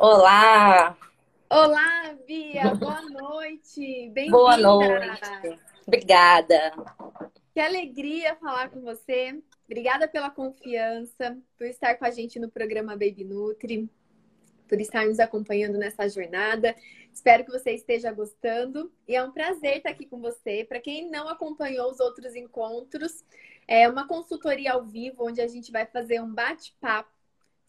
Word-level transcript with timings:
Olá! 0.00 0.96
Olá, 1.50 2.16
Bia! 2.24 2.72
Boa 2.76 3.02
noite! 3.02 4.08
Bem-vinda! 4.10 4.30
Boa 4.30 4.56
noite! 4.56 5.60
Obrigada! 5.84 6.72
Que 7.52 7.58
alegria 7.58 8.36
falar 8.36 8.70
com 8.70 8.80
você. 8.80 9.42
Obrigada 9.66 10.06
pela 10.06 10.30
confiança, 10.30 11.36
por 11.58 11.66
estar 11.66 11.96
com 11.96 12.04
a 12.04 12.12
gente 12.12 12.38
no 12.38 12.48
programa 12.48 12.92
Baby 12.92 13.24
Nutri, 13.24 13.90
por 14.68 14.80
estar 14.80 15.04
nos 15.04 15.18
acompanhando 15.18 15.76
nessa 15.76 16.08
jornada. 16.08 16.76
Espero 17.12 17.44
que 17.44 17.50
você 17.50 17.72
esteja 17.72 18.12
gostando 18.12 18.92
e 19.08 19.16
é 19.16 19.24
um 19.24 19.32
prazer 19.32 19.78
estar 19.78 19.90
aqui 19.90 20.06
com 20.06 20.20
você. 20.20 20.64
Para 20.64 20.78
quem 20.78 21.10
não 21.10 21.28
acompanhou 21.28 21.90
os 21.90 21.98
outros 21.98 22.36
encontros, 22.36 23.24
é 23.66 23.88
uma 23.88 24.06
consultoria 24.06 24.74
ao 24.74 24.84
vivo 24.84 25.26
onde 25.26 25.40
a 25.40 25.48
gente 25.48 25.72
vai 25.72 25.86
fazer 25.86 26.20
um 26.20 26.32
bate-papo 26.32 27.17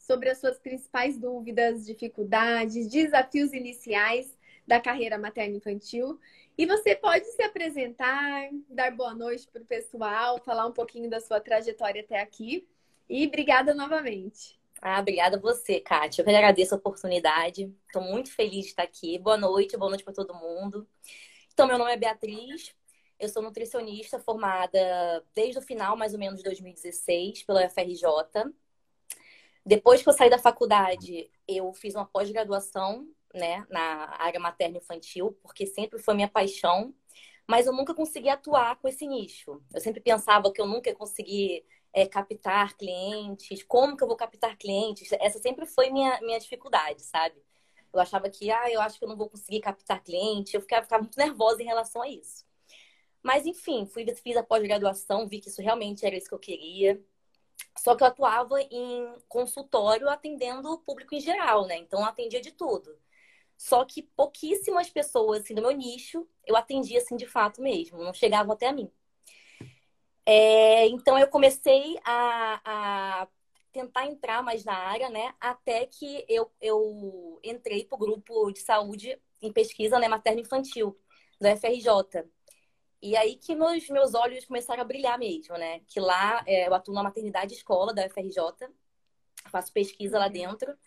sobre 0.09 0.27
as 0.27 0.39
suas 0.39 0.57
principais 0.57 1.19
dúvidas, 1.19 1.85
dificuldades, 1.85 2.87
desafios 2.87 3.53
iniciais 3.53 4.35
da 4.65 4.81
carreira 4.81 5.19
materno-infantil. 5.19 6.19
E 6.57 6.65
você 6.65 6.95
pode 6.95 7.25
se 7.27 7.43
apresentar, 7.43 8.49
dar 8.67 8.89
boa 8.89 9.13
noite 9.13 9.47
para 9.47 9.61
o 9.61 9.65
pessoal, 9.65 10.39
falar 10.43 10.65
um 10.65 10.71
pouquinho 10.71 11.11
da 11.11 11.19
sua 11.19 11.39
trajetória 11.39 12.01
até 12.01 12.19
aqui. 12.19 12.67
E 13.07 13.27
obrigada 13.27 13.75
novamente. 13.75 14.59
Ah, 14.81 14.99
obrigada 14.99 15.37
a 15.37 15.39
você, 15.39 15.79
Kátia. 15.79 16.21
Eu 16.21 16.25
que 16.25 16.31
agradeço 16.31 16.73
a 16.73 16.77
oportunidade. 16.79 17.71
Estou 17.85 18.01
muito 18.01 18.31
feliz 18.33 18.63
de 18.63 18.69
estar 18.71 18.83
aqui. 18.83 19.19
Boa 19.19 19.37
noite, 19.37 19.77
boa 19.77 19.89
noite 19.89 20.03
para 20.03 20.13
todo 20.13 20.33
mundo. 20.33 20.87
Então, 21.53 21.67
meu 21.67 21.77
nome 21.77 21.91
é 21.93 21.97
Beatriz. 21.97 22.73
Eu 23.19 23.29
sou 23.29 23.43
nutricionista 23.43 24.17
formada 24.17 25.23
desde 25.35 25.59
o 25.59 25.61
final, 25.61 25.95
mais 25.95 26.13
ou 26.13 26.19
menos, 26.19 26.39
de 26.39 26.45
2016, 26.45 27.43
pela 27.43 27.63
UFRJ. 27.63 28.05
Depois 29.69 30.01
que 30.01 30.09
eu 30.09 30.13
saí 30.13 30.31
da 30.31 30.39
faculdade, 30.39 31.29
eu 31.47 31.71
fiz 31.73 31.93
uma 31.93 32.03
pós-graduação 32.03 33.07
né, 33.31 33.63
na 33.69 34.15
área 34.19 34.39
materno-infantil, 34.39 35.37
porque 35.43 35.67
sempre 35.67 35.99
foi 35.99 36.15
minha 36.15 36.27
paixão, 36.27 36.91
mas 37.47 37.67
eu 37.67 37.73
nunca 37.73 37.93
consegui 37.93 38.29
atuar 38.29 38.77
com 38.77 38.87
esse 38.87 39.05
nicho. 39.05 39.61
Eu 39.71 39.79
sempre 39.79 40.01
pensava 40.01 40.51
que 40.51 40.59
eu 40.59 40.65
nunca 40.65 40.89
ia 40.89 40.95
conseguir 40.95 41.63
é, 41.93 42.07
captar 42.07 42.75
clientes, 42.77 43.61
como 43.61 43.95
que 43.95 44.03
eu 44.03 44.07
vou 44.07 44.17
captar 44.17 44.57
clientes? 44.57 45.07
Essa 45.19 45.37
sempre 45.37 45.67
foi 45.67 45.91
minha, 45.91 46.19
minha 46.21 46.39
dificuldade, 46.39 47.03
sabe? 47.03 47.35
Eu 47.93 47.99
achava 47.99 48.27
que, 48.27 48.49
ah, 48.49 48.71
eu 48.71 48.81
acho 48.81 48.97
que 48.97 49.05
eu 49.05 49.09
não 49.09 49.17
vou 49.17 49.29
conseguir 49.29 49.59
captar 49.59 50.03
cliente, 50.03 50.55
eu 50.55 50.61
ficava, 50.61 50.81
ficava 50.81 51.03
muito 51.03 51.17
nervosa 51.19 51.61
em 51.61 51.67
relação 51.67 52.01
a 52.01 52.09
isso. 52.09 52.43
Mas, 53.21 53.45
enfim, 53.45 53.85
fui, 53.85 54.03
fiz 54.15 54.35
a 54.35 54.41
pós-graduação, 54.41 55.27
vi 55.27 55.39
que 55.39 55.49
isso 55.49 55.61
realmente 55.61 56.03
era 56.07 56.15
isso 56.17 56.27
que 56.27 56.33
eu 56.33 56.39
queria. 56.39 56.99
Só 57.77 57.95
que 57.95 58.03
eu 58.03 58.07
atuava 58.07 58.61
em 58.61 59.13
consultório 59.27 60.09
atendendo 60.09 60.71
o 60.71 60.77
público 60.77 61.15
em 61.15 61.19
geral, 61.19 61.65
né? 61.65 61.77
Então, 61.77 62.01
eu 62.01 62.05
atendia 62.05 62.41
de 62.41 62.51
tudo. 62.51 62.97
Só 63.57 63.85
que 63.85 64.03
pouquíssimas 64.03 64.89
pessoas, 64.89 65.41
assim, 65.41 65.53
do 65.53 65.61
meu 65.61 65.71
nicho, 65.71 66.27
eu 66.45 66.55
atendia, 66.55 66.99
assim, 66.99 67.15
de 67.15 67.25
fato 67.27 67.61
mesmo. 67.61 68.03
Não 68.03 68.13
chegavam 68.13 68.53
até 68.53 68.67
a 68.67 68.73
mim. 68.73 68.91
É, 70.25 70.87
então, 70.87 71.17
eu 71.17 71.27
comecei 71.27 71.97
a, 72.05 72.61
a, 73.23 73.27
tentar 73.71 74.05
entrar 74.05 74.43
mais 74.43 74.63
na 74.63 74.73
área, 74.73 75.09
né? 75.09 75.33
Até 75.39 75.85
que 75.85 76.25
eu, 76.27 76.51
eu 76.61 77.39
entrei 77.43 77.85
para 77.85 77.95
o 77.95 77.99
grupo 77.99 78.51
de 78.51 78.59
saúde 78.59 79.19
em 79.41 79.51
pesquisa 79.51 79.99
né, 79.99 80.07
materno-infantil, 80.07 80.97
do 81.39 81.47
FRJ. 81.47 82.25
E 83.01 83.15
aí 83.15 83.35
que 83.35 83.55
meus, 83.55 83.87
meus 83.89 84.13
olhos 84.13 84.45
começaram 84.45 84.81
a 84.81 84.85
brilhar 84.85 85.17
mesmo, 85.17 85.57
né? 85.57 85.79
Que 85.87 85.99
lá 85.99 86.43
é, 86.45 86.67
eu 86.67 86.73
atuo 86.73 86.93
na 86.93 87.03
maternidade 87.03 87.53
escola 87.53 87.93
da 87.93 88.03
FRJ, 88.09 88.67
faço 89.49 89.71
pesquisa 89.71 90.19
lá 90.19 90.27
dentro 90.27 90.77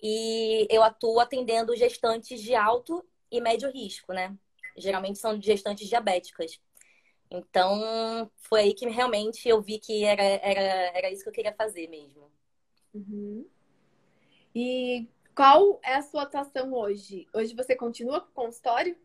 e 0.00 0.66
eu 0.70 0.82
atuo 0.82 1.20
atendendo 1.20 1.76
gestantes 1.76 2.40
de 2.40 2.54
alto 2.54 3.04
e 3.30 3.40
médio 3.40 3.70
risco, 3.70 4.12
né? 4.12 4.36
Geralmente 4.76 5.18
são 5.18 5.40
gestantes 5.40 5.88
diabéticas. 5.88 6.60
Então, 7.30 8.30
foi 8.36 8.60
aí 8.60 8.74
que 8.74 8.86
realmente 8.88 9.48
eu 9.48 9.62
vi 9.62 9.78
que 9.78 10.04
era, 10.04 10.22
era, 10.22 10.98
era 10.98 11.10
isso 11.10 11.22
que 11.22 11.28
eu 11.28 11.32
queria 11.32 11.54
fazer 11.54 11.88
mesmo. 11.88 12.30
Uhum. 12.92 13.46
E 14.54 15.08
qual 15.34 15.80
é 15.82 15.94
a 15.94 16.02
sua 16.02 16.22
atuação 16.24 16.74
hoje? 16.74 17.26
Hoje 17.32 17.54
você 17.54 17.74
continua 17.74 18.20
com 18.20 18.28
o 18.28 18.44
consultório? 18.46 18.96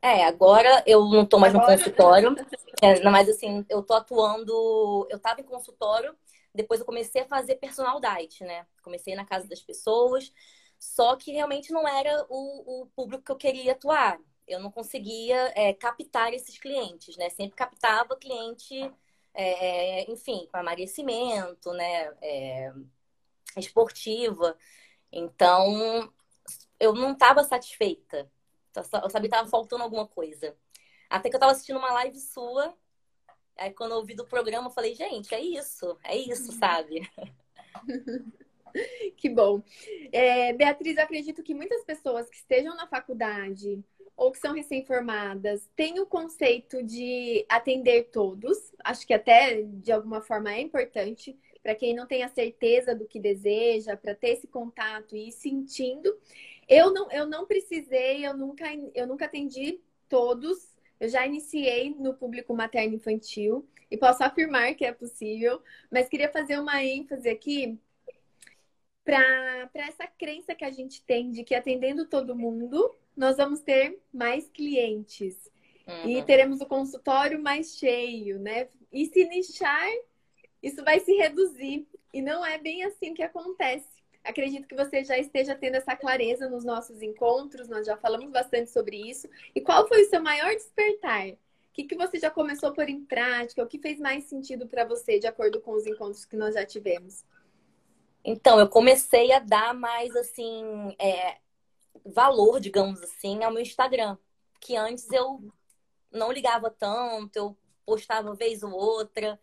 É, 0.00 0.24
agora 0.24 0.82
eu 0.86 1.04
não 1.06 1.22
estou 1.22 1.38
mais 1.40 1.54
agora? 1.54 1.72
no 1.72 1.78
consultório. 1.78 2.36
É, 2.80 3.02
mas 3.10 3.28
assim, 3.28 3.66
eu 3.68 3.80
estou 3.80 3.96
atuando. 3.96 5.04
Eu 5.10 5.16
estava 5.16 5.40
em 5.40 5.44
consultório 5.44 6.14
depois 6.58 6.80
eu 6.80 6.86
comecei 6.86 7.22
a 7.22 7.28
fazer 7.28 7.54
personal 7.56 8.00
diet, 8.00 8.42
né? 8.42 8.66
Comecei 8.82 9.14
na 9.14 9.24
casa 9.24 9.46
das 9.48 9.62
pessoas, 9.62 10.32
só 10.76 11.14
que 11.16 11.30
realmente 11.32 11.72
não 11.72 11.86
era 11.86 12.26
o, 12.28 12.82
o 12.82 12.86
público 12.88 13.24
que 13.24 13.32
eu 13.32 13.36
queria 13.36 13.72
atuar. 13.72 14.18
Eu 14.46 14.58
não 14.60 14.70
conseguia 14.70 15.52
é, 15.54 15.72
captar 15.74 16.32
esses 16.32 16.58
clientes, 16.58 17.16
né? 17.16 17.30
Sempre 17.30 17.56
captava 17.56 18.16
cliente, 18.16 18.74
é, 19.34 20.00
é 20.00 20.10
enfim, 20.10 20.48
com 20.50 20.58
emagrecimento, 20.58 21.72
né? 21.72 22.12
É, 22.20 22.72
esportiva. 23.56 24.56
Então, 25.12 26.12
eu 26.80 26.92
não 26.94 27.12
estava 27.12 27.44
satisfeita. 27.44 28.30
Eu 28.74 28.84
sabia 29.10 29.10
que 29.10 29.26
estava 29.26 29.48
faltando 29.48 29.82
alguma 29.82 30.06
coisa. 30.06 30.56
Até 31.10 31.28
que 31.28 31.34
eu 31.34 31.38
estava 31.38 31.52
assistindo 31.52 31.78
uma 31.78 31.92
live 31.92 32.18
sua 32.18 32.76
Aí 33.58 33.72
quando 33.72 33.90
eu 33.90 33.96
ouvi 33.98 34.14
do 34.14 34.24
programa, 34.24 34.68
eu 34.68 34.72
falei, 34.72 34.94
gente, 34.94 35.34
é 35.34 35.40
isso, 35.40 35.98
é 36.04 36.16
isso, 36.16 36.52
sabe? 36.52 37.10
que 39.16 39.28
bom. 39.28 39.60
É, 40.12 40.52
Beatriz, 40.52 40.96
acredito 40.96 41.42
que 41.42 41.54
muitas 41.54 41.84
pessoas 41.84 42.30
que 42.30 42.36
estejam 42.36 42.76
na 42.76 42.86
faculdade 42.86 43.82
ou 44.16 44.30
que 44.30 44.38
são 44.38 44.54
recém-formadas 44.54 45.68
têm 45.74 45.98
o 45.98 46.06
conceito 46.06 46.82
de 46.84 47.44
atender 47.48 48.10
todos. 48.10 48.72
Acho 48.84 49.04
que 49.04 49.14
até 49.14 49.62
de 49.62 49.90
alguma 49.90 50.20
forma 50.20 50.52
é 50.52 50.60
importante 50.60 51.36
para 51.60 51.74
quem 51.74 51.94
não 51.94 52.06
tem 52.06 52.22
a 52.22 52.28
certeza 52.28 52.94
do 52.94 53.06
que 53.06 53.18
deseja, 53.18 53.96
para 53.96 54.14
ter 54.14 54.30
esse 54.30 54.46
contato 54.46 55.16
e 55.16 55.28
ir 55.28 55.32
sentindo. 55.32 56.16
Eu 56.68 56.92
não, 56.92 57.10
eu 57.10 57.26
não 57.26 57.46
precisei, 57.46 58.26
eu 58.26 58.36
nunca, 58.36 58.66
eu 58.94 59.06
nunca 59.06 59.24
atendi 59.24 59.80
todos 60.08 60.78
eu 61.00 61.08
já 61.08 61.26
iniciei 61.26 61.94
no 61.94 62.14
público 62.14 62.54
materno 62.54 62.94
infantil 62.94 63.66
e 63.90 63.96
posso 63.96 64.22
afirmar 64.22 64.74
que 64.74 64.84
é 64.84 64.92
possível, 64.92 65.62
mas 65.90 66.08
queria 66.08 66.30
fazer 66.30 66.58
uma 66.58 66.82
ênfase 66.82 67.28
aqui 67.28 67.78
para 69.04 69.70
essa 69.74 70.06
crença 70.06 70.54
que 70.54 70.64
a 70.64 70.70
gente 70.70 71.02
tem 71.02 71.30
de 71.30 71.44
que 71.44 71.54
atendendo 71.54 72.06
todo 72.06 72.36
mundo, 72.36 72.94
nós 73.16 73.36
vamos 73.36 73.60
ter 73.60 73.98
mais 74.12 74.48
clientes. 74.50 75.50
Uhum. 75.86 76.10
E 76.10 76.22
teremos 76.24 76.60
o 76.60 76.66
consultório 76.66 77.40
mais 77.40 77.78
cheio, 77.78 78.38
né? 78.38 78.68
E 78.92 79.06
se 79.06 79.24
nichar, 79.24 79.88
isso 80.62 80.84
vai 80.84 81.00
se 81.00 81.14
reduzir. 81.14 81.86
E 82.12 82.20
não 82.20 82.44
é 82.44 82.58
bem 82.58 82.84
assim 82.84 83.14
que 83.14 83.22
acontece. 83.22 83.97
Acredito 84.28 84.68
que 84.68 84.74
você 84.74 85.02
já 85.02 85.16
esteja 85.16 85.54
tendo 85.54 85.76
essa 85.76 85.96
clareza 85.96 86.50
nos 86.50 86.62
nossos 86.62 87.00
encontros, 87.00 87.66
nós 87.66 87.86
já 87.86 87.96
falamos 87.96 88.30
bastante 88.30 88.70
sobre 88.70 88.94
isso. 89.10 89.26
E 89.54 89.60
qual 89.62 89.88
foi 89.88 90.02
o 90.02 90.10
seu 90.10 90.22
maior 90.22 90.50
despertar? 90.50 91.28
O 91.28 91.38
que, 91.72 91.84
que 91.84 91.96
você 91.96 92.18
já 92.18 92.30
começou 92.30 92.68
a 92.68 92.72
pôr 92.74 92.90
em 92.90 93.02
prática? 93.02 93.62
O 93.62 93.66
que 93.66 93.78
fez 93.78 93.98
mais 93.98 94.24
sentido 94.24 94.68
para 94.68 94.84
você, 94.84 95.18
de 95.18 95.26
acordo 95.26 95.62
com 95.62 95.72
os 95.72 95.86
encontros 95.86 96.26
que 96.26 96.36
nós 96.36 96.54
já 96.54 96.66
tivemos? 96.66 97.24
Então, 98.22 98.60
eu 98.60 98.68
comecei 98.68 99.32
a 99.32 99.38
dar 99.38 99.72
mais, 99.72 100.14
assim, 100.14 100.94
é, 100.98 101.38
valor, 102.04 102.60
digamos 102.60 103.02
assim, 103.02 103.42
ao 103.42 103.50
meu 103.50 103.62
Instagram. 103.62 104.18
Que 104.60 104.76
antes 104.76 105.10
eu 105.10 105.40
não 106.12 106.30
ligava 106.30 106.68
tanto, 106.68 107.34
eu 107.34 107.56
postava 107.86 108.28
uma 108.28 108.36
vez 108.36 108.62
ou 108.62 108.72
outra. 108.72 109.40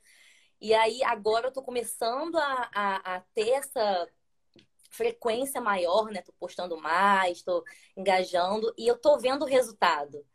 E 0.61 0.75
aí, 0.75 1.03
agora 1.05 1.47
eu 1.47 1.51
tô 1.51 1.63
começando 1.63 2.37
a, 2.37 2.69
a, 2.71 3.15
a 3.15 3.19
ter 3.33 3.49
essa 3.49 4.07
frequência 4.95 5.61
maior, 5.61 6.11
né? 6.11 6.21
Tô 6.21 6.31
postando 6.33 6.77
mais, 6.77 7.41
tô 7.41 7.63
engajando 7.95 8.73
e 8.77 8.87
eu 8.87 8.97
tô 8.97 9.17
vendo 9.17 9.43
o 9.43 9.47
resultado. 9.47 10.25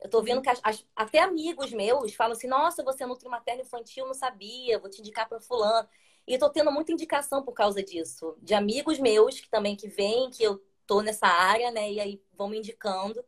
Eu 0.00 0.08
tô 0.08 0.22
vendo 0.22 0.42
que 0.42 0.48
as, 0.48 0.86
até 0.94 1.20
amigos 1.20 1.72
meus 1.72 2.14
falam 2.14 2.32
assim: 2.32 2.46
nossa, 2.46 2.84
você 2.84 3.04
é 3.04 3.06
nutri 3.06 3.28
materno 3.28 3.62
infantil, 3.62 4.06
não 4.06 4.14
sabia, 4.14 4.78
vou 4.78 4.90
te 4.90 5.00
indicar 5.00 5.28
para 5.28 5.40
fulano. 5.40 5.88
E 6.26 6.34
eu 6.34 6.38
tô 6.38 6.50
tendo 6.50 6.70
muita 6.70 6.92
indicação 6.92 7.42
por 7.42 7.52
causa 7.52 7.82
disso, 7.82 8.36
de 8.42 8.54
amigos 8.54 8.98
meus 8.98 9.40
que 9.40 9.48
também 9.48 9.74
que 9.74 9.88
vêm, 9.88 10.30
que 10.30 10.42
eu 10.42 10.62
tô 10.86 11.00
nessa 11.00 11.26
área, 11.26 11.70
né? 11.70 11.90
E 11.90 12.00
aí 12.00 12.22
vão 12.34 12.48
me 12.48 12.58
indicando. 12.58 13.24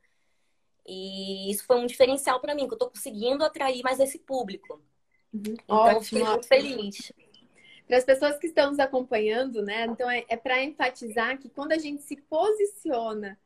E 0.87 1.51
isso 1.51 1.65
foi 1.65 1.77
um 1.77 1.87
diferencial 1.87 2.41
para 2.41 2.55
mim, 2.55 2.67
que 2.67 2.75
eu 2.75 2.79
tô 2.79 2.91
conseguindo 2.91 3.45
atrair 3.45 3.83
mais 3.83 4.01
esse 4.01 4.19
público. 4.19 4.83
Uhum. 5.33 5.55
Então, 5.65 5.79
Ótimo. 5.79 6.03
fiquei 6.03 6.25
muito 6.25 6.47
feliz. 6.47 7.13
Para 7.91 7.99
as 7.99 8.05
pessoas 8.05 8.39
que 8.39 8.47
estão 8.47 8.71
nos 8.71 8.79
acompanhando, 8.79 9.63
né? 9.63 9.85
Então 9.87 10.09
é, 10.09 10.25
é 10.29 10.37
para 10.37 10.63
enfatizar 10.63 11.37
que 11.41 11.49
quando 11.49 11.73
a 11.73 11.77
gente 11.77 12.03
se 12.03 12.15
posiciona 12.15 13.37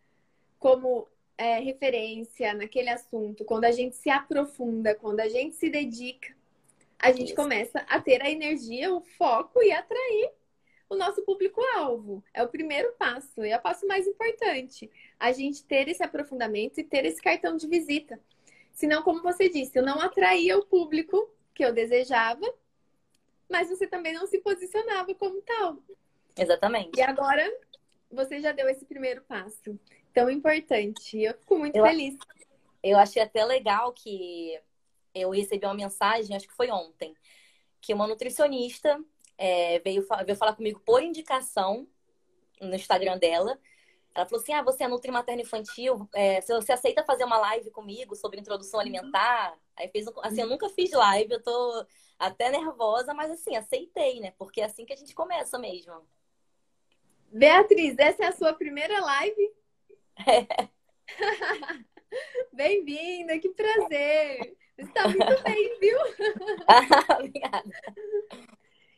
como 0.59 1.09
é, 1.39 1.61
referência 1.61 2.53
naquele 2.53 2.91
assunto, 2.91 3.43
quando 3.43 3.65
a 3.65 3.73
gente 3.73 3.97
se 3.97 4.11
aprofunda, 4.11 4.95
quando 4.95 5.21
a 5.21 5.29
gente 5.31 5.57
se 5.57 5.71
dedica, 5.71 6.37
a 6.99 7.11
gente 7.11 7.29
Isso. 7.29 7.35
começa 7.35 7.79
a 7.89 7.99
ter 7.99 8.21
a 8.21 8.31
energia, 8.31 8.93
o 8.93 9.01
foco 9.01 9.63
e 9.63 9.73
atrair 9.73 10.31
o 10.91 10.95
nosso 10.95 11.23
público-alvo. 11.23 12.23
É 12.35 12.43
o 12.43 12.49
primeiro 12.49 12.93
passo, 12.99 13.43
e 13.43 13.49
é 13.49 13.57
o 13.57 13.63
passo 13.63 13.87
mais 13.87 14.07
importante. 14.07 14.91
A 15.19 15.33
gente 15.33 15.65
ter 15.65 15.89
esse 15.89 16.03
aprofundamento 16.03 16.77
e 16.77 16.85
ter 16.85 17.07
esse 17.07 17.23
cartão 17.23 17.57
de 17.57 17.67
visita. 17.67 18.21
Senão, 18.75 19.03
como 19.03 19.23
você 19.23 19.49
disse, 19.49 19.79
eu 19.79 19.83
não 19.83 20.03
atraía 20.03 20.59
o 20.59 20.67
público 20.67 21.31
que 21.55 21.65
eu 21.65 21.73
desejava, 21.73 22.47
mas 23.51 23.69
você 23.69 23.87
também 23.87 24.13
não 24.13 24.27
se 24.27 24.39
posicionava 24.39 25.15
como 25.15 25.41
tal. 25.43 25.79
Exatamente. 26.37 26.99
E 26.99 27.03
agora 27.03 27.51
você 28.11 28.41
já 28.41 28.53
deu 28.53 28.69
esse 28.69 28.85
primeiro 28.85 29.23
passo. 29.23 29.79
Tão 30.13 30.31
importante. 30.31 31.21
Eu 31.21 31.35
fico 31.35 31.59
muito 31.59 31.77
eu, 31.77 31.85
feliz. 31.85 32.17
Eu 32.83 32.99
achei 32.99 33.23
até 33.23 33.45
legal 33.45 33.93
que 33.93 34.59
eu 35.15 35.31
recebi 35.31 35.65
uma 35.65 35.75
mensagem, 35.75 36.37
acho 36.37 36.49
que 36.49 36.55
foi 36.55 36.71
ontem, 36.71 37.15
que 37.81 37.95
uma 37.95 38.07
nutricionista 38.07 39.03
é, 39.39 39.79
veio, 39.81 40.07
veio 40.25 40.37
falar 40.37 40.55
comigo 40.55 40.81
por 40.85 41.03
indicação 41.03 41.87
no 42.61 42.75
Instagram 42.75 43.19
dela. 43.19 43.59
Ela 44.15 44.27
falou 44.27 44.41
assim: 44.41 44.53
Ah, 44.53 44.63
você 44.63 44.85
é 44.85 44.89
Nutri 44.89 45.11
Materno 45.11 45.43
Infantil, 45.43 46.09
é, 46.15 46.41
você 46.41 46.73
aceita 46.73 47.05
fazer 47.05 47.25
uma 47.25 47.39
live 47.39 47.71
comigo 47.71 48.15
sobre 48.15 48.41
introdução 48.41 48.79
alimentar? 48.79 49.59
Aí 49.77 49.89
fez 49.89 50.07
um, 50.07 50.13
assim, 50.23 50.41
eu 50.43 50.49
nunca 50.49 50.69
fiz 50.69 50.93
live, 50.93 51.33
eu 51.33 51.43
tô 51.43 51.87
até 52.19 52.51
nervosa, 52.51 53.13
mas 53.13 53.31
assim, 53.31 53.57
aceitei, 53.57 54.21
né? 54.21 54.33
Porque 54.39 54.61
é 54.61 54.65
assim 54.65 54.85
que 54.85 54.93
a 54.93 54.97
gente 54.97 55.15
começa 55.15 55.59
mesmo. 55.59 55.95
Beatriz, 57.33 57.99
essa 57.99 58.25
é 58.25 58.27
a 58.29 58.33
sua 58.33 58.53
primeira 58.53 59.01
live? 59.01 59.53
É. 60.25 60.69
Bem-vinda, 62.53 63.37
que 63.41 63.49
prazer! 63.49 64.57
Você 64.77 64.83
está 64.83 65.09
muito 65.09 65.43
bem, 65.43 65.79
viu? 65.81 65.99
Obrigada. 67.19 67.71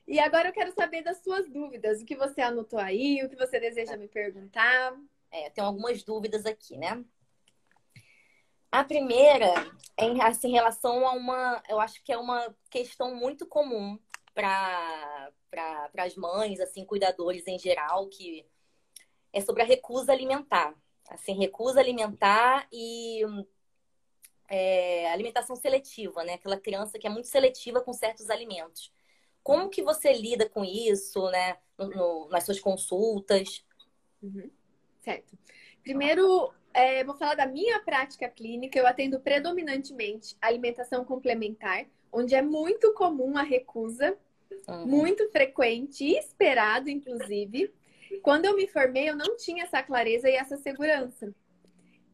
E 0.07 0.21
agora 0.21 0.49
eu 0.49 0.53
quero 0.53 0.73
saber 0.73 1.03
das 1.03 1.23
suas 1.23 1.49
dúvidas. 1.51 2.01
O 2.01 2.05
que 2.05 2.17
você 2.17 2.41
anotou 2.41 2.79
aí, 2.79 3.23
o 3.25 3.29
que 3.29 3.37
você 3.37 3.59
deseja 3.59 3.97
me 3.97 4.07
perguntar. 4.07 4.97
É, 5.31 5.51
tenho 5.51 5.67
algumas 5.67 6.03
dúvidas 6.05 6.47
aqui, 6.47 6.77
né? 6.77 7.05
A 8.71 8.85
primeira 8.85 9.53
é 9.97 10.05
em, 10.05 10.21
assim, 10.21 10.49
em 10.49 10.53
relação 10.53 11.07
a 11.07 11.13
uma. 11.13 11.63
Eu 11.69 11.81
acho 11.81 12.03
que 12.05 12.13
é 12.13 12.19
uma 12.19 12.55
questão 12.71 13.15
muito 13.15 13.47
comum 13.47 13.99
para 14.35 15.33
pra, 15.51 16.05
as 16.05 16.15
mães, 16.15 16.61
assim, 16.61 16.85
cuidadores 16.85 17.47
em 17.47 17.59
geral, 17.59 18.09
que 18.09 18.47
é 19.33 19.41
sobre 19.41 19.63
a 19.63 19.67
recusa 19.67 20.13
alimentar. 20.13 20.75
Assim, 21.09 21.33
recusa 21.35 21.81
alimentar 21.81 22.69
e 22.73 23.23
é, 24.49 25.11
alimentação 25.11 25.57
seletiva, 25.57 26.23
né? 26.25 26.35
Aquela 26.35 26.61
criança 26.61 26.99
que 26.99 27.07
é 27.07 27.11
muito 27.11 27.29
seletiva 27.29 27.81
com 27.81 27.93
certos 27.93 28.31
alimentos. 28.31 28.93
Como 29.47 29.71
que 29.71 29.81
você 29.81 30.13
lida 30.13 30.49
com 30.49 30.65
isso, 30.65 31.31
né? 31.31 31.57
No, 31.79 31.89
no, 31.89 32.29
nas 32.31 32.43
suas 32.43 32.59
consultas? 32.59 33.65
Uhum. 34.21 34.51
Certo. 34.99 35.39
Primeiro, 35.85 36.53
é, 36.75 37.05
vou 37.05 37.15
falar 37.15 37.37
da 37.37 37.47
minha 37.47 37.79
prática 37.79 38.29
clínica. 38.29 38.77
Eu 38.77 38.89
atendo 38.89 39.21
predominantemente 39.21 40.35
alimentação 40.43 41.05
complementar, 41.05 41.87
onde 42.11 42.35
é 42.35 42.43
muito 42.43 42.93
comum 42.95 43.39
a 43.39 43.43
recusa, 43.43 44.19
uhum. 44.67 44.85
muito 44.85 45.31
frequente 45.31 46.03
e 46.03 46.19
esperado, 46.19 46.91
inclusive. 46.91 47.73
Quando 48.25 48.47
eu 48.47 48.57
me 48.57 48.67
formei, 48.67 49.09
eu 49.09 49.15
não 49.15 49.37
tinha 49.37 49.63
essa 49.63 49.81
clareza 49.81 50.29
e 50.29 50.35
essa 50.35 50.57
segurança. 50.57 51.33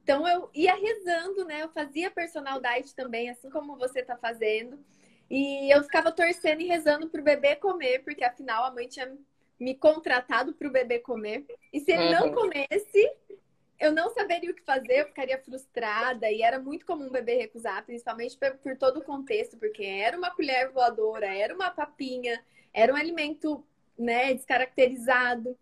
Então 0.02 0.28
eu 0.28 0.50
ia 0.52 0.74
rezando, 0.74 1.46
né? 1.46 1.62
Eu 1.62 1.70
fazia 1.70 2.10
personal 2.10 2.60
diet 2.60 2.94
também, 2.94 3.30
assim 3.30 3.48
como 3.48 3.78
você 3.78 4.00
está 4.00 4.18
fazendo. 4.18 4.78
E 5.32 5.74
eu 5.74 5.82
ficava 5.82 6.12
torcendo 6.12 6.60
e 6.60 6.66
rezando 6.66 7.08
para 7.08 7.18
o 7.18 7.24
bebê 7.24 7.56
comer, 7.56 8.00
porque 8.04 8.22
afinal 8.22 8.64
a 8.64 8.70
mãe 8.70 8.86
tinha 8.86 9.16
me 9.58 9.74
contratado 9.74 10.52
para 10.52 10.68
o 10.68 10.70
bebê 10.70 10.98
comer. 10.98 11.46
E 11.72 11.80
se 11.80 11.90
ele 11.90 12.10
não 12.10 12.26
uhum. 12.26 12.34
comesse, 12.34 13.10
eu 13.80 13.92
não 13.92 14.10
saberia 14.10 14.50
o 14.50 14.54
que 14.54 14.60
fazer, 14.60 15.00
eu 15.00 15.06
ficaria 15.06 15.42
frustrada. 15.42 16.30
E 16.30 16.42
era 16.42 16.58
muito 16.58 16.84
comum 16.84 17.06
o 17.06 17.10
bebê 17.10 17.36
recusar, 17.36 17.82
principalmente 17.86 18.36
por 18.62 18.76
todo 18.76 18.98
o 18.98 19.04
contexto, 19.04 19.56
porque 19.56 19.82
era 19.82 20.18
uma 20.18 20.30
colher 20.32 20.70
voadora, 20.70 21.34
era 21.34 21.54
uma 21.54 21.70
papinha, 21.70 22.44
era 22.70 22.92
um 22.92 22.96
alimento 22.96 23.64
né, 23.98 24.34
descaracterizado. 24.34 25.58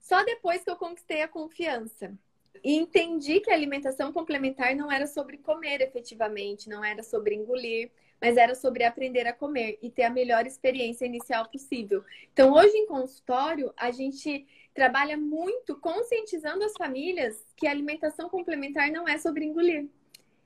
Só 0.00 0.24
depois 0.24 0.64
que 0.64 0.70
eu 0.70 0.76
conquistei 0.76 1.22
a 1.22 1.28
confiança. 1.28 2.18
E 2.64 2.74
entendi 2.74 3.38
que 3.38 3.52
a 3.52 3.54
alimentação 3.54 4.12
complementar 4.12 4.74
não 4.74 4.90
era 4.90 5.06
sobre 5.06 5.38
comer 5.38 5.80
efetivamente, 5.82 6.68
não 6.68 6.84
era 6.84 7.04
sobre 7.04 7.36
engolir, 7.36 7.92
mas 8.20 8.36
era 8.36 8.54
sobre 8.54 8.84
aprender 8.84 9.26
a 9.26 9.32
comer 9.32 9.78
e 9.82 9.90
ter 9.90 10.02
a 10.02 10.10
melhor 10.10 10.46
experiência 10.46 11.06
inicial 11.06 11.48
possível. 11.48 12.04
Então, 12.32 12.52
hoje 12.52 12.76
em 12.76 12.86
consultório, 12.86 13.72
a 13.76 13.90
gente 13.90 14.46
trabalha 14.74 15.16
muito 15.16 15.76
conscientizando 15.76 16.64
as 16.64 16.72
famílias 16.76 17.44
que 17.56 17.66
a 17.66 17.70
alimentação 17.70 18.28
complementar 18.28 18.90
não 18.90 19.08
é 19.08 19.18
sobre 19.18 19.44
engolir. 19.44 19.88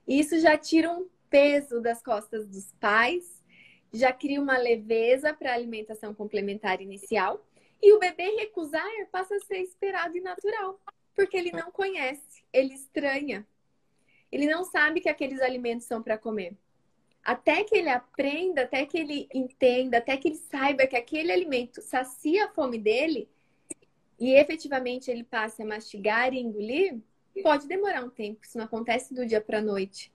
E 0.06 0.18
isso 0.18 0.38
já 0.38 0.56
tira 0.56 0.90
um 0.90 1.06
peso 1.28 1.80
das 1.80 2.02
costas 2.02 2.46
dos 2.46 2.72
pais, 2.80 3.42
já 3.92 4.12
cria 4.12 4.40
uma 4.40 4.56
leveza 4.56 5.34
para 5.34 5.50
a 5.50 5.54
alimentação 5.54 6.14
complementar 6.14 6.80
inicial. 6.80 7.44
E 7.80 7.92
o 7.92 7.98
bebê 7.98 8.36
recusar 8.36 8.88
passa 9.10 9.36
a 9.36 9.40
ser 9.40 9.58
esperado 9.58 10.16
e 10.16 10.20
natural. 10.20 10.80
Porque 11.14 11.36
ele 11.36 11.52
não 11.52 11.70
conhece, 11.70 12.44
ele 12.52 12.74
estranha. 12.74 13.46
Ele 14.30 14.46
não 14.46 14.64
sabe 14.64 15.00
que 15.00 15.10
aqueles 15.10 15.42
alimentos 15.42 15.86
são 15.86 16.02
para 16.02 16.16
comer. 16.16 16.56
Até 17.24 17.62
que 17.62 17.76
ele 17.76 17.88
aprenda, 17.88 18.62
até 18.62 18.84
que 18.84 18.98
ele 18.98 19.28
entenda, 19.32 19.98
até 19.98 20.16
que 20.16 20.28
ele 20.28 20.36
saiba 20.36 20.86
que 20.86 20.96
aquele 20.96 21.30
alimento 21.30 21.80
sacia 21.80 22.46
a 22.46 22.48
fome 22.48 22.78
dele 22.78 23.28
e 24.18 24.34
efetivamente 24.34 25.10
ele 25.10 25.22
passe 25.22 25.62
a 25.62 25.66
mastigar 25.66 26.32
e 26.32 26.40
engolir, 26.40 26.98
pode 27.42 27.66
demorar 27.66 28.04
um 28.04 28.10
tempo. 28.10 28.44
Isso 28.44 28.58
não 28.58 28.64
acontece 28.64 29.14
do 29.14 29.24
dia 29.24 29.40
para 29.40 29.58
a 29.58 29.62
noite. 29.62 30.12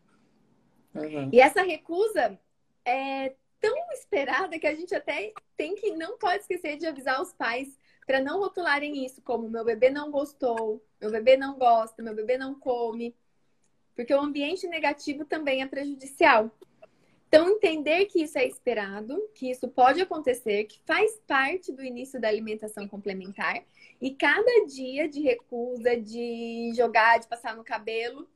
Uhum. 0.94 1.30
E 1.31 1.39
essa 1.39 1.62
recusa 1.62 2.39
é 2.86 3.36
tão 3.60 3.75
esperada 3.92 4.60
que 4.60 4.68
a 4.68 4.75
gente 4.75 4.94
até 4.94 5.33
tem 5.56 5.75
que 5.75 5.92
não 5.92 6.18
pode 6.18 6.42
esquecer 6.42 6.77
de 6.77 6.86
avisar 6.86 7.21
os 7.21 7.33
pais 7.33 7.77
para 8.06 8.21
não 8.21 8.39
rotularem 8.39 9.06
isso 9.06 9.21
como 9.21 9.50
meu 9.50 9.65
bebê 9.65 9.89
não 9.89 10.10
gostou, 10.10 10.81
meu 11.00 11.12
bebê 11.12 11.36
não 11.36 11.57
gosta, 11.57 12.01
meu 12.01 12.15
bebê 12.15 12.38
não 12.38 12.56
come, 12.56 13.15
porque 13.95 14.13
o 14.13 14.21
ambiente 14.21 14.68
negativo 14.68 15.25
também 15.25 15.62
é 15.62 15.68
prejudicial. 15.68 16.50
Então, 17.27 17.50
entender 17.50 18.06
que 18.06 18.24
isso 18.24 18.38
é 18.38 18.47
esperado, 18.47 19.29
que 19.35 19.51
isso 19.51 19.68
pode 19.68 20.00
acontecer, 20.01 20.63
que 20.63 20.79
faz 20.85 21.19
parte 21.27 21.74
do 21.74 21.83
início 21.83 22.21
da 22.21 22.29
alimentação 22.29 22.88
complementar, 22.88 23.63
e 24.01 24.12
cada 24.12 24.65
dia 24.65 25.09
de 25.09 25.21
recusa, 25.21 25.97
de 25.97 26.71
jogar, 26.75 27.19
de 27.19 27.27
passar 27.27 27.55
no 27.55 27.65
cabelo, 27.65 28.27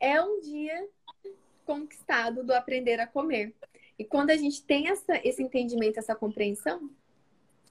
é 0.00 0.20
um 0.20 0.40
dia 0.40 0.88
conquistado 1.64 2.42
do 2.42 2.52
aprender 2.52 2.98
a 2.98 3.06
comer. 3.06 3.54
E 3.98 4.04
quando 4.04 4.30
a 4.30 4.36
gente 4.36 4.62
tem 4.64 4.88
essa, 4.88 5.20
esse 5.22 5.42
entendimento, 5.42 5.98
essa 5.98 6.16
compreensão, 6.16 6.90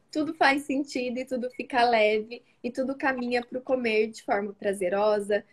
tudo 0.10 0.34
faz 0.34 0.63
sentido 0.63 1.17
e 1.17 1.25
tudo 1.25 1.50
fica 1.50 1.84
leve 1.84 2.41
e 2.63 2.72
tudo 2.72 2.96
caminha 2.96 3.43
para 3.43 3.60
o 3.60 3.62
comer 3.62 4.08
de 4.08 4.24
forma 4.24 4.53
prazerosa, 4.53 5.43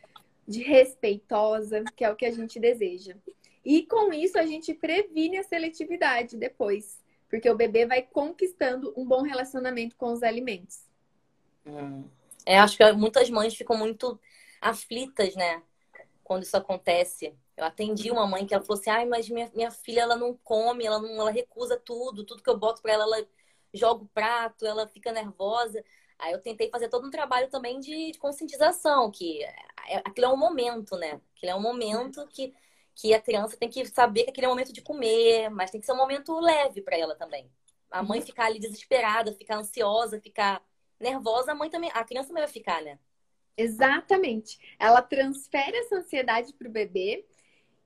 de 0.46 0.62
respeitosa, 0.62 1.82
que 1.96 2.04
é 2.04 2.10
o 2.10 2.16
que 2.16 2.26
a 2.26 2.30
gente 2.30 2.60
deseja. 2.60 3.16
E 3.64 3.84
com 3.86 4.12
isso 4.12 4.38
a 4.38 4.46
gente 4.46 4.72
previne 4.74 5.38
a 5.38 5.42
seletividade 5.42 6.36
depois, 6.36 6.98
porque 7.28 7.48
o 7.48 7.56
bebê 7.56 7.86
vai 7.86 8.02
conquistando 8.02 8.92
um 8.96 9.04
bom 9.04 9.22
relacionamento 9.22 9.96
com 9.96 10.12
os 10.12 10.22
alimentos. 10.22 10.84
Hum. 11.66 12.04
É, 12.46 12.58
acho 12.58 12.76
que 12.76 12.92
muitas 12.92 13.28
mães 13.28 13.54
ficam 13.54 13.76
muito 13.76 14.18
aflitas, 14.60 15.34
né? 15.36 15.62
Quando 16.24 16.42
isso 16.42 16.56
acontece. 16.56 17.34
Eu 17.56 17.64
atendi 17.64 18.10
uma 18.10 18.26
mãe 18.26 18.46
que 18.46 18.54
ela 18.54 18.62
falou 18.62 18.80
assim: 18.80 18.90
ai, 18.90 19.04
mas 19.04 19.28
minha, 19.28 19.50
minha 19.54 19.70
filha 19.70 20.00
ela 20.02 20.16
não 20.16 20.34
come, 20.42 20.86
ela 20.86 21.00
não 21.00 21.20
ela 21.20 21.30
recusa 21.30 21.76
tudo, 21.76 22.24
tudo 22.24 22.42
que 22.42 22.48
eu 22.48 22.58
boto 22.58 22.80
para 22.80 22.92
ela, 22.92 23.04
ela 23.04 23.28
joga 23.74 24.04
o 24.04 24.08
prato, 24.08 24.66
ela 24.66 24.86
fica 24.88 25.12
nervosa. 25.12 25.84
Aí 26.18 26.32
eu 26.32 26.40
tentei 26.40 26.68
fazer 26.70 26.88
todo 26.88 27.06
um 27.06 27.10
trabalho 27.10 27.48
também 27.48 27.80
de, 27.80 28.12
de 28.12 28.18
conscientização, 28.18 29.10
que 29.10 29.42
é, 29.42 30.02
aquilo 30.04 30.26
é 30.26 30.28
um 30.28 30.36
momento, 30.36 30.96
né? 30.96 31.20
Aquilo 31.36 31.52
é 31.52 31.54
um 31.54 31.62
momento 31.62 32.26
que, 32.28 32.54
que 32.94 33.14
a 33.14 33.20
criança 33.20 33.56
tem 33.56 33.68
que 33.68 33.84
saber 33.86 34.24
que 34.24 34.30
aquele 34.30 34.46
é 34.46 34.48
um 34.48 34.52
momento 34.52 34.72
de 34.72 34.82
comer, 34.82 35.48
mas 35.50 35.70
tem 35.70 35.80
que 35.80 35.86
ser 35.86 35.92
um 35.92 35.96
momento 35.96 36.38
leve 36.38 36.82
para 36.82 36.96
ela 36.96 37.14
também. 37.14 37.50
A 37.90 38.02
mãe 38.02 38.20
uhum. 38.20 38.26
ficar 38.26 38.46
ali 38.46 38.58
desesperada, 38.58 39.32
ficar 39.32 39.56
ansiosa, 39.56 40.20
ficar 40.20 40.62
nervosa, 40.98 41.52
a 41.52 41.54
mãe 41.54 41.70
também, 41.70 41.90
a 41.92 42.04
criança 42.04 42.28
também 42.28 42.44
vai 42.44 42.52
ficar, 42.52 42.82
né? 42.82 42.98
Exatamente. 43.56 44.58
Ela 44.78 45.02
transfere 45.02 45.76
essa 45.76 45.96
ansiedade 45.96 46.52
para 46.52 46.68
o 46.68 46.70
bebê 46.70 47.26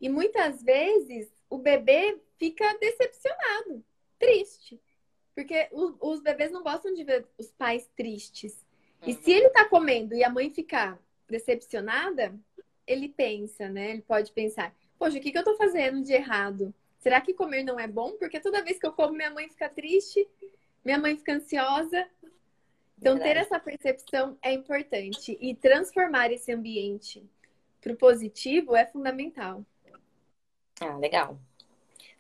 e 0.00 0.08
muitas 0.08 0.62
vezes 0.62 1.32
o 1.48 1.58
bebê 1.58 2.20
fica 2.38 2.76
decepcionado, 2.78 3.84
triste. 4.18 4.80
Porque 5.34 5.68
os 5.72 6.20
bebês 6.20 6.52
não 6.52 6.62
gostam 6.62 6.94
de 6.94 7.02
ver 7.02 7.26
os 7.36 7.50
pais 7.50 7.88
tristes. 7.96 8.64
E 9.04 9.14
se 9.14 9.32
ele 9.32 9.50
tá 9.50 9.68
comendo 9.68 10.14
e 10.14 10.22
a 10.22 10.30
mãe 10.30 10.50
ficar 10.50 10.98
decepcionada, 11.28 12.38
ele 12.86 13.08
pensa, 13.08 13.68
né? 13.68 13.90
Ele 13.90 14.02
pode 14.02 14.32
pensar: 14.32 14.74
Poxa, 14.98 15.18
o 15.18 15.20
que, 15.20 15.30
que 15.30 15.38
eu 15.38 15.44
tô 15.44 15.56
fazendo 15.56 16.02
de 16.02 16.12
errado? 16.12 16.74
Será 16.98 17.20
que 17.20 17.34
comer 17.34 17.62
não 17.62 17.78
é 17.78 17.86
bom? 17.86 18.12
Porque 18.12 18.40
toda 18.40 18.62
vez 18.64 18.78
que 18.78 18.86
eu 18.86 18.92
como, 18.92 19.12
minha 19.12 19.30
mãe 19.30 19.48
fica 19.48 19.68
triste, 19.68 20.26
minha 20.84 20.98
mãe 20.98 21.16
fica 21.16 21.34
ansiosa. 21.34 22.08
Então, 22.98 23.18
ter 23.18 23.36
essa 23.36 23.60
percepção 23.60 24.38
é 24.40 24.52
importante 24.52 25.36
e 25.40 25.54
transformar 25.54 26.32
esse 26.32 26.50
ambiente 26.52 27.22
para 27.80 27.92
o 27.92 27.96
positivo 27.96 28.74
é 28.74 28.86
fundamental. 28.86 29.62
Ah, 30.80 30.96
legal. 30.96 31.38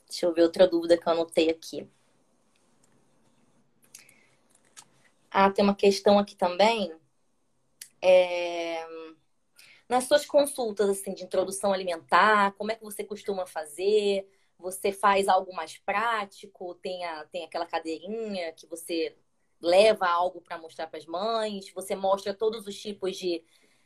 Deixa 0.06 0.26
eu 0.26 0.34
ver 0.34 0.42
outra 0.42 0.68
dúvida 0.68 0.98
que 0.98 1.08
eu 1.08 1.12
anotei 1.12 1.48
aqui. 1.48 1.88
Ah, 5.30 5.50
tem 5.50 5.64
uma 5.64 5.74
questão 5.74 6.18
aqui 6.18 6.36
também. 6.36 6.94
É... 8.02 8.86
Nas 9.88 10.04
suas 10.04 10.24
consultas 10.24 10.88
assim, 10.88 11.12
de 11.12 11.24
introdução 11.24 11.72
alimentar, 11.72 12.52
como 12.52 12.72
é 12.72 12.74
que 12.74 12.82
você 12.82 13.04
costuma 13.04 13.46
fazer? 13.46 14.26
Você 14.58 14.92
faz 14.92 15.28
algo 15.28 15.54
mais 15.54 15.76
prático? 15.78 16.74
Tem, 16.76 17.04
a, 17.04 17.24
tem 17.26 17.44
aquela 17.44 17.66
cadeirinha 17.66 18.52
que 18.52 18.66
você 18.66 19.16
leva 19.60 20.06
algo 20.06 20.40
para 20.40 20.58
mostrar 20.58 20.86
para 20.86 20.98
as 20.98 21.06
mães? 21.06 21.70
Você 21.72 21.94
mostra 21.94 22.32
todos 22.32 22.66
os 22.66 22.80
tipos 22.80 23.16
de 23.16 23.44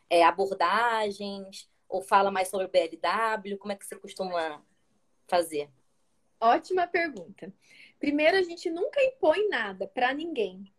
é, 0.08 0.22
abordagens? 0.24 1.68
Ou 1.88 2.02
fala 2.02 2.30
mais 2.30 2.48
sobre 2.48 2.66
o 2.66 2.70
BLW? 2.70 3.58
Como 3.58 3.72
é 3.72 3.76
que 3.76 3.84
você 3.84 3.96
costuma 3.96 4.62
fazer? 5.26 5.70
Ótima 6.40 6.86
pergunta. 6.86 7.52
Primeiro, 7.98 8.36
a 8.36 8.42
gente 8.42 8.70
nunca 8.70 9.02
impõe 9.02 9.48
nada 9.48 9.88
para 9.88 10.14
ninguém. 10.14 10.72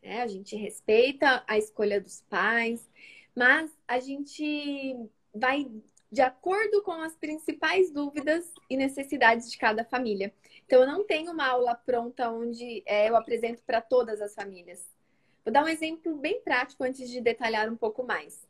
Né? 0.00 0.22
A 0.22 0.26
gente 0.26 0.54
respeita 0.54 1.42
a 1.46 1.58
escolha 1.58 2.00
dos 2.00 2.20
pais, 2.22 2.88
mas 3.34 3.70
a 3.86 3.98
gente 4.00 4.96
vai 5.34 5.70
de 6.12 6.20
acordo 6.20 6.82
com 6.82 6.92
as 6.92 7.16
principais 7.16 7.90
dúvidas 7.90 8.52
e 8.68 8.76
necessidades 8.76 9.50
de 9.50 9.56
cada 9.56 9.82
família. 9.82 10.32
Então, 10.66 10.82
eu 10.82 10.86
não 10.86 11.04
tenho 11.04 11.32
uma 11.32 11.48
aula 11.48 11.74
pronta 11.74 12.30
onde 12.30 12.82
é, 12.84 13.08
eu 13.08 13.16
apresento 13.16 13.62
para 13.62 13.80
todas 13.80 14.20
as 14.20 14.34
famílias. 14.34 14.86
Vou 15.42 15.52
dar 15.52 15.64
um 15.64 15.68
exemplo 15.68 16.14
bem 16.16 16.42
prático 16.42 16.84
antes 16.84 17.10
de 17.10 17.18
detalhar 17.20 17.68
um 17.70 17.76
pouco 17.76 18.02
mais. 18.04 18.46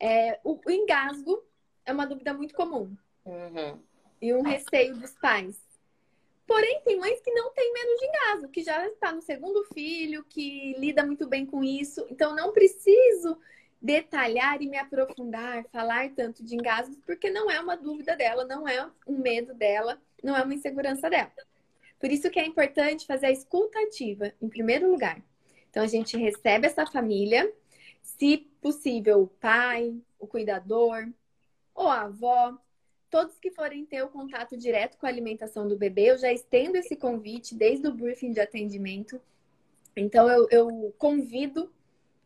É, 0.00 0.40
o, 0.42 0.58
o, 0.66 0.70
engasgo 0.70 1.44
é 1.84 1.92
uma 1.92 2.06
dúvida 2.06 2.32
muito 2.32 2.54
comum 2.54 2.96
uhum. 3.26 3.78
e 4.20 4.32
um 4.32 4.42
receio 4.42 4.96
dos 4.96 5.14
pais. 5.14 5.60
Porém, 6.46 6.80
tem 6.82 6.98
mães 6.98 7.20
que 7.20 7.30
não 7.30 7.52
têm 7.52 7.72
menos 7.72 8.00
de 8.00 8.06
engasgo, 8.06 8.48
que 8.48 8.62
já 8.62 8.86
está 8.88 9.12
no 9.12 9.22
segundo 9.22 9.64
filho, 9.72 10.24
que 10.24 10.74
lida 10.78 11.04
muito 11.04 11.28
bem 11.28 11.46
com 11.46 11.62
isso. 11.62 12.04
Então, 12.10 12.34
não 12.34 12.52
preciso 12.52 13.38
detalhar 13.82 14.62
e 14.62 14.68
me 14.68 14.78
aprofundar, 14.78 15.64
falar 15.72 16.10
tanto 16.10 16.44
de 16.44 16.54
engasgos, 16.54 16.96
porque 17.04 17.28
não 17.28 17.50
é 17.50 17.60
uma 17.60 17.76
dúvida 17.76 18.14
dela, 18.16 18.44
não 18.44 18.66
é 18.68 18.88
um 19.06 19.18
medo 19.18 19.52
dela, 19.52 20.00
não 20.22 20.36
é 20.36 20.42
uma 20.42 20.54
insegurança 20.54 21.10
dela. 21.10 21.32
Por 21.98 22.10
isso 22.10 22.30
que 22.30 22.38
é 22.38 22.46
importante 22.46 23.06
fazer 23.06 23.26
a 23.26 23.32
escuta 23.32 23.78
ativa, 23.80 24.32
em 24.40 24.48
primeiro 24.48 24.90
lugar. 24.90 25.20
Então, 25.68 25.82
a 25.82 25.86
gente 25.86 26.16
recebe 26.16 26.66
essa 26.66 26.86
família, 26.86 27.52
se 28.02 28.38
possível, 28.60 29.22
o 29.22 29.26
pai, 29.26 29.96
o 30.18 30.26
cuidador, 30.26 31.08
ou 31.74 31.88
a 31.88 32.02
avó, 32.02 32.56
todos 33.10 33.38
que 33.38 33.50
forem 33.50 33.84
ter 33.84 34.02
o 34.02 34.08
contato 34.08 34.56
direto 34.56 34.96
com 34.96 35.06
a 35.06 35.08
alimentação 35.08 35.66
do 35.66 35.76
bebê, 35.76 36.10
eu 36.10 36.18
já 36.18 36.32
estendo 36.32 36.76
esse 36.76 36.94
convite 36.94 37.54
desde 37.54 37.86
o 37.88 37.94
briefing 37.94 38.32
de 38.32 38.40
atendimento. 38.40 39.20
Então, 39.96 40.28
eu, 40.28 40.48
eu 40.50 40.94
convido 40.98 41.72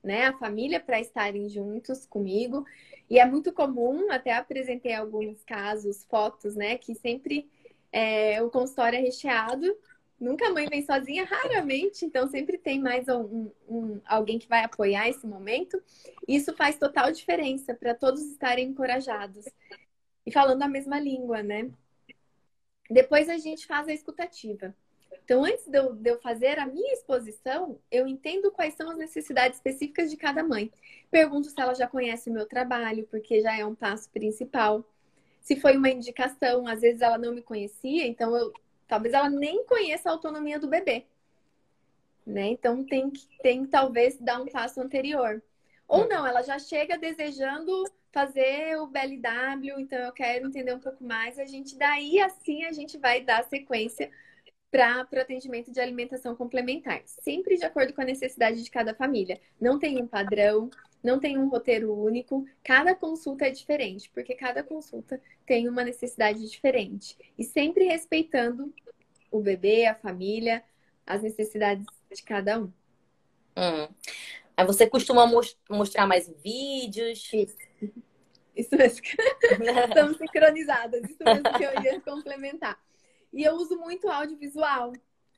né, 0.06 0.26
a 0.26 0.32
família 0.32 0.78
para 0.78 1.00
estarem 1.00 1.48
juntos 1.48 2.06
comigo. 2.06 2.64
E 3.10 3.18
é 3.18 3.26
muito 3.26 3.52
comum, 3.52 4.10
até 4.10 4.32
apresentei 4.32 4.94
alguns 4.94 5.42
casos, 5.44 6.04
fotos, 6.04 6.54
né, 6.54 6.78
que 6.78 6.94
sempre 6.94 7.50
é, 7.90 8.40
o 8.40 8.48
consultório 8.48 8.98
é 8.98 9.02
recheado. 9.02 9.76
Nunca 10.18 10.46
a 10.46 10.52
mãe 10.52 10.66
vem 10.66 10.80
sozinha, 10.80 11.24
raramente, 11.24 12.04
então 12.04 12.26
sempre 12.28 12.56
tem 12.56 12.80
mais 12.80 13.06
um, 13.08 13.50
um, 13.68 14.00
alguém 14.06 14.38
que 14.38 14.48
vai 14.48 14.64
apoiar 14.64 15.08
esse 15.08 15.26
momento. 15.26 15.82
Isso 16.26 16.54
faz 16.54 16.78
total 16.78 17.10
diferença 17.12 17.74
para 17.74 17.94
todos 17.94 18.22
estarem 18.22 18.68
encorajados 18.68 19.44
e 20.24 20.30
falando 20.30 20.62
a 20.62 20.68
mesma 20.68 20.98
língua, 21.00 21.42
né? 21.42 21.68
Depois 22.88 23.28
a 23.28 23.36
gente 23.36 23.66
faz 23.66 23.88
a 23.88 23.92
escutativa. 23.92 24.74
Então, 25.26 25.44
antes 25.44 25.66
de 25.66 25.76
eu, 25.76 25.92
de 25.92 26.08
eu, 26.08 26.20
fazer 26.20 26.56
a 26.56 26.66
minha 26.66 26.92
exposição, 26.92 27.80
eu 27.90 28.06
entendo 28.06 28.52
quais 28.52 28.74
são 28.74 28.88
as 28.88 28.96
necessidades 28.96 29.58
específicas 29.58 30.08
de 30.08 30.16
cada 30.16 30.42
mãe. 30.44 30.70
Pergunto 31.10 31.50
se 31.50 31.60
ela 31.60 31.74
já 31.74 31.88
conhece 31.88 32.30
o 32.30 32.32
meu 32.32 32.46
trabalho, 32.46 33.08
porque 33.10 33.40
já 33.40 33.58
é 33.58 33.66
um 33.66 33.74
passo 33.74 34.08
principal. 34.10 34.84
Se 35.40 35.56
foi 35.56 35.76
uma 35.76 35.90
indicação, 35.90 36.68
às 36.68 36.80
vezes 36.80 37.00
ela 37.00 37.18
não 37.18 37.34
me 37.34 37.42
conhecia, 37.42 38.06
então 38.06 38.36
eu, 38.36 38.52
talvez 38.86 39.14
ela 39.14 39.28
nem 39.28 39.64
conheça 39.64 40.08
a 40.08 40.12
autonomia 40.12 40.60
do 40.60 40.68
bebê. 40.68 41.04
Né? 42.24 42.48
Então 42.48 42.84
tem 42.84 43.10
que 43.10 43.26
tem 43.42 43.66
talvez 43.66 44.16
dar 44.18 44.40
um 44.40 44.46
passo 44.46 44.80
anterior. 44.80 45.42
Ou 45.88 46.08
não, 46.08 46.26
ela 46.26 46.42
já 46.42 46.58
chega 46.58 46.98
desejando 46.98 47.84
fazer 48.12 48.76
o 48.78 48.86
BLW, 48.86 49.78
então 49.78 49.98
eu 49.98 50.12
quero 50.12 50.46
entender 50.46 50.74
um 50.74 50.80
pouco 50.80 51.02
mais. 51.04 51.38
A 51.38 51.44
gente 51.44 51.76
daí 51.76 52.20
assim 52.20 52.64
a 52.64 52.72
gente 52.72 52.96
vai 52.96 53.20
dar 53.20 53.44
sequência 53.44 54.10
para 54.70 55.06
o 55.12 55.18
atendimento 55.18 55.70
de 55.70 55.80
alimentação 55.80 56.34
complementar, 56.34 57.02
sempre 57.04 57.56
de 57.56 57.64
acordo 57.64 57.92
com 57.92 58.02
a 58.02 58.04
necessidade 58.04 58.62
de 58.62 58.70
cada 58.70 58.94
família. 58.94 59.40
Não 59.60 59.78
tem 59.78 60.00
um 60.00 60.06
padrão, 60.06 60.68
não 61.02 61.20
tem 61.20 61.38
um 61.38 61.48
roteiro 61.48 61.94
único, 61.94 62.44
cada 62.64 62.94
consulta 62.94 63.46
é 63.46 63.50
diferente, 63.50 64.10
porque 64.12 64.34
cada 64.34 64.62
consulta 64.62 65.20
tem 65.46 65.68
uma 65.68 65.84
necessidade 65.84 66.48
diferente. 66.50 67.16
E 67.38 67.44
sempre 67.44 67.84
respeitando 67.84 68.74
o 69.30 69.40
bebê, 69.40 69.86
a 69.86 69.94
família, 69.94 70.62
as 71.06 71.22
necessidades 71.22 71.86
de 72.12 72.22
cada 72.22 72.60
um. 72.60 72.72
Hum. 73.56 73.88
Aí 74.56 74.66
você 74.66 74.86
costuma 74.86 75.30
mostrar 75.70 76.06
mais 76.06 76.28
vídeos? 76.42 77.30
Isso. 77.32 77.56
Isso 78.56 78.74
mesmo. 78.74 79.02
Estamos 79.88 80.16
sincronizadas. 80.16 81.02
Isso 81.04 81.22
mesmo 81.22 81.42
que 81.56 81.64
eu 81.64 81.82
ia 81.82 82.00
complementar. 82.00 82.80
E 83.36 83.44
eu 83.44 83.54
uso 83.54 83.76
muito 83.76 84.08
audiovisual. 84.08 84.94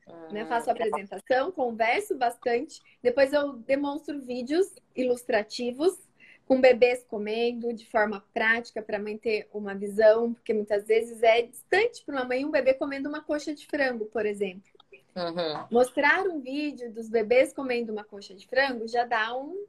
Ah, 0.06 0.28
né? 0.32 0.46
Faço 0.46 0.70
apresentação, 0.70 1.50
converso 1.50 2.16
bastante. 2.16 2.80
Depois 3.02 3.32
eu 3.32 3.54
demonstro 3.54 4.20
vídeos 4.20 4.72
ilustrativos 4.94 5.98
com 6.46 6.60
bebês 6.60 7.04
comendo 7.04 7.74
de 7.74 7.84
forma 7.90 8.24
prática 8.32 8.80
para 8.80 8.98
manter 8.98 9.48
uma 9.52 9.74
visão, 9.74 10.32
porque 10.32 10.54
muitas 10.54 10.86
vezes 10.86 11.22
é 11.22 11.42
distante 11.42 12.02
para 12.04 12.14
uma 12.14 12.24
mãe 12.24 12.44
um 12.44 12.50
bebê 12.50 12.72
comendo 12.72 13.08
uma 13.08 13.22
coxa 13.22 13.52
de 13.52 13.66
frango, 13.66 14.06
por 14.06 14.24
exemplo. 14.24 14.70
Uhum. 15.14 15.66
Mostrar 15.70 16.22
um 16.22 16.40
vídeo 16.40 16.90
dos 16.92 17.08
bebês 17.10 17.52
comendo 17.52 17.92
uma 17.92 18.04
coxa 18.04 18.32
de 18.32 18.46
frango 18.46 18.86
já 18.86 19.04
dá 19.04 19.36
um, 19.36 19.66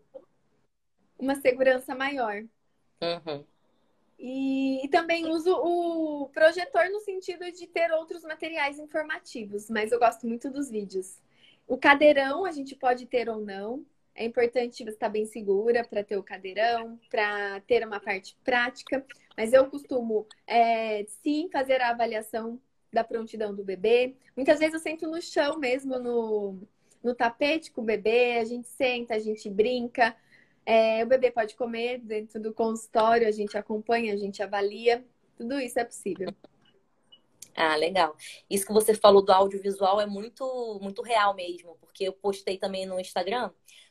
uma 1.17 1.35
segurança 1.35 1.95
maior. 1.95 2.43
Uhum. 3.01 3.43
E, 4.19 4.83
e, 4.83 4.89
também 4.89 5.31
uso 5.31 5.55
o 5.55 6.27
projetor 6.33 6.89
no 6.89 6.99
sentido 6.99 7.49
de 7.53 7.65
ter 7.65 7.89
outros 7.93 8.21
materiais 8.23 8.77
informativos, 8.77 9.69
mas 9.69 9.93
eu 9.93 9.99
gosto 9.99 10.27
muito 10.27 10.51
dos 10.51 10.69
vídeos. 10.69 11.21
O 11.65 11.77
cadeirão 11.77 12.43
a 12.43 12.51
gente 12.51 12.75
pode 12.75 13.05
ter 13.05 13.29
ou 13.29 13.39
não. 13.39 13.85
É 14.13 14.25
importante 14.25 14.83
você 14.83 14.89
estar 14.89 15.07
bem 15.07 15.25
segura 15.25 15.85
para 15.85 16.03
ter 16.03 16.17
o 16.17 16.23
cadeirão, 16.23 16.99
para 17.09 17.61
ter 17.61 17.87
uma 17.87 18.01
parte 18.01 18.37
prática. 18.43 19.05
Mas 19.37 19.53
eu 19.53 19.69
costumo, 19.69 20.27
é, 20.45 21.05
sim, 21.23 21.47
fazer 21.49 21.79
a 21.79 21.91
avaliação 21.91 22.59
da 22.91 23.05
prontidão 23.05 23.55
do 23.55 23.63
bebê. 23.63 24.17
Muitas 24.35 24.59
vezes 24.59 24.73
eu 24.73 24.79
sento 24.81 25.07
no 25.07 25.21
chão 25.21 25.57
mesmo, 25.57 25.97
no, 25.97 26.59
no 27.01 27.15
tapete 27.15 27.71
com 27.71 27.81
o 27.81 27.85
bebê, 27.85 28.37
a 28.39 28.43
gente 28.43 28.67
senta, 28.67 29.13
a 29.13 29.19
gente 29.19 29.49
brinca. 29.49 30.13
É, 30.71 31.03
o 31.03 31.07
bebê 31.07 31.31
pode 31.31 31.55
comer 31.55 31.97
dentro 31.97 32.39
do 32.39 32.53
consultório, 32.53 33.27
a 33.27 33.31
gente 33.31 33.57
acompanha, 33.57 34.13
a 34.13 34.15
gente 34.15 34.43
avalia. 34.43 35.03
Tudo 35.35 35.59
isso 35.59 35.79
é 35.79 35.83
possível. 35.83 36.31
Ah, 37.55 37.75
legal. 37.75 38.15
Isso 38.47 38.67
que 38.67 38.71
você 38.71 38.93
falou 38.93 39.23
do 39.23 39.31
audiovisual 39.31 39.99
é 39.99 40.05
muito, 40.05 40.77
muito 40.79 41.01
real 41.01 41.33
mesmo, 41.33 41.75
porque 41.81 42.03
eu 42.03 42.13
postei 42.13 42.55
também 42.59 42.85
no 42.85 42.99
Instagram 42.99 43.49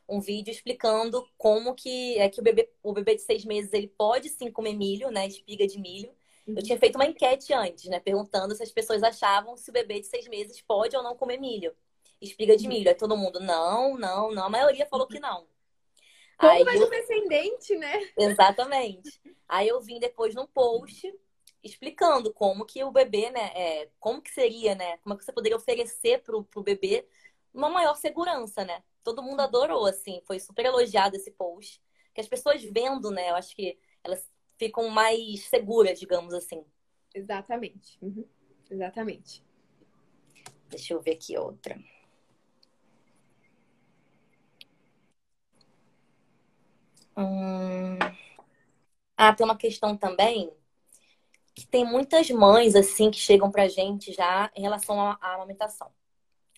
um 0.09 0.21
vídeo 0.21 0.53
explicando 0.53 1.29
como 1.37 1.75
que 1.75 2.17
é 2.17 2.29
que 2.29 2.39
o 2.39 2.45
bebê, 2.45 2.71
o 2.81 2.93
bebê 2.93 3.17
de 3.17 3.23
seis 3.23 3.45
meses 3.45 3.73
ele 3.73 3.89
pode 3.89 4.29
sim 4.29 4.49
comer 4.49 4.75
milho, 4.75 5.11
né? 5.11 5.27
Espiga 5.27 5.67
de 5.67 5.81
milho. 5.81 6.13
Eu 6.47 6.63
tinha 6.63 6.79
feito 6.79 6.95
uma 6.95 7.07
enquete 7.07 7.53
antes, 7.53 7.87
né? 7.87 7.99
Perguntando 7.99 8.55
se 8.55 8.63
as 8.63 8.71
pessoas 8.71 9.03
achavam 9.03 9.57
se 9.57 9.69
o 9.69 9.73
bebê 9.73 9.99
de 9.99 10.07
seis 10.07 10.29
meses 10.29 10.63
pode 10.63 10.97
ou 10.97 11.03
não 11.03 11.17
comer 11.17 11.41
milho. 11.41 11.75
Espiga 12.23 12.57
de 12.57 12.69
uhum. 12.69 12.73
milho. 12.73 12.89
Aí 12.89 12.95
todo 12.95 13.17
mundo, 13.17 13.41
não, 13.41 13.99
não, 13.99 14.31
não. 14.31 14.45
A 14.45 14.49
maioria 14.49 14.87
falou 14.87 15.09
que 15.09 15.19
não. 15.19 15.45
Como 16.39 16.53
Aí 16.53 16.77
eu... 16.77 16.89
descendente, 16.89 17.77
né? 17.77 18.01
Exatamente. 18.17 19.21
Aí 19.49 19.67
eu 19.67 19.81
vim 19.81 19.99
depois 19.99 20.35
num 20.35 20.47
post 20.47 21.13
explicando 21.63 22.33
como 22.33 22.65
que 22.65 22.83
o 22.85 22.93
bebê, 22.93 23.31
né, 23.31 23.51
é, 23.55 23.91
como 23.99 24.23
que 24.23 24.31
seria, 24.31 24.77
né, 24.77 24.99
como 24.99 25.15
é 25.15 25.19
que 25.19 25.25
você 25.25 25.33
poderia 25.33 25.57
oferecer 25.57 26.23
pro, 26.23 26.45
pro 26.45 26.63
bebê 26.63 27.07
uma 27.53 27.69
maior 27.69 27.97
segurança, 27.97 28.65
né? 28.65 28.85
Todo 29.03 29.23
mundo 29.23 29.41
adorou, 29.41 29.87
assim, 29.87 30.23
foi 30.27 30.39
super 30.39 30.65
elogiado 30.65 31.17
esse 31.17 31.31
post. 31.33 31.83
Que 32.15 32.21
as 32.21 32.29
pessoas 32.29 32.63
vendo, 32.63 33.11
né, 33.11 33.31
eu 33.31 33.35
acho 33.35 33.57
que 33.57 33.77
elas 34.05 34.31
ficam 34.57 34.89
mais 34.89 35.45
seguras, 35.49 35.99
digamos 35.99 36.33
assim. 36.35 36.65
Exatamente. 37.13 37.99
Uhum. 38.01 38.25
Exatamente. 38.71 39.43
Deixa 40.69 40.95
eu 40.95 41.01
ver 41.01 41.13
aqui 41.13 41.37
outra. 41.37 41.77
Hum... 47.19 47.99
Ah, 49.17 49.35
tem 49.35 49.45
uma 49.45 49.57
questão 49.57 49.97
também 49.97 50.53
que 51.55 51.67
tem 51.67 51.85
muitas 51.85 52.31
mães 52.31 52.77
assim 52.77 53.11
que 53.11 53.19
chegam 53.19 53.51
pra 53.51 53.67
gente 53.67 54.13
já 54.13 54.49
em 54.55 54.63
relação 54.63 55.01
à, 55.01 55.19
à 55.21 55.35
amamentação. 55.35 55.93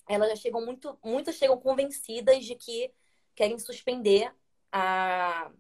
Elas 0.07 0.29
já 0.31 0.37
chegam 0.37 0.65
muito, 0.65 0.99
muitas 1.03 1.37
chegam 1.37 1.59
convencidas 1.59 2.45
de 2.45 2.55
que 2.55 2.93
querem 3.35 3.59
suspender 3.59 4.31
a, 4.71 5.51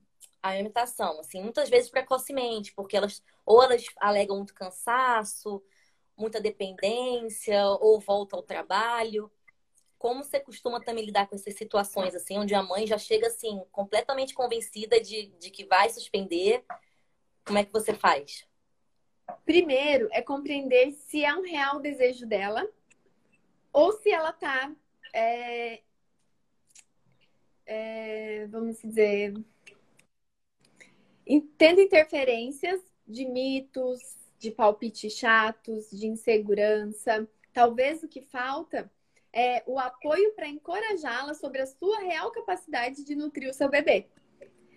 a 0.42 0.50
amamentação, 0.50 1.20
assim, 1.20 1.42
muitas 1.42 1.70
vezes 1.70 1.90
precocemente, 1.90 2.72
porque 2.74 2.96
elas 2.96 3.22
ou 3.46 3.62
elas 3.62 3.86
alegam 3.98 4.36
muito 4.36 4.54
cansaço, 4.54 5.62
muita 6.16 6.40
dependência, 6.40 7.64
ou 7.80 7.98
volta 8.00 8.36
ao 8.36 8.42
trabalho. 8.42 9.32
Como 10.00 10.24
você 10.24 10.40
costuma 10.40 10.80
também 10.80 11.04
lidar 11.04 11.28
com 11.28 11.34
essas 11.34 11.54
situações, 11.54 12.14
assim, 12.14 12.38
onde 12.38 12.54
a 12.54 12.62
mãe 12.62 12.86
já 12.86 12.96
chega, 12.96 13.26
assim, 13.26 13.62
completamente 13.70 14.32
convencida 14.32 14.98
de, 14.98 15.26
de 15.38 15.50
que 15.50 15.66
vai 15.66 15.90
suspender? 15.90 16.64
Como 17.44 17.58
é 17.58 17.66
que 17.66 17.70
você 17.70 17.92
faz? 17.92 18.48
Primeiro 19.44 20.08
é 20.10 20.22
compreender 20.22 20.92
se 20.92 21.22
é 21.22 21.34
um 21.34 21.42
real 21.42 21.80
desejo 21.80 22.26
dela 22.26 22.66
ou 23.70 23.92
se 23.92 24.10
ela 24.10 24.32
tá, 24.32 24.74
é, 25.12 25.82
é, 27.66 28.46
vamos 28.46 28.80
dizer, 28.80 29.34
tendo 31.58 31.82
interferências 31.82 32.80
de 33.06 33.26
mitos, 33.26 34.00
de 34.38 34.50
palpites 34.50 35.12
chatos, 35.12 35.90
de 35.90 36.06
insegurança. 36.06 37.28
Talvez 37.52 38.02
o 38.02 38.08
que 38.08 38.22
falta 38.22 38.90
é 39.32 39.62
o 39.66 39.78
apoio 39.78 40.32
para 40.34 40.48
encorajá-la 40.48 41.34
sobre 41.34 41.60
a 41.60 41.66
sua 41.66 41.98
real 42.00 42.30
capacidade 42.32 43.04
de 43.04 43.14
nutrir 43.14 43.48
o 43.48 43.54
seu 43.54 43.68
bebê. 43.68 44.08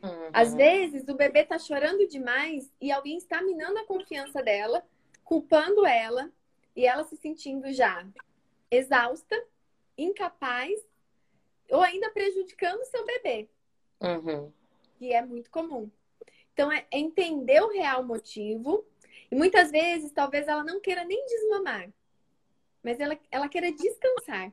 Uhum. 0.03 0.29
Às 0.33 0.53
vezes, 0.53 1.07
o 1.07 1.15
bebê 1.15 1.41
está 1.41 1.57
chorando 1.57 2.07
demais 2.07 2.71
e 2.79 2.91
alguém 2.91 3.17
está 3.17 3.41
minando 3.41 3.79
a 3.79 3.85
confiança 3.85 4.43
dela, 4.43 4.85
culpando 5.23 5.85
ela 5.85 6.31
e 6.75 6.85
ela 6.85 7.03
se 7.05 7.15
sentindo 7.15 7.71
já 7.71 8.05
exausta, 8.69 9.41
incapaz 9.97 10.73
ou 11.69 11.81
ainda 11.81 12.09
prejudicando 12.09 12.81
o 12.81 12.85
seu 12.85 13.05
bebê. 13.05 13.49
Uhum. 14.01 14.51
Que 14.97 15.13
é 15.13 15.23
muito 15.23 15.49
comum. 15.49 15.89
Então, 16.53 16.71
é 16.71 16.85
entender 16.91 17.61
o 17.61 17.71
real 17.71 18.03
motivo. 18.03 18.85
E 19.31 19.35
muitas 19.35 19.71
vezes, 19.71 20.11
talvez 20.11 20.47
ela 20.47 20.63
não 20.63 20.79
queira 20.79 21.03
nem 21.03 21.25
desmamar, 21.25 21.89
mas 22.83 22.99
ela, 22.99 23.17
ela 23.31 23.49
queira 23.49 23.71
descansar. 23.71 24.51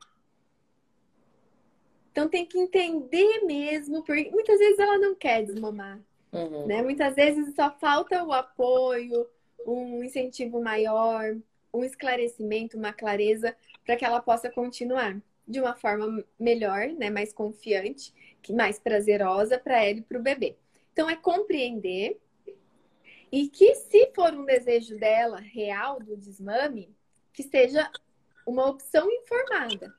Então 2.13 2.29
tem 2.29 2.45
que 2.45 2.59
entender 2.59 3.45
mesmo, 3.45 4.03
porque 4.03 4.31
muitas 4.31 4.59
vezes 4.59 4.79
ela 4.79 4.99
não 4.99 5.15
quer 5.15 5.45
desmamar. 5.45 6.01
Uhum. 6.33 6.67
Né? 6.67 6.83
Muitas 6.83 7.15
vezes 7.15 7.55
só 7.55 7.71
falta 7.79 8.23
o 8.25 8.33
apoio, 8.33 9.27
um 9.67 10.03
incentivo 10.03 10.63
maior, 10.63 11.37
um 11.73 11.85
esclarecimento, 11.85 12.77
uma 12.77 12.93
clareza 12.93 13.57
para 13.85 13.97
que 13.97 14.05
ela 14.05 14.21
possa 14.21 14.51
continuar 14.51 15.21
de 15.47 15.61
uma 15.61 15.75
forma 15.75 16.25
melhor, 16.39 16.89
né, 16.89 17.11
mais 17.11 17.33
confiante, 17.33 18.15
mais 18.51 18.79
prazerosa 18.79 19.59
para 19.59 19.83
ela 19.85 19.99
e 19.99 20.03
para 20.03 20.19
o 20.19 20.23
bebê. 20.23 20.57
Então 20.93 21.11
é 21.11 21.17
compreender 21.17 22.21
e 23.33 23.49
que 23.49 23.75
se 23.75 24.11
for 24.15 24.33
um 24.33 24.45
desejo 24.45 24.97
dela 24.97 25.39
real 25.39 26.01
do 26.01 26.17
desmame, 26.17 26.95
que 27.33 27.43
seja 27.43 27.91
uma 28.51 28.67
opção 28.67 29.11
informada 29.11 29.95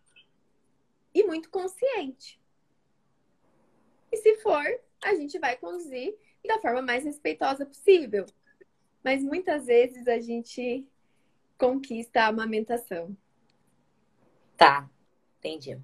e 1.13 1.23
muito 1.23 1.49
consciente. 1.49 2.39
E 4.11 4.17
se 4.17 4.35
for, 4.37 4.65
a 5.03 5.15
gente 5.15 5.39
vai 5.39 5.55
conduzir 5.57 6.15
da 6.45 6.59
forma 6.59 6.81
mais 6.81 7.03
respeitosa 7.03 7.65
possível. 7.65 8.25
Mas 9.03 9.23
muitas 9.23 9.65
vezes 9.65 10.07
a 10.07 10.19
gente 10.19 10.85
conquista 11.57 12.21
a 12.21 12.27
amamentação. 12.27 13.15
Tá, 14.57 14.89
entendi. 15.39 15.79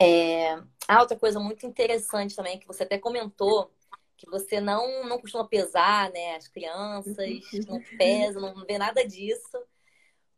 É... 0.00 0.54
Ah, 0.88 1.00
outra 1.00 1.18
coisa 1.18 1.38
muito 1.38 1.66
interessante 1.66 2.34
também 2.34 2.58
que 2.58 2.66
você 2.66 2.84
até 2.84 2.98
comentou 2.98 3.70
que 4.16 4.28
você 4.30 4.60
não 4.60 5.04
não 5.06 5.20
costuma 5.20 5.46
pesar, 5.46 6.10
né, 6.10 6.36
as 6.36 6.48
crianças, 6.48 7.16
não 7.68 7.82
pesa, 7.98 8.40
não 8.40 8.64
vê 8.64 8.78
nada 8.78 9.06
disso. 9.06 9.58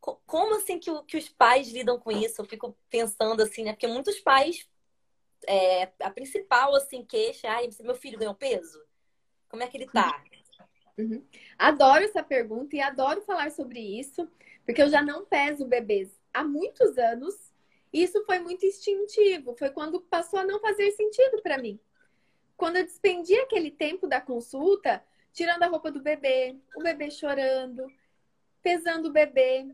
Como 0.01 0.57
assim 0.57 0.79
que, 0.79 0.91
que 1.03 1.17
os 1.17 1.29
pais 1.29 1.69
lidam 1.71 1.99
com 1.99 2.11
isso? 2.11 2.41
Eu 2.41 2.45
fico 2.45 2.77
pensando 2.89 3.43
assim, 3.43 3.65
né? 3.65 3.73
Porque 3.73 3.87
muitos 3.87 4.19
pais, 4.21 4.69
é, 5.47 5.91
a 6.01 6.11
principal 6.11 6.75
assim 6.75 7.05
queixa, 7.05 7.49
ai, 7.49 7.69
meu 7.81 7.95
filho 7.95 8.19
ganhou 8.19 8.35
peso? 8.35 8.83
Como 9.49 9.63
é 9.63 9.67
que 9.67 9.77
ele 9.77 9.87
tá? 9.87 10.23
Uhum. 10.97 11.25
Adoro 11.57 12.05
essa 12.05 12.23
pergunta 12.23 12.77
e 12.77 12.81
adoro 12.81 13.23
falar 13.23 13.51
sobre 13.51 13.81
isso, 13.81 14.29
porque 14.65 14.83
eu 14.83 14.89
já 14.89 15.01
não 15.01 15.25
peso 15.25 15.65
bebês 15.65 16.21
há 16.33 16.45
muitos 16.45 16.99
anos. 16.99 17.53
E 17.93 18.03
isso 18.03 18.23
foi 18.25 18.39
muito 18.39 18.67
instintivo, 18.67 19.55
foi 19.57 19.71
quando 19.71 20.01
passou 20.01 20.39
a 20.39 20.45
não 20.45 20.61
fazer 20.61 20.91
sentido 20.93 21.41
para 21.43 21.59
mim. 21.59 21.81
Quando 22.57 22.77
eu 22.77 22.85
despendi 22.85 23.35
aquele 23.37 23.71
tempo 23.71 24.07
da 24.07 24.21
consulta, 24.21 25.03
tirando 25.33 25.63
a 25.63 25.69
roupa 25.69 25.91
do 25.91 26.03
bebê, 26.03 26.57
o 26.77 26.83
bebê 26.83 27.11
chorando, 27.11 27.87
pesando 28.61 29.09
o 29.09 29.13
bebê, 29.13 29.67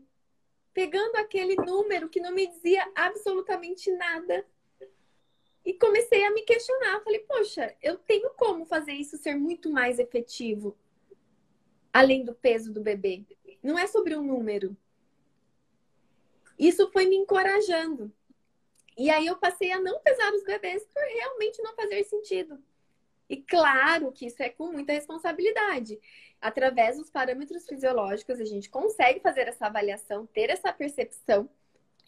pegando 0.75 1.15
aquele 1.15 1.55
número 1.55 2.09
que 2.09 2.19
não 2.19 2.33
me 2.33 2.45
dizia 2.45 2.85
absolutamente 2.93 3.89
nada. 3.93 4.45
E 5.63 5.73
comecei 5.73 6.25
a 6.25 6.31
me 6.31 6.41
questionar. 6.41 7.01
Falei, 7.01 7.21
poxa, 7.21 7.73
eu 7.81 7.97
tenho 7.97 8.29
como 8.31 8.65
fazer 8.65 8.91
isso 8.91 9.17
ser 9.17 9.35
muito 9.35 9.71
mais 9.71 9.99
efetivo, 9.99 10.77
além 11.93 12.25
do 12.25 12.35
peso 12.35 12.73
do 12.73 12.81
bebê. 12.81 13.25
Não 13.63 13.79
é 13.79 13.87
sobre 13.87 14.17
um 14.17 14.21
número. 14.21 14.75
Isso 16.59 16.91
foi 16.91 17.05
me 17.05 17.15
encorajando. 17.15 18.11
E 18.97 19.09
aí 19.09 19.27
eu 19.27 19.37
passei 19.37 19.71
a 19.71 19.79
não 19.79 20.01
pesar 20.01 20.33
os 20.33 20.43
bebês 20.43 20.85
por 20.93 21.01
realmente 21.01 21.63
não 21.63 21.73
fazer 21.73 22.03
sentido. 22.03 22.61
E 23.29 23.37
claro 23.37 24.11
que 24.11 24.27
isso 24.27 24.41
é 24.41 24.49
com 24.49 24.71
muita 24.71 24.93
responsabilidade 24.93 25.99
através 26.41 26.97
dos 26.97 27.09
parâmetros 27.09 27.65
fisiológicos, 27.65 28.39
a 28.39 28.45
gente 28.45 28.69
consegue 28.69 29.19
fazer 29.19 29.47
essa 29.47 29.65
avaliação, 29.65 30.27
ter 30.27 30.49
essa 30.49 30.71
percepção 30.71 31.49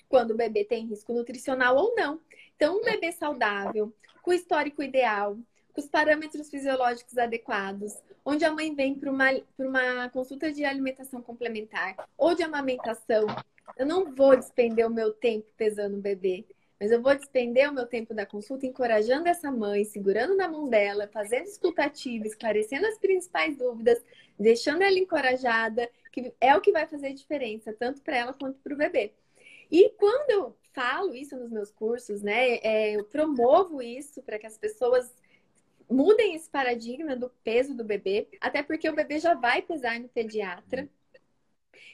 quando 0.07 0.31
o 0.31 0.37
bebê 0.37 0.63
tem 0.63 0.85
risco 0.85 1.13
nutricional 1.13 1.75
ou 1.75 1.95
não. 1.95 2.21
Então, 2.55 2.77
um 2.77 2.83
bebê 2.83 3.11
saudável, 3.11 3.93
com 4.21 4.31
histórico 4.31 4.83
ideal, 4.83 5.37
com 5.73 5.81
os 5.81 5.87
parâmetros 5.87 6.49
fisiológicos 6.49 7.17
adequados, 7.17 7.93
onde 8.23 8.45
a 8.45 8.51
mãe 8.51 8.73
vem 8.73 8.95
para 8.95 9.11
uma, 9.11 9.29
uma 9.57 10.09
consulta 10.09 10.51
de 10.51 10.63
alimentação 10.63 11.21
complementar 11.21 11.95
ou 12.17 12.35
de 12.35 12.43
amamentação, 12.43 13.25
eu 13.75 13.85
não 13.85 14.13
vou 14.13 14.35
despender 14.35 14.87
o 14.87 14.93
meu 14.93 15.11
tempo 15.11 15.47
pesando 15.57 15.97
o 15.97 16.01
bebê. 16.01 16.45
Mas 16.79 16.91
eu 16.91 17.01
vou 17.01 17.15
despender 17.15 17.69
o 17.69 17.73
meu 17.73 17.87
tempo 17.87 18.13
da 18.13 18.25
consulta 18.25 18.65
encorajando 18.65 19.27
essa 19.27 19.51
mãe, 19.51 19.83
segurando 19.83 20.35
na 20.35 20.47
mão 20.47 20.69
dela, 20.69 21.07
fazendo 21.07 21.45
escutativa, 21.45 22.27
esclarecendo 22.27 22.85
as 22.85 22.99
principais 22.99 23.57
dúvidas, 23.57 24.03
deixando 24.37 24.83
ela 24.83 24.97
encorajada, 24.97 25.89
que 26.11 26.33
é 26.39 26.55
o 26.55 26.61
que 26.61 26.71
vai 26.71 26.85
fazer 26.85 27.13
diferença, 27.13 27.73
tanto 27.73 28.01
para 28.01 28.17
ela 28.17 28.33
quanto 28.33 28.59
para 28.59 28.73
o 28.73 28.77
bebê. 28.77 29.13
E 29.71 29.89
quando 29.97 30.29
eu 30.29 30.57
falo 30.71 31.15
isso 31.15 31.35
nos 31.35 31.49
meus 31.49 31.71
cursos, 31.71 32.21
né, 32.21 32.57
é, 32.57 32.95
eu 32.95 33.03
promovo 33.05 33.81
isso 33.81 34.21
para 34.21 34.37
que 34.37 34.45
as 34.45 34.57
pessoas 34.57 35.11
mudem 35.89 36.35
esse 36.35 36.49
paradigma 36.49 37.15
do 37.15 37.29
peso 37.43 37.73
do 37.73 37.83
bebê, 37.83 38.27
até 38.39 38.61
porque 38.61 38.87
o 38.87 38.95
bebê 38.95 39.19
já 39.19 39.33
vai 39.33 39.61
pesar 39.61 39.99
no 39.99 40.09
pediatra. 40.09 40.87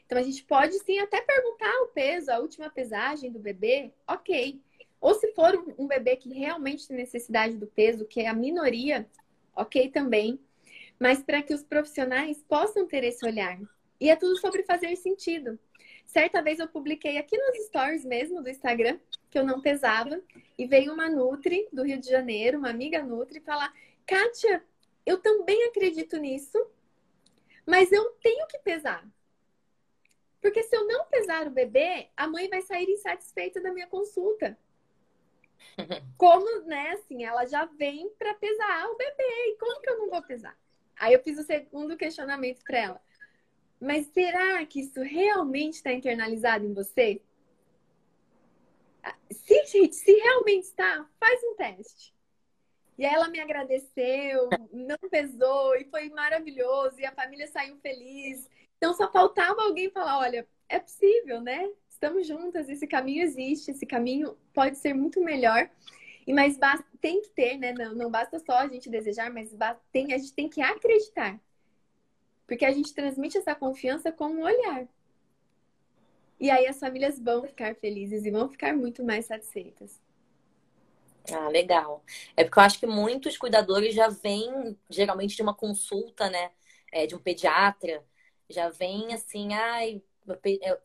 Então 0.05 0.17
a 0.17 0.23
gente 0.23 0.43
pode 0.43 0.77
sim 0.79 0.99
até 0.99 1.21
perguntar 1.21 1.73
o 1.83 1.87
peso, 1.87 2.31
a 2.31 2.39
última 2.39 2.69
pesagem 2.69 3.31
do 3.31 3.39
bebê, 3.39 3.91
ok. 4.07 4.61
Ou 5.03 5.13
se 5.13 5.33
for 5.33 5.61
um 5.77 5.85
bebê 5.85 6.15
que 6.15 6.33
realmente 6.33 6.87
tem 6.87 6.95
necessidade 6.95 7.57
do 7.57 7.67
peso, 7.67 8.05
que 8.05 8.21
é 8.21 8.27
a 8.29 8.33
minoria, 8.33 9.05
ok 9.53 9.89
também. 9.91 10.39
Mas 10.97 11.21
para 11.21 11.43
que 11.43 11.53
os 11.53 11.61
profissionais 11.61 12.41
possam 12.47 12.87
ter 12.87 13.03
esse 13.03 13.25
olhar. 13.25 13.59
E 13.99 14.09
é 14.09 14.15
tudo 14.15 14.37
sobre 14.37 14.63
fazer 14.63 14.95
sentido. 14.95 15.59
Certa 16.05 16.41
vez 16.41 16.57
eu 16.57 16.69
publiquei 16.69 17.17
aqui 17.17 17.37
nos 17.37 17.65
stories 17.65 18.05
mesmo 18.05 18.41
do 18.41 18.49
Instagram 18.49 18.97
que 19.29 19.37
eu 19.37 19.45
não 19.45 19.59
pesava 19.59 20.21
e 20.57 20.65
veio 20.65 20.93
uma 20.93 21.09
Nutri 21.09 21.67
do 21.73 21.83
Rio 21.83 21.99
de 21.99 22.07
Janeiro, 22.09 22.57
uma 22.57 22.69
amiga 22.69 23.03
Nutri, 23.03 23.41
falar: 23.41 23.73
Kátia, 24.07 24.63
eu 25.05 25.17
também 25.17 25.65
acredito 25.65 26.15
nisso, 26.15 26.65
mas 27.65 27.91
eu 27.91 28.05
tenho 28.21 28.47
que 28.47 28.59
pesar. 28.59 29.05
Porque 30.39 30.63
se 30.63 30.73
eu 30.77 30.87
não 30.87 31.07
pesar 31.07 31.45
o 31.45 31.51
bebê, 31.51 32.07
a 32.15 32.25
mãe 32.25 32.47
vai 32.47 32.61
sair 32.61 32.89
insatisfeita 32.89 33.59
da 33.59 33.73
minha 33.73 33.87
consulta. 33.87 34.57
Como, 36.17 36.61
né, 36.65 36.91
assim, 36.91 37.23
ela 37.23 37.45
já 37.45 37.65
vem 37.65 38.09
para 38.17 38.33
pesar 38.35 38.87
o 38.89 38.95
bebê. 38.95 39.23
E 39.47 39.57
como 39.59 39.81
que 39.81 39.89
eu 39.89 39.97
não 39.97 40.09
vou 40.09 40.21
pesar? 40.21 40.57
Aí 40.95 41.13
eu 41.13 41.23
fiz 41.23 41.37
o 41.37 41.43
segundo 41.43 41.97
questionamento 41.97 42.63
para 42.63 42.77
ela. 42.77 43.01
Mas 43.79 44.07
será 44.07 44.65
que 44.65 44.79
isso 44.79 45.01
realmente 45.01 45.73
está 45.73 45.91
internalizado 45.91 46.65
em 46.65 46.73
você? 46.73 47.21
Se, 49.31 49.91
se 49.91 50.11
realmente 50.13 50.63
está, 50.63 51.05
faz 51.19 51.43
um 51.43 51.55
teste. 51.55 52.13
E 52.97 53.05
ela 53.05 53.27
me 53.27 53.39
agradeceu, 53.39 54.49
não 54.71 54.97
pesou 55.09 55.75
e 55.75 55.85
foi 55.85 56.09
maravilhoso 56.09 56.99
e 56.99 57.05
a 57.05 57.11
família 57.11 57.47
saiu 57.47 57.77
feliz. 57.79 58.49
Então 58.77 58.93
só 58.93 59.11
faltava 59.11 59.63
alguém 59.63 59.89
falar, 59.89 60.19
olha, 60.19 60.47
é 60.69 60.79
possível, 60.79 61.41
né? 61.41 61.69
Estamos 62.03 62.27
juntas, 62.27 62.67
esse 62.67 62.85
caminho 62.85 63.23
existe, 63.23 63.71
esse 63.71 63.85
caminho 63.85 64.37
pode 64.53 64.77
ser 64.77 64.93
muito 64.93 65.23
melhor. 65.23 65.69
E 66.27 66.33
mas 66.33 66.57
basta, 66.57 66.85
tem 66.99 67.21
que 67.21 67.29
ter, 67.29 67.57
né? 67.57 67.71
Não, 67.71 67.95
não 67.95 68.11
basta 68.11 68.37
só 68.39 68.57
a 68.57 68.67
gente 68.67 68.89
desejar, 68.89 69.31
mas 69.31 69.55
tem, 69.89 70.11
a 70.11 70.17
gente 70.17 70.33
tem 70.33 70.49
que 70.49 70.61
acreditar. 70.61 71.39
Porque 72.45 72.65
a 72.65 72.73
gente 72.73 72.93
transmite 72.93 73.37
essa 73.37 73.55
confiança 73.55 74.11
com 74.11 74.25
o 74.25 74.33
um 74.33 74.43
olhar. 74.43 74.85
E 76.41 76.51
aí 76.51 76.67
as 76.67 76.77
famílias 76.77 77.17
vão 77.17 77.47
ficar 77.47 77.73
felizes 77.75 78.25
e 78.25 78.31
vão 78.31 78.49
ficar 78.49 78.75
muito 78.75 79.01
mais 79.01 79.27
satisfeitas. 79.27 80.01
Ah, 81.31 81.47
legal. 81.47 82.03
É 82.35 82.43
porque 82.43 82.59
eu 82.59 82.63
acho 82.63 82.79
que 82.81 82.85
muitos 82.85 83.37
cuidadores 83.37 83.95
já 83.95 84.09
vêm, 84.09 84.77
geralmente, 84.89 85.37
de 85.37 85.41
uma 85.41 85.55
consulta, 85.55 86.29
né? 86.29 86.51
É, 86.91 87.07
de 87.07 87.15
um 87.15 87.19
pediatra, 87.19 88.03
já 88.49 88.69
vem 88.69 89.13
assim, 89.13 89.53
ai, 89.53 90.03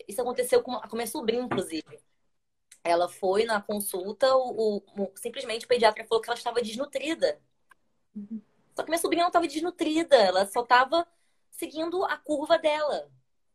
isso 0.06 0.20
aconteceu 0.20 0.62
com, 0.62 0.80
com 0.80 0.96
minha 0.96 1.06
sobrinha, 1.06 1.42
inclusive. 1.42 2.00
Ela 2.82 3.08
foi 3.08 3.44
na 3.44 3.60
consulta, 3.60 4.34
o, 4.34 4.76
o, 4.78 5.12
simplesmente 5.16 5.64
o 5.64 5.68
pediatra 5.68 6.04
falou 6.04 6.22
que 6.22 6.28
ela 6.28 6.38
estava 6.38 6.62
desnutrida. 6.62 7.40
Uhum. 8.14 8.40
Só 8.74 8.82
que 8.82 8.90
minha 8.90 9.00
sobrinha 9.00 9.24
não 9.24 9.28
estava 9.28 9.46
desnutrida, 9.46 10.16
ela 10.16 10.46
só 10.46 10.62
estava 10.62 11.06
seguindo 11.50 12.04
a 12.04 12.16
curva 12.16 12.58
dela. 12.58 13.10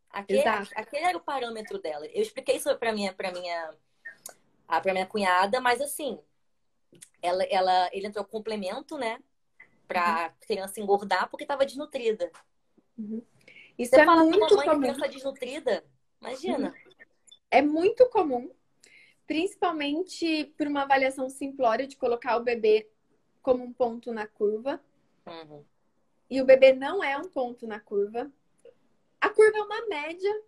Aquele, 0.09 0.43
aquele 0.75 1.05
era 1.05 1.17
o 1.17 1.21
parâmetro 1.21 1.79
dela. 1.79 2.05
Eu 2.07 2.21
expliquei 2.21 2.57
isso 2.57 2.75
para 2.77 2.91
minha, 2.91 3.13
para 3.13 3.31
minha, 3.31 3.73
para 4.67 4.93
minha 4.93 5.07
cunhada, 5.07 5.59
mas 5.59 5.81
assim, 5.81 6.19
ela, 7.21 7.43
ela, 7.45 7.89
ele 7.91 8.07
entrou 8.07 8.23
complemento, 8.23 8.97
né, 8.97 9.19
para 9.87 10.27
uhum. 10.27 10.33
criança 10.47 10.79
engordar 10.79 11.29
porque 11.29 11.43
estava 11.43 11.65
desnutrida. 11.65 12.31
Uhum. 12.97 13.23
Isso 13.77 13.91
Você 13.91 14.01
é 14.01 14.05
fala 14.05 14.23
muito 14.23 14.55
mãe 14.55 14.67
comum. 14.67 14.81
criança 14.81 15.07
desnutrida, 15.07 15.83
imagina. 16.21 16.69
Uhum. 16.69 16.93
É 17.49 17.61
muito 17.61 18.07
comum, 18.09 18.51
principalmente 19.27 20.53
por 20.57 20.67
uma 20.67 20.83
avaliação 20.83 21.29
simplória 21.29 21.87
de 21.87 21.95
colocar 21.95 22.37
o 22.37 22.43
bebê 22.43 22.87
como 23.41 23.63
um 23.63 23.73
ponto 23.73 24.11
na 24.11 24.27
curva. 24.27 24.81
Uhum. 25.25 25.63
E 26.29 26.41
o 26.41 26.45
bebê 26.45 26.73
não 26.73 27.03
é 27.03 27.17
um 27.17 27.29
ponto 27.29 27.67
na 27.67 27.79
curva. 27.79 28.31
A 29.19 29.29
curva 29.29 29.57
é 29.57 29.61
uma 29.61 29.87
média 29.87 30.41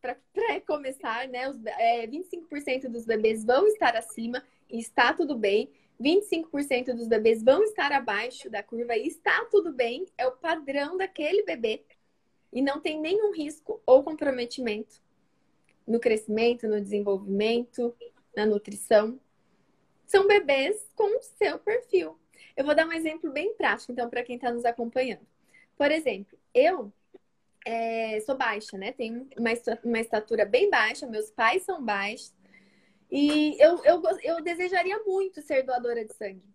para 0.00 0.60
começar, 0.66 1.28
né? 1.28 1.48
Os, 1.48 1.64
é, 1.64 2.06
25% 2.06 2.88
dos 2.88 3.04
bebês 3.04 3.44
vão 3.44 3.66
estar 3.66 3.96
acima 3.96 4.44
e 4.68 4.78
está 4.78 5.12
tudo 5.12 5.36
bem. 5.36 5.70
25% 6.00 6.94
dos 6.94 7.06
bebês 7.06 7.42
vão 7.42 7.62
estar 7.62 7.92
abaixo 7.92 8.50
da 8.50 8.62
curva 8.62 8.96
e 8.96 9.06
está 9.06 9.44
tudo 9.50 9.72
bem. 9.72 10.06
É 10.18 10.26
o 10.26 10.32
padrão 10.32 10.96
daquele 10.96 11.44
bebê. 11.44 11.84
E 12.52 12.60
não 12.60 12.80
tem 12.80 13.00
nenhum 13.00 13.32
risco 13.32 13.80
ou 13.86 14.02
comprometimento 14.02 15.00
no 15.86 15.98
crescimento, 15.98 16.68
no 16.68 16.80
desenvolvimento, 16.80 17.94
na 18.36 18.46
nutrição. 18.46 19.18
São 20.06 20.26
bebês 20.26 20.86
com 20.94 21.18
o 21.18 21.22
seu 21.22 21.58
perfil. 21.58 22.18
Eu 22.56 22.64
vou 22.64 22.74
dar 22.74 22.86
um 22.86 22.92
exemplo 22.92 23.30
bem 23.30 23.54
prático, 23.54 23.92
então, 23.92 24.08
para 24.10 24.22
quem 24.22 24.36
está 24.36 24.52
nos 24.52 24.64
acompanhando. 24.64 25.26
Por 25.76 25.90
exemplo, 25.90 26.38
eu 26.54 26.92
é, 27.64 28.20
sou 28.20 28.36
baixa, 28.36 28.76
né? 28.76 28.92
Tenho 28.92 29.28
uma, 29.38 29.50
uma 29.84 30.00
estatura 30.00 30.44
bem 30.44 30.68
baixa, 30.68 31.06
meus 31.06 31.30
pais 31.30 31.62
são 31.62 31.82
baixos. 31.82 32.34
E 33.10 33.56
eu, 33.60 33.82
eu, 33.84 34.02
eu 34.22 34.42
desejaria 34.42 34.98
muito 35.04 35.42
ser 35.42 35.62
doadora 35.62 36.04
de 36.04 36.12
sangue. 36.14 36.51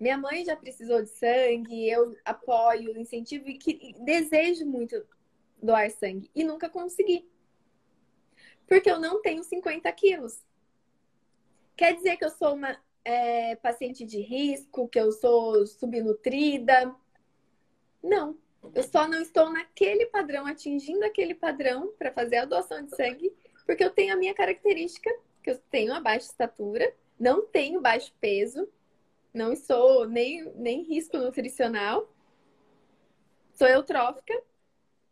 Minha 0.00 0.16
mãe 0.16 0.46
já 0.46 0.56
precisou 0.56 1.02
de 1.02 1.10
sangue, 1.10 1.86
eu 1.86 2.16
apoio, 2.24 2.98
incentivo 2.98 3.46
e 3.50 3.58
que, 3.58 3.94
desejo 4.00 4.64
muito 4.64 5.06
doar 5.62 5.90
sangue 5.90 6.30
e 6.34 6.42
nunca 6.42 6.70
consegui. 6.70 7.28
Porque 8.66 8.90
eu 8.90 8.98
não 8.98 9.20
tenho 9.20 9.44
50 9.44 9.92
quilos. 9.92 10.42
Quer 11.76 11.94
dizer 11.96 12.16
que 12.16 12.24
eu 12.24 12.30
sou 12.30 12.54
uma 12.54 12.80
é, 13.04 13.56
paciente 13.56 14.06
de 14.06 14.22
risco, 14.22 14.88
que 14.88 14.98
eu 14.98 15.12
sou 15.12 15.66
subnutrida? 15.66 16.94
Não. 18.02 18.38
Eu 18.74 18.82
só 18.82 19.06
não 19.06 19.20
estou 19.20 19.50
naquele 19.50 20.06
padrão, 20.06 20.46
atingindo 20.46 21.04
aquele 21.04 21.34
padrão 21.34 21.92
para 21.98 22.10
fazer 22.10 22.36
a 22.36 22.44
doação 22.46 22.82
de 22.84 22.96
sangue, 22.96 23.30
porque 23.66 23.84
eu 23.84 23.90
tenho 23.90 24.14
a 24.14 24.16
minha 24.16 24.34
característica, 24.34 25.10
que 25.42 25.50
eu 25.50 25.58
tenho 25.70 25.92
a 25.92 26.00
baixa 26.00 26.26
estatura, 26.26 26.94
não 27.18 27.46
tenho 27.46 27.80
baixo 27.80 28.14
peso, 28.18 28.66
não 29.32 29.54
sou 29.56 30.06
nem, 30.06 30.44
nem 30.54 30.82
risco 30.82 31.16
nutricional, 31.16 32.08
sou 33.54 33.68
eutrófica, 33.68 34.34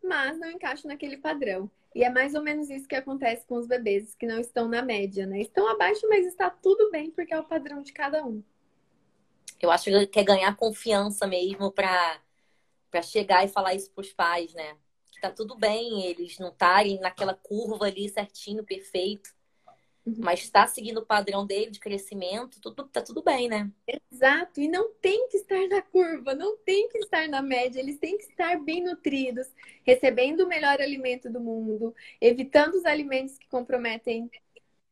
mas 0.03 0.39
não 0.39 0.51
encaixo 0.51 0.87
naquele 0.87 1.17
padrão. 1.17 1.71
E 1.95 2.05
é 2.05 2.11
mais 2.11 2.35
ou 2.35 2.43
menos 2.43 2.71
isso 2.71 2.87
que 2.87 2.95
acontece 2.95 3.47
com 3.47 3.57
os 3.57 3.67
bebês 3.67 4.15
que 4.15 4.27
não 4.27 4.39
estão 4.39 4.69
na 4.69 4.83
média, 4.83 5.27
né? 5.27 5.41
Estão 5.41 5.69
abaixo, 5.69 6.07
mas 6.09 6.27
está 6.27 6.51
tudo 6.51 6.91
bem 6.91 7.11
porque 7.11 7.33
é 7.35 7.41
o 7.41 7.45
padrão 7.45 7.83
de 7.83 7.93
cada 7.93 8.25
um. 8.25 8.43
Eu 9.61 9.71
acho 9.71 9.85
que 9.85 10.07
quer 10.07 10.25
ganhar 10.25 10.57
confiança 10.57 11.27
mesmo 11.27 11.73
para 11.73 12.21
para 12.91 13.03
chegar 13.03 13.45
e 13.45 13.49
falar 13.49 13.75
isso 13.75 13.91
para 13.91 14.01
os 14.01 14.13
pais, 14.13 14.55
né? 14.55 14.77
Que 15.13 15.21
tá 15.21 15.31
tudo 15.31 15.57
bem 15.57 16.07
eles 16.07 16.39
não 16.39 16.49
estarem 16.49 16.99
naquela 17.01 17.35
curva 17.35 17.87
ali 17.87 18.09
certinho, 18.09 18.65
perfeito. 18.65 19.31
Uhum. 20.09 20.15
Mas 20.19 20.41
está 20.41 20.67
seguindo 20.67 20.99
o 20.99 21.07
padrão 21.07 21.47
dele 21.47 21.71
de 21.71 21.81
crescimento, 21.81 22.61
tudo, 22.61 22.85
tá 22.89 23.03
tudo 23.03 23.23
bem, 23.23 23.49
né? 23.49 23.71
Exato. 24.11 24.61
E 24.61 24.69
não 24.69 24.93
tem 24.95 25.29
que 25.29 25.37
estar 25.37 25.69
na 25.69 25.83
curva, 25.83 26.35
não 26.35 26.57
tem 26.59 26.89
que 26.89 26.99
estar 26.99 27.29
na 27.29 27.43
média. 27.43 27.81
Eles 27.81 27.99
têm 27.99 28.17
que 28.17 28.25
estar 28.25 28.59
bem 28.61 28.83
nutridos, 28.83 29.47
recebendo 29.85 30.45
o 30.45 30.49
melhor 30.49 30.81
alimento 30.81 31.31
do 31.31 31.41
mundo, 31.41 31.95
evitando 32.21 32.75
os 32.75 32.85
alimentos 32.85 33.37
que 33.37 33.49
comprometem 33.49 34.31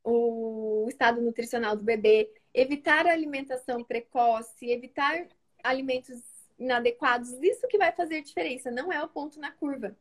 o 0.04 0.86
estado 0.88 1.20
nutricional 1.20 1.76
do 1.76 1.82
bebê, 1.82 2.30
evitar 2.54 3.06
a 3.06 3.12
alimentação 3.12 3.82
precoce, 3.82 4.70
evitar 4.70 5.26
alimentos 5.64 6.22
inadequados. 6.58 7.32
Isso 7.42 7.66
que 7.68 7.78
vai 7.78 7.92
fazer 7.92 8.22
diferença, 8.22 8.70
não 8.70 8.92
é 8.92 9.02
o 9.02 9.08
ponto 9.08 9.40
na 9.40 9.50
curva. 9.50 9.96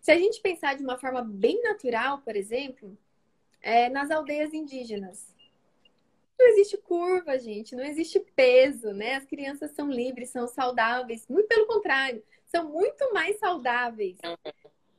Se 0.00 0.10
a 0.10 0.18
gente 0.18 0.40
pensar 0.40 0.74
de 0.76 0.82
uma 0.82 0.98
forma 0.98 1.22
bem 1.22 1.62
natural, 1.62 2.18
por 2.18 2.34
exemplo, 2.36 2.96
é, 3.64 3.88
nas 3.88 4.10
aldeias 4.10 4.52
indígenas. 4.52 5.34
Não 6.38 6.46
existe 6.48 6.76
curva, 6.76 7.38
gente, 7.38 7.74
não 7.74 7.82
existe 7.82 8.20
peso, 8.20 8.92
né? 8.92 9.14
As 9.14 9.24
crianças 9.24 9.70
são 9.70 9.90
livres, 9.90 10.28
são 10.28 10.46
saudáveis. 10.46 11.26
Muito 11.28 11.48
pelo 11.48 11.66
contrário, 11.66 12.22
são 12.44 12.68
muito 12.68 13.12
mais 13.14 13.38
saudáveis. 13.38 14.18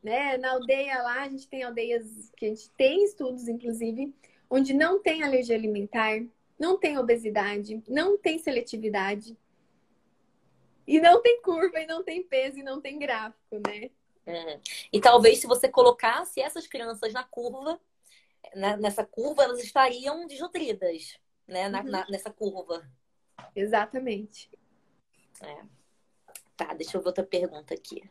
Né? 0.01 0.37
Na 0.37 0.51
aldeia 0.51 1.01
lá, 1.03 1.21
a 1.21 1.29
gente 1.29 1.47
tem 1.47 1.61
aldeias 1.63 2.31
que 2.35 2.45
a 2.45 2.49
gente 2.49 2.69
tem 2.71 3.03
estudos, 3.03 3.47
inclusive, 3.47 4.13
onde 4.49 4.73
não 4.73 4.99
tem 4.99 5.21
alergia 5.21 5.55
alimentar, 5.55 6.23
não 6.57 6.77
tem 6.77 6.97
obesidade, 6.97 7.83
não 7.87 8.17
tem 8.17 8.39
seletividade. 8.39 9.37
E 10.87 10.99
não 10.99 11.21
tem 11.21 11.41
curva, 11.41 11.79
e 11.79 11.85
não 11.85 12.03
tem 12.03 12.23
peso, 12.23 12.59
e 12.59 12.63
não 12.63 12.81
tem 12.81 12.97
gráfico, 12.97 13.59
né? 13.67 13.89
Uhum. 14.25 14.59
E 14.91 14.99
talvez 14.99 15.39
se 15.39 15.47
você 15.47 15.67
colocasse 15.67 16.39
essas 16.39 16.65
crianças 16.65 17.13
na 17.13 17.23
curva, 17.23 17.79
nessa 18.53 19.05
curva, 19.05 19.43
elas 19.43 19.63
estariam 19.63 20.25
desnutridas, 20.27 21.17
né? 21.47 21.69
Na, 21.69 21.81
uhum. 21.81 21.89
na, 21.89 22.05
nessa 22.09 22.31
curva. 22.31 22.87
Exatamente. 23.55 24.49
É. 25.41 25.63
Tá, 26.55 26.73
deixa 26.73 26.97
eu 26.97 27.01
ver 27.01 27.07
outra 27.07 27.23
pergunta 27.23 27.73
aqui. 27.73 28.09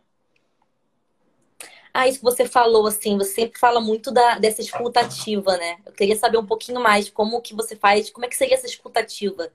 Ah, 1.92 2.09
isso 2.09 2.18
que 2.18 2.25
você 2.25 2.47
falou, 2.47 2.87
assim, 2.87 3.16
você 3.16 3.33
sempre 3.33 3.59
fala 3.59 3.81
muito 3.81 4.11
da, 4.11 4.37
dessa 4.37 4.61
escutativa, 4.61 5.57
né? 5.57 5.81
Eu 5.87 5.92
queria 5.92 6.16
saber 6.16 6.38
um 6.38 6.47
pouquinho 6.47 6.81
mais 6.81 7.07
de 7.07 7.12
como 7.12 7.40
que 7.40 7.55
você 7.55 7.77
faz, 7.77 8.11
como 8.11 8.27
é 8.27 8.29
que 8.29 8.37
seria 8.37 8.55
essa 8.55 8.66
escutativa? 8.66 9.53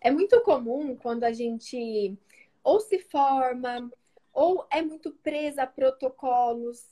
É 0.00 0.10
muito 0.10 0.40
comum 0.40 0.96
quando 0.96 1.22
a 1.22 1.32
gente 1.32 2.18
ou 2.64 2.80
se 2.80 2.98
forma 2.98 3.88
ou 4.32 4.66
é 4.70 4.82
muito 4.82 5.12
presa 5.12 5.62
a 5.62 5.66
protocolos, 5.66 6.84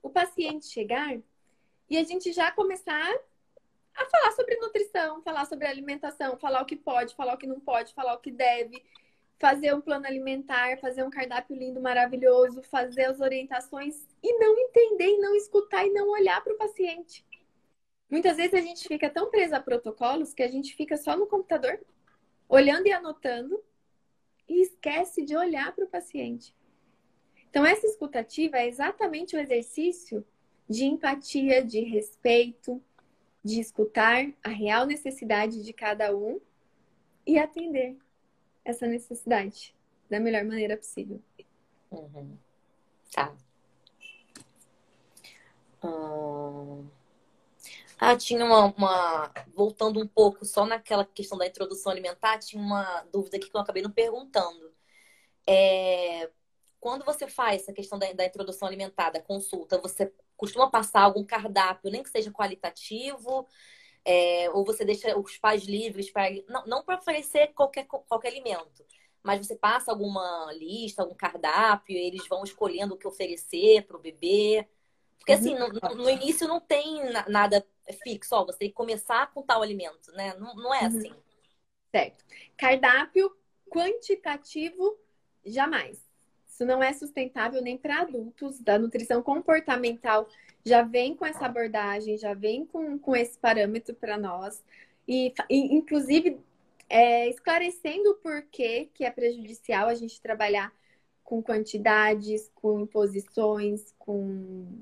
o 0.00 0.08
paciente 0.08 0.66
chegar 0.66 1.18
e 1.88 1.96
a 1.96 2.04
gente 2.04 2.32
já 2.32 2.50
começar 2.50 3.14
a 3.94 4.04
falar 4.06 4.32
sobre 4.32 4.56
nutrição, 4.56 5.22
falar 5.22 5.46
sobre 5.46 5.66
alimentação, 5.66 6.36
falar 6.36 6.62
o 6.62 6.66
que 6.66 6.76
pode, 6.76 7.14
falar 7.14 7.34
o 7.34 7.38
que 7.38 7.46
não 7.46 7.60
pode, 7.60 7.94
falar 7.94 8.14
o 8.14 8.20
que 8.20 8.30
deve, 8.30 8.82
fazer 9.38 9.74
um 9.74 9.80
plano 9.80 10.06
alimentar, 10.06 10.78
fazer 10.78 11.02
um 11.02 11.10
cardápio 11.10 11.56
lindo, 11.56 11.80
maravilhoso, 11.80 12.62
fazer 12.62 13.04
as 13.04 13.20
orientações 13.20 14.06
e 14.22 14.38
não 14.38 14.58
entender, 14.58 15.08
e 15.08 15.18
não 15.18 15.34
escutar 15.34 15.86
e 15.86 15.90
não 15.90 16.10
olhar 16.10 16.42
para 16.42 16.54
o 16.54 16.58
paciente. 16.58 17.24
Muitas 18.10 18.36
vezes 18.36 18.54
a 18.54 18.60
gente 18.60 18.86
fica 18.86 19.10
tão 19.10 19.30
presa 19.30 19.56
a 19.56 19.62
protocolos 19.62 20.32
que 20.32 20.42
a 20.42 20.48
gente 20.48 20.74
fica 20.74 20.96
só 20.96 21.16
no 21.16 21.26
computador, 21.26 21.80
olhando 22.48 22.86
e 22.86 22.92
anotando, 22.92 23.62
e 24.48 24.62
esquece 24.62 25.24
de 25.24 25.36
olhar 25.36 25.74
para 25.74 25.84
o 25.84 25.88
paciente. 25.88 26.54
Então, 27.50 27.64
essa 27.64 27.86
escutativa 27.86 28.58
é 28.58 28.68
exatamente 28.68 29.34
o 29.34 29.40
exercício 29.40 30.24
de 30.68 30.84
empatia, 30.84 31.64
de 31.64 31.80
respeito, 31.80 32.82
de 33.44 33.60
escutar 33.60 34.26
a 34.42 34.48
real 34.48 34.86
necessidade 34.86 35.62
de 35.62 35.72
cada 35.72 36.14
um 36.14 36.40
e 37.26 37.38
atender. 37.38 37.96
essa 38.64 38.86
necessidade 38.86 39.74
da 40.10 40.18
melhor 40.18 40.44
maneira 40.44 40.76
possível. 40.76 41.22
Uhum. 41.90 42.36
Tá. 43.12 43.32
Hum... 45.84 46.88
Ah, 47.98 48.16
tinha 48.16 48.44
uma, 48.44 48.66
uma, 48.66 49.32
Voltando 49.54 50.00
um 50.00 50.06
pouco 50.06 50.44
só 50.44 50.66
naquela 50.66 51.04
questão 51.04 51.38
da 51.38 51.46
introdução 51.46 51.90
alimentar, 51.92 52.38
tinha 52.38 52.60
uma 52.62 53.02
dúvida 53.12 53.36
aqui 53.38 53.48
que 53.50 53.56
eu 53.56 53.60
acabei 53.60 53.82
não 53.82 53.90
perguntando. 53.90 54.70
É... 55.46 56.30
Quando 56.80 57.04
você 57.04 57.26
faz 57.28 57.62
essa 57.62 57.72
questão 57.72 57.98
da, 57.98 58.12
da 58.12 58.26
introdução 58.26 58.68
alimentar, 58.68 59.10
da 59.10 59.20
consulta, 59.20 59.78
você 59.78 60.12
costuma 60.36 60.70
passar 60.70 61.02
algum 61.02 61.24
cardápio, 61.24 61.90
nem 61.90 62.02
que 62.02 62.10
seja 62.10 62.30
qualitativo, 62.30 63.46
é... 64.04 64.50
ou 64.50 64.64
você 64.64 64.84
deixa 64.84 65.18
os 65.18 65.36
pais 65.38 65.64
livres 65.64 66.10
para. 66.10 66.30
Não, 66.48 66.66
não 66.66 66.82
para 66.84 66.98
oferecer 66.98 67.48
qualquer, 67.54 67.86
qualquer 67.86 68.28
alimento, 68.28 68.84
mas 69.22 69.44
você 69.44 69.56
passa 69.56 69.90
alguma 69.90 70.52
lista, 70.52 71.02
algum 71.02 71.14
cardápio, 71.14 71.96
eles 71.96 72.26
vão 72.28 72.44
escolhendo 72.44 72.94
o 72.94 72.96
que 72.96 73.08
oferecer 73.08 73.82
para 73.82 73.96
o 73.96 74.00
bebê. 74.00 74.66
Porque 75.18 75.32
assim, 75.32 75.56
no, 75.56 75.68
no, 75.96 76.08
início 76.08 76.46
não 76.46 76.60
tem 76.60 77.00
nada 77.26 77.66
fixo, 78.04 78.36
ó, 78.36 78.44
você 78.44 78.58
tem 78.58 78.68
que 78.68 78.74
começar 78.74 79.32
com 79.32 79.42
tal 79.42 79.60
alimento, 79.62 80.12
né? 80.12 80.34
Não, 80.34 80.54
não 80.54 80.72
é 80.72 80.82
uhum. 80.82 80.86
assim. 80.86 81.12
Certo. 81.90 82.24
Cardápio 82.56 83.36
quantitativo, 83.68 84.96
jamais. 85.44 86.05
Isso 86.56 86.64
não 86.64 86.82
é 86.82 86.90
sustentável 86.94 87.60
nem 87.60 87.76
para 87.76 88.00
adultos. 88.00 88.58
Da 88.60 88.78
nutrição 88.78 89.22
comportamental 89.22 90.26
já 90.64 90.80
vem 90.80 91.14
com 91.14 91.26
essa 91.26 91.44
abordagem, 91.44 92.16
já 92.16 92.32
vem 92.32 92.64
com, 92.64 92.98
com 92.98 93.14
esse 93.14 93.36
parâmetro 93.38 93.94
para 93.94 94.16
nós. 94.16 94.64
E, 95.06 95.34
inclusive, 95.50 96.40
é, 96.88 97.28
esclarecendo 97.28 98.08
o 98.08 98.14
porquê 98.14 98.88
que 98.94 99.04
é 99.04 99.10
prejudicial 99.10 99.88
a 99.88 99.94
gente 99.94 100.18
trabalhar 100.18 100.72
com 101.22 101.42
quantidades, 101.42 102.50
com 102.54 102.80
imposições, 102.80 103.94
com 103.98 104.80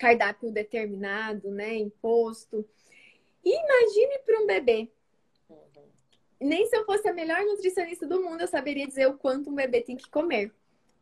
cardápio 0.00 0.50
determinado, 0.50 1.52
né, 1.52 1.76
imposto. 1.76 2.68
E 3.44 3.50
imagine 3.50 4.18
para 4.24 4.40
um 4.40 4.46
bebê. 4.46 4.90
Uhum. 5.48 5.84
Nem 6.40 6.66
se 6.66 6.76
eu 6.76 6.84
fosse 6.84 7.08
a 7.08 7.12
melhor 7.12 7.44
nutricionista 7.44 8.08
do 8.08 8.20
mundo, 8.20 8.40
eu 8.40 8.48
saberia 8.48 8.88
dizer 8.88 9.06
o 9.06 9.16
quanto 9.16 9.50
um 9.50 9.54
bebê 9.54 9.82
tem 9.82 9.96
que 9.96 10.10
comer. 10.10 10.52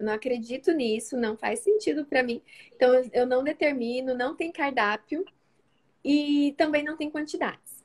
Não 0.04 0.12
acredito 0.12 0.72
nisso, 0.72 1.16
não 1.16 1.36
faz 1.36 1.60
sentido 1.60 2.04
para 2.04 2.22
mim. 2.22 2.42
Então, 2.74 2.92
eu 3.12 3.26
não 3.26 3.42
determino, 3.42 4.14
não 4.14 4.36
tem 4.36 4.52
cardápio 4.52 5.24
e 6.04 6.54
também 6.56 6.84
não 6.84 6.96
tem 6.96 7.10
quantidades. 7.10 7.84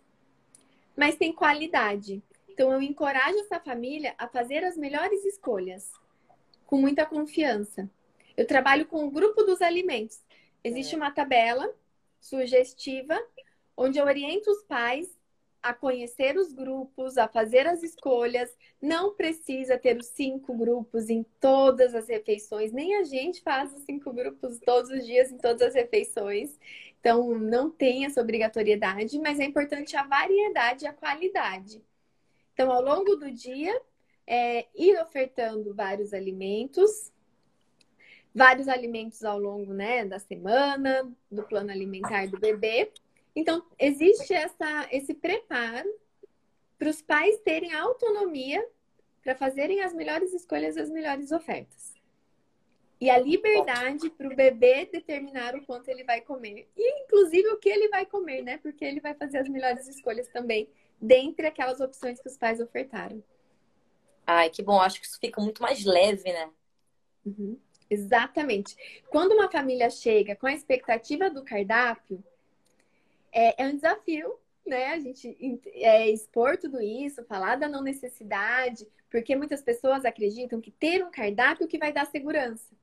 Mas 0.96 1.16
tem 1.16 1.32
qualidade. 1.32 2.22
Então, 2.50 2.72
eu 2.72 2.82
encorajo 2.82 3.40
essa 3.40 3.60
família 3.60 4.14
a 4.18 4.28
fazer 4.28 4.64
as 4.64 4.78
melhores 4.78 5.24
escolhas, 5.26 5.92
com 6.66 6.78
muita 6.78 7.06
confiança. 7.06 7.90
Eu 8.36 8.46
trabalho 8.46 8.86
com 8.86 9.06
o 9.06 9.12
grupo 9.12 9.44
dos 9.44 9.62
alimentos. 9.62 10.22
Existe 10.64 10.94
é. 10.94 10.98
uma 10.98 11.12
tabela 11.12 11.74
sugestiva 12.20 13.18
onde 13.76 13.98
eu 13.98 14.06
oriento 14.06 14.52
os 14.52 14.62
pais 14.64 15.19
a 15.62 15.74
conhecer 15.74 16.38
os 16.38 16.54
grupos, 16.54 17.18
a 17.18 17.28
fazer 17.28 17.68
as 17.68 17.84
escolhas. 17.84 18.50
Não 18.82 19.14
precisa 19.14 19.78
ter 19.78 19.98
os 19.98 20.08
cinco 20.08 20.54
grupos 20.54 21.10
em 21.10 21.24
todas 21.40 21.94
as 21.94 22.08
refeições, 22.08 22.72
nem 22.72 22.96
a 22.96 23.04
gente 23.04 23.42
faz 23.42 23.74
os 23.74 23.84
cinco 23.84 24.14
grupos 24.14 24.60
todos 24.60 24.90
os 24.90 25.06
dias 25.06 25.32
em 25.32 25.38
todas 25.38 25.62
as 25.62 25.74
refeições. 25.74 26.58
Então, 27.00 27.38
não 27.38 27.70
tem 27.70 28.06
essa 28.06 28.22
obrigatoriedade, 28.22 29.20
mas 29.20 29.40
é 29.40 29.46
importante 29.46 29.96
a 29.96 30.04
variedade 30.04 30.86
e 30.86 30.88
a 30.88 30.94
qualidade. 30.94 31.82
Então, 32.54 32.72
ao 32.72 32.82
longo 32.82 33.16
do 33.16 33.32
dia, 33.32 33.82
é, 34.28 34.68
ir 34.76 35.02
ofertando 35.02 35.74
vários 35.74 36.14
alimentos, 36.14 37.12
vários 38.36 38.68
alimentos 38.68 39.24
ao 39.24 39.40
longo 39.40 39.74
né, 39.74 40.06
da 40.06 40.20
semana, 40.20 41.10
do 41.32 41.44
plano 41.44 41.72
alimentar 41.72 42.28
do 42.28 42.40
bebê. 42.40 42.92
Então, 43.40 43.66
existe 43.80 44.34
essa, 44.34 44.90
esse 44.92 45.14
preparo 45.14 45.90
para 46.78 46.90
os 46.90 47.02
pais 47.02 47.40
terem 47.40 47.74
autonomia 47.74 48.68
para 49.24 49.34
fazerem 49.34 49.80
as 49.80 49.94
melhores 49.94 50.34
escolhas 50.34 50.76
e 50.76 50.82
as 50.82 50.90
melhores 50.90 51.32
ofertas. 51.32 51.94
E 53.00 53.10
a 53.10 53.18
liberdade 53.18 54.10
para 54.10 54.28
o 54.28 54.36
bebê 54.36 54.90
determinar 54.92 55.56
o 55.56 55.66
quanto 55.66 55.88
ele 55.88 56.04
vai 56.04 56.20
comer. 56.20 56.68
E, 56.76 57.04
inclusive, 57.04 57.48
o 57.48 57.58
que 57.58 57.70
ele 57.70 57.88
vai 57.88 58.06
comer, 58.06 58.42
né? 58.42 58.58
Porque 58.58 58.84
ele 58.84 59.00
vai 59.00 59.14
fazer 59.14 59.38
as 59.38 59.48
melhores 59.48 59.88
escolhas 59.88 60.28
também, 60.28 60.70
dentre 61.00 61.48
aquelas 61.48 61.80
opções 61.80 62.20
que 62.20 62.28
os 62.28 62.38
pais 62.38 62.60
ofertaram. 62.60 63.24
Ai, 64.28 64.50
que 64.50 64.62
bom. 64.62 64.82
Acho 64.82 65.00
que 65.00 65.08
isso 65.08 65.18
fica 65.18 65.40
muito 65.40 65.62
mais 65.62 65.86
leve, 65.86 66.30
né? 66.30 66.52
Uhum. 67.26 67.58
Exatamente. 67.90 68.76
Quando 69.10 69.32
uma 69.32 69.50
família 69.50 69.90
chega 69.90 70.36
com 70.36 70.46
a 70.46 70.54
expectativa 70.54 71.30
do 71.30 71.46
cardápio, 71.46 72.22
é, 73.32 73.64
é 73.64 73.68
um 73.68 73.76
desafio, 73.76 74.40
né? 74.66 74.94
A 74.94 75.00
gente 75.00 75.38
é, 75.76 76.10
expor 76.10 76.58
tudo 76.58 76.82
isso, 76.82 77.24
falar 77.26 77.56
da 77.56 77.68
não 77.68 77.82
necessidade, 77.82 78.88
porque 79.10 79.36
muitas 79.36 79.62
pessoas 79.62 80.06
acreditam 80.06 80.62
que 80.62 80.72
ter 80.72 81.04
um 81.04 81.12
cardápio 81.12 81.68
que 81.68 81.78
vai 81.78 81.92
dar 81.92 82.06
segurança. 82.06 82.74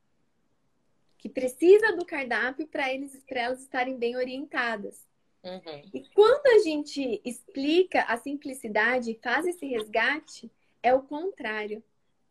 Que 1.18 1.28
precisa 1.28 1.96
do 1.96 2.04
cardápio 2.04 2.66
para 2.66 2.92
eles 2.92 3.22
para 3.24 3.40
elas 3.40 3.60
estarem 3.60 3.96
bem 3.96 4.16
orientadas. 4.16 5.06
Uhum. 5.42 5.82
E 5.94 6.02
quando 6.14 6.46
a 6.46 6.58
gente 6.58 7.20
explica 7.24 8.02
a 8.02 8.16
simplicidade 8.16 9.12
e 9.12 9.20
faz 9.22 9.46
esse 9.46 9.64
resgate, 9.66 10.50
é 10.82 10.92
o 10.92 11.02
contrário 11.02 11.82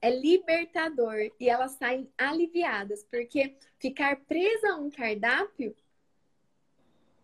é 0.05 0.09
libertador 0.11 1.31
e 1.39 1.49
elas 1.49 1.71
saem 1.71 2.07
aliviadas, 2.15 3.03
porque 3.05 3.55
ficar 3.79 4.17
presa 4.17 4.73
a 4.73 4.75
um 4.75 4.89
cardápio 4.89 5.75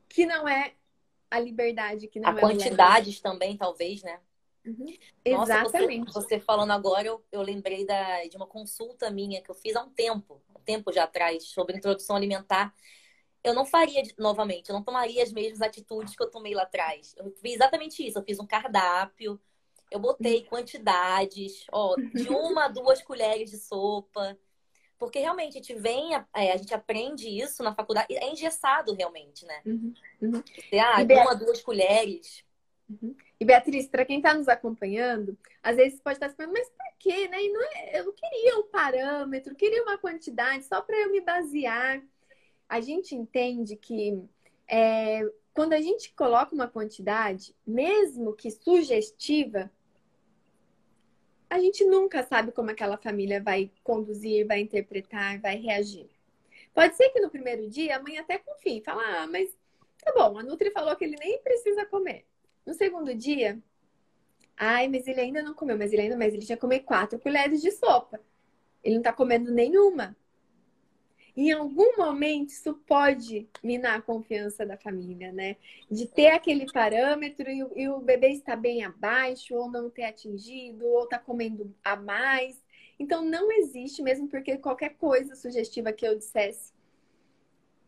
que 0.09 0.25
não 0.25 0.49
é 0.49 0.73
a 1.31 1.39
liberdade, 1.39 2.07
que 2.07 2.19
não 2.19 2.29
a 2.29 2.37
é 2.37 2.39
quantidades 2.41 3.19
também, 3.21 3.55
talvez, 3.55 4.03
né? 4.03 4.19
Uhum. 4.65 4.85
Nossa, 5.27 5.53
Exatamente. 5.53 6.13
Você, 6.13 6.21
você, 6.21 6.39
falando 6.39 6.71
agora, 6.71 7.07
eu, 7.07 7.23
eu 7.31 7.41
lembrei 7.41 7.85
da, 7.85 8.25
de 8.27 8.35
uma 8.35 8.45
consulta 8.45 9.09
minha 9.09 9.41
que 9.41 9.49
eu 9.49 9.55
fiz 9.55 9.75
há 9.75 9.81
um 9.81 9.89
tempo, 9.89 10.41
um 10.55 10.59
tempo 10.59 10.91
já 10.91 11.05
atrás, 11.05 11.45
sobre 11.45 11.77
introdução 11.77 12.15
alimentar. 12.15 12.73
Eu 13.43 13.55
não 13.55 13.65
faria 13.65 14.03
novamente, 14.19 14.69
eu 14.69 14.75
não 14.75 14.83
tomaria 14.83 15.23
as 15.23 15.31
mesmas 15.31 15.61
atitudes 15.61 16.15
que 16.15 16.21
eu 16.21 16.29
tomei 16.29 16.53
lá 16.53 16.63
atrás. 16.63 17.15
Eu 17.17 17.31
fiz 17.41 17.55
exatamente 17.55 18.05
isso, 18.05 18.19
eu 18.19 18.23
fiz 18.23 18.39
um 18.39 18.45
cardápio, 18.45 19.39
eu 19.89 19.99
botei 19.99 20.43
quantidades, 20.43 21.65
ó, 21.71 21.95
de 21.95 22.29
uma 22.29 22.65
a 22.65 22.67
duas 22.67 23.01
colheres 23.01 23.49
de 23.49 23.57
sopa. 23.57 24.37
Porque 25.01 25.17
realmente 25.17 25.57
a 25.57 25.61
gente 25.63 25.73
vem, 25.73 26.13
é, 26.13 26.51
a 26.51 26.57
gente 26.57 26.75
aprende 26.75 27.27
isso 27.27 27.63
na 27.63 27.73
faculdade, 27.73 28.13
é 28.13 28.31
engessado 28.31 28.93
realmente, 28.93 29.47
né? 29.47 29.59
Uhum, 29.65 29.93
uhum. 30.21 30.43
Ah, 30.79 31.01
uma 31.23 31.33
duas 31.33 31.59
colheres. 31.59 32.45
Uhum. 32.87 33.15
E 33.39 33.43
Beatriz, 33.43 33.87
para 33.87 34.05
quem 34.05 34.17
está 34.17 34.31
nos 34.31 34.47
acompanhando, 34.47 35.35
às 35.63 35.75
vezes 35.75 35.99
pode 35.99 36.17
estar 36.17 36.29
se 36.29 36.35
perguntando, 36.35 36.63
mas 36.63 36.69
por 36.69 36.99
quê? 36.99 37.27
Né? 37.27 37.37
Não 37.47 37.63
é, 37.63 37.99
eu 37.99 38.13
queria 38.13 38.59
um 38.59 38.67
parâmetro, 38.67 39.55
queria 39.55 39.81
uma 39.81 39.97
quantidade 39.97 40.65
só 40.65 40.79
para 40.81 40.95
eu 40.95 41.11
me 41.11 41.19
basear. 41.19 41.99
A 42.69 42.79
gente 42.79 43.15
entende 43.15 43.75
que 43.77 44.23
é, 44.67 45.27
quando 45.51 45.73
a 45.73 45.81
gente 45.81 46.13
coloca 46.13 46.53
uma 46.53 46.67
quantidade, 46.67 47.55
mesmo 47.65 48.33
que 48.33 48.51
sugestiva, 48.51 49.71
a 51.51 51.59
gente 51.59 51.83
nunca 51.83 52.23
sabe 52.23 52.53
como 52.53 52.71
aquela 52.71 52.95
família 52.95 53.43
vai 53.43 53.69
conduzir, 53.83 54.47
vai 54.47 54.61
interpretar, 54.61 55.37
vai 55.41 55.57
reagir. 55.57 56.09
Pode 56.73 56.95
ser 56.95 57.09
que 57.09 57.19
no 57.19 57.29
primeiro 57.29 57.69
dia 57.69 57.97
a 57.97 58.01
mãe 58.01 58.17
até 58.17 58.37
confie, 58.37 58.81
fala, 58.81 59.03
ah, 59.03 59.27
mas 59.27 59.53
tá 60.01 60.13
bom, 60.13 60.39
a 60.39 60.43
Nutri 60.43 60.71
falou 60.71 60.95
que 60.95 61.03
ele 61.03 61.17
nem 61.19 61.39
precisa 61.39 61.85
comer. 61.85 62.25
No 62.65 62.73
segundo 62.73 63.13
dia, 63.13 63.59
ai, 64.55 64.87
mas 64.87 65.05
ele 65.07 65.19
ainda 65.19 65.43
não 65.43 65.53
comeu, 65.53 65.77
mas 65.77 65.91
ele 65.91 66.03
ainda, 66.03 66.15
mas 66.15 66.33
ele 66.33 66.45
tinha 66.45 66.57
comer 66.57 66.79
quatro 66.81 67.19
colheres 67.19 67.61
de 67.61 67.71
sopa. 67.71 68.21
Ele 68.81 68.95
não 68.95 69.01
tá 69.03 69.11
comendo 69.11 69.51
nenhuma 69.51 70.15
em 71.35 71.51
algum 71.51 71.97
momento 71.97 72.49
isso 72.49 72.73
pode 72.85 73.47
minar 73.63 73.97
a 73.97 74.01
confiança 74.01 74.65
da 74.65 74.77
família, 74.77 75.31
né? 75.31 75.55
De 75.89 76.05
ter 76.05 76.27
aquele 76.27 76.71
parâmetro 76.71 77.49
e 77.49 77.63
o, 77.63 77.71
e 77.75 77.89
o 77.89 77.99
bebê 77.99 78.29
está 78.29 78.55
bem 78.55 78.83
abaixo, 78.83 79.55
ou 79.55 79.71
não 79.71 79.89
ter 79.89 80.03
atingido, 80.03 80.85
ou 80.85 81.05
está 81.05 81.17
comendo 81.17 81.73
a 81.83 81.95
mais. 81.95 82.61
Então 82.99 83.23
não 83.23 83.51
existe, 83.51 84.01
mesmo 84.01 84.27
porque 84.27 84.57
qualquer 84.57 84.95
coisa 84.95 85.35
sugestiva 85.35 85.93
que 85.93 86.05
eu 86.05 86.17
dissesse 86.17 86.73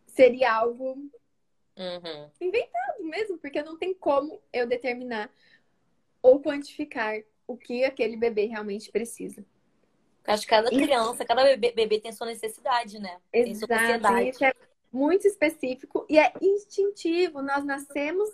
seria 0.08 0.54
algo 0.54 1.10
uhum. 1.78 2.30
inventado 2.40 3.04
mesmo, 3.04 3.38
porque 3.38 3.62
não 3.62 3.78
tem 3.78 3.94
como 3.94 4.42
eu 4.52 4.66
determinar 4.66 5.30
ou 6.22 6.42
quantificar 6.42 7.22
o 7.46 7.58
que 7.58 7.84
aquele 7.84 8.16
bebê 8.16 8.46
realmente 8.46 8.90
precisa. 8.90 9.46
Acho 10.26 10.44
que 10.44 10.50
cada 10.50 10.70
criança, 10.70 11.26
cada 11.26 11.44
bebê, 11.44 11.72
bebê 11.72 12.00
tem 12.00 12.12
sua 12.12 12.28
necessidade, 12.28 13.00
né? 13.00 13.20
Tem 13.32 13.54
sua 13.56 13.68
Exato. 13.68 14.20
Isso 14.20 14.46
é 14.46 14.54
muito 14.92 15.28
específico 15.28 16.06
e 16.10 16.18
é 16.18 16.32
instintivo. 16.42 17.42
Nós 17.42 17.66
nascemos 17.66 18.30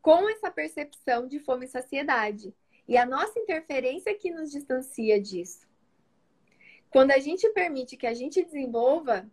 com 0.00 0.28
essa 0.30 0.50
percepção 0.50 1.26
de 1.26 1.38
fome 1.40 1.66
e 1.66 1.68
saciedade. 1.68 2.54
E 2.88 2.96
a 2.96 3.04
nossa 3.04 3.38
interferência 3.38 4.10
é 4.10 4.14
que 4.14 4.30
nos 4.30 4.50
distancia 4.50 5.20
disso. 5.20 5.66
Quando 6.88 7.10
a 7.10 7.18
gente 7.18 7.48
permite 7.50 7.96
que 7.96 8.06
a 8.06 8.14
gente 8.14 8.42
desenvolva 8.42 9.28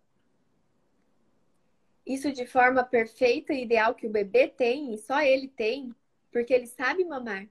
isso 2.06 2.32
de 2.34 2.46
forma 2.46 2.84
perfeita 2.84 3.54
e 3.54 3.64
ideal 3.64 3.96
que 3.96 4.08
o 4.08 4.10
bebê 4.10 4.48
tem, 4.48 4.94
e 4.94 4.98
só 4.98 5.22
ele 5.22 5.48
tem, 5.48 5.96
porque 6.32 6.54
ele 6.54 6.68
sabe 6.68 7.06
mamar. 7.06 7.48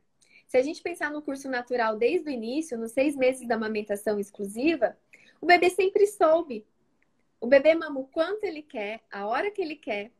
Se 0.52 0.58
a 0.58 0.62
gente 0.62 0.82
pensar 0.82 1.10
no 1.10 1.22
curso 1.22 1.48
natural 1.48 1.96
desde 1.96 2.28
o 2.28 2.30
início, 2.30 2.76
nos 2.76 2.92
seis 2.92 3.16
meses 3.16 3.48
da 3.48 3.54
amamentação 3.54 4.20
exclusiva, 4.20 4.94
o 5.40 5.46
bebê 5.46 5.70
sempre 5.70 6.06
soube. 6.06 6.66
O 7.40 7.46
bebê 7.46 7.74
mama 7.74 8.00
o 8.00 8.06
quanto 8.06 8.44
ele 8.44 8.60
quer, 8.60 9.00
a 9.10 9.26
hora 9.26 9.50
que 9.50 9.62
ele 9.62 9.76
quer. 9.76 10.10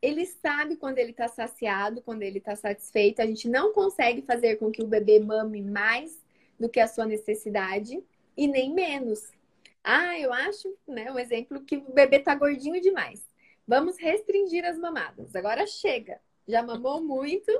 Ele 0.00 0.24
sabe 0.24 0.76
quando 0.76 0.96
ele 0.96 1.10
está 1.10 1.28
saciado, 1.28 2.00
quando 2.00 2.22
ele 2.22 2.38
está 2.38 2.56
satisfeito. 2.56 3.20
A 3.20 3.26
gente 3.26 3.46
não 3.46 3.70
consegue 3.74 4.22
fazer 4.22 4.56
com 4.56 4.72
que 4.72 4.82
o 4.82 4.86
bebê 4.86 5.20
mame 5.20 5.60
mais 5.60 6.24
do 6.58 6.66
que 6.66 6.80
a 6.80 6.88
sua 6.88 7.04
necessidade 7.04 8.02
e 8.34 8.46
nem 8.46 8.72
menos. 8.72 9.30
Ah, 9.84 10.18
eu 10.18 10.32
acho, 10.32 10.74
né, 10.88 11.12
um 11.12 11.18
exemplo 11.18 11.60
que 11.60 11.76
o 11.76 11.92
bebê 11.92 12.18
tá 12.18 12.34
gordinho 12.34 12.80
demais. 12.80 13.22
Vamos 13.68 13.98
restringir 13.98 14.64
as 14.64 14.78
mamadas. 14.78 15.36
Agora 15.36 15.66
chega. 15.66 16.18
Já 16.48 16.62
mamou 16.62 17.02
muito, 17.02 17.52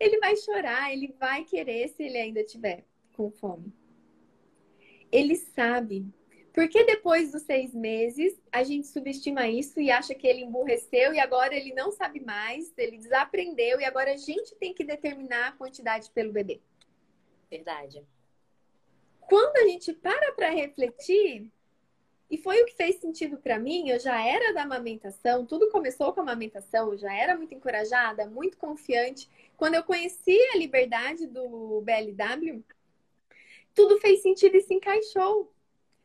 ele 0.00 0.18
vai 0.18 0.34
chorar, 0.36 0.90
ele 0.90 1.14
vai 1.20 1.44
querer 1.44 1.88
se 1.88 2.02
ele 2.02 2.16
ainda 2.16 2.42
tiver 2.42 2.86
com 3.12 3.30
fome. 3.30 3.70
Ele 5.12 5.36
sabe. 5.36 6.06
Porque 6.52 6.82
depois 6.84 7.30
dos 7.30 7.42
seis 7.42 7.72
meses 7.74 8.40
a 8.50 8.64
gente 8.64 8.88
subestima 8.88 9.46
isso 9.46 9.80
e 9.80 9.90
acha 9.90 10.14
que 10.14 10.26
ele 10.26 10.42
emburreceu 10.42 11.12
e 11.14 11.20
agora 11.20 11.54
ele 11.54 11.72
não 11.74 11.92
sabe 11.92 12.18
mais, 12.18 12.72
ele 12.76 12.96
desaprendeu 12.96 13.78
e 13.78 13.84
agora 13.84 14.14
a 14.14 14.16
gente 14.16 14.56
tem 14.56 14.74
que 14.74 14.82
determinar 14.82 15.48
a 15.48 15.52
quantidade 15.52 16.10
pelo 16.10 16.32
bebê. 16.32 16.60
Verdade. 17.48 18.04
Quando 19.20 19.56
a 19.58 19.68
gente 19.68 19.92
para 19.92 20.32
para 20.32 20.50
refletir, 20.50 21.46
e 22.30 22.38
foi 22.38 22.62
o 22.62 22.66
que 22.66 22.76
fez 22.76 22.96
sentido 22.96 23.36
para 23.38 23.58
mim. 23.58 23.88
Eu 23.88 23.98
já 23.98 24.24
era 24.24 24.54
da 24.54 24.62
amamentação, 24.62 25.44
tudo 25.44 25.68
começou 25.70 26.12
com 26.12 26.20
a 26.20 26.22
amamentação, 26.22 26.92
eu 26.92 26.98
já 26.98 27.12
era 27.12 27.36
muito 27.36 27.54
encorajada, 27.54 28.26
muito 28.26 28.56
confiante. 28.56 29.28
Quando 29.56 29.74
eu 29.74 29.82
conheci 29.82 30.38
a 30.54 30.56
liberdade 30.56 31.26
do 31.26 31.82
BLW, 31.82 32.62
tudo 33.74 33.98
fez 33.98 34.22
sentido 34.22 34.56
e 34.56 34.62
se 34.62 34.74
encaixou. 34.74 35.52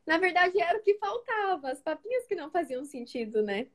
Na 0.06 0.18
verdade, 0.18 0.60
era 0.60 0.78
o 0.78 0.82
que 0.82 0.96
faltava, 0.96 1.72
as 1.72 1.82
papinhas 1.82 2.26
que 2.26 2.36
não 2.36 2.50
faziam 2.50 2.84
sentido, 2.84 3.44
né? 3.44 3.68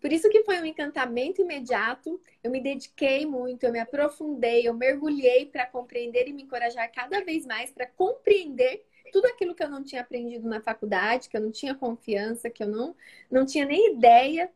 Por 0.00 0.12
isso 0.12 0.30
que 0.30 0.42
foi 0.44 0.58
um 0.60 0.64
encantamento 0.64 1.42
imediato. 1.42 2.20
Eu 2.42 2.50
me 2.50 2.60
dediquei 2.60 3.26
muito, 3.26 3.64
eu 3.64 3.72
me 3.72 3.78
aprofundei, 3.78 4.66
eu 4.66 4.72
mergulhei 4.72 5.46
para 5.46 5.66
compreender 5.66 6.28
e 6.28 6.32
me 6.32 6.42
encorajar 6.42 6.90
cada 6.90 7.22
vez 7.22 7.44
mais 7.46 7.70
para 7.70 7.86
compreender 7.86 8.86
tudo 9.10 9.26
aquilo 9.26 9.54
que 9.54 9.62
eu 9.62 9.68
não 9.68 9.82
tinha 9.82 10.02
aprendido 10.02 10.48
na 10.48 10.60
faculdade, 10.60 11.28
que 11.28 11.36
eu 11.36 11.40
não 11.40 11.50
tinha 11.50 11.74
confiança, 11.74 12.50
que 12.50 12.62
eu 12.62 12.68
não, 12.68 12.94
não 13.30 13.44
tinha 13.44 13.64
nem 13.64 13.94
ideia. 13.94 14.50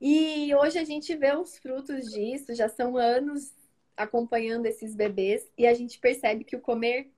E 0.00 0.54
hoje 0.54 0.78
a 0.78 0.84
gente 0.84 1.14
vê 1.16 1.34
os 1.34 1.56
frutos 1.58 2.12
disso, 2.12 2.54
já 2.54 2.68
são 2.68 2.96
anos 2.96 3.52
acompanhando 3.96 4.66
esses 4.66 4.94
bebês 4.94 5.48
e 5.56 5.66
a 5.66 5.74
gente 5.74 5.98
percebe 5.98 6.44
que 6.44 6.56
o 6.56 6.60
comer 6.60 7.10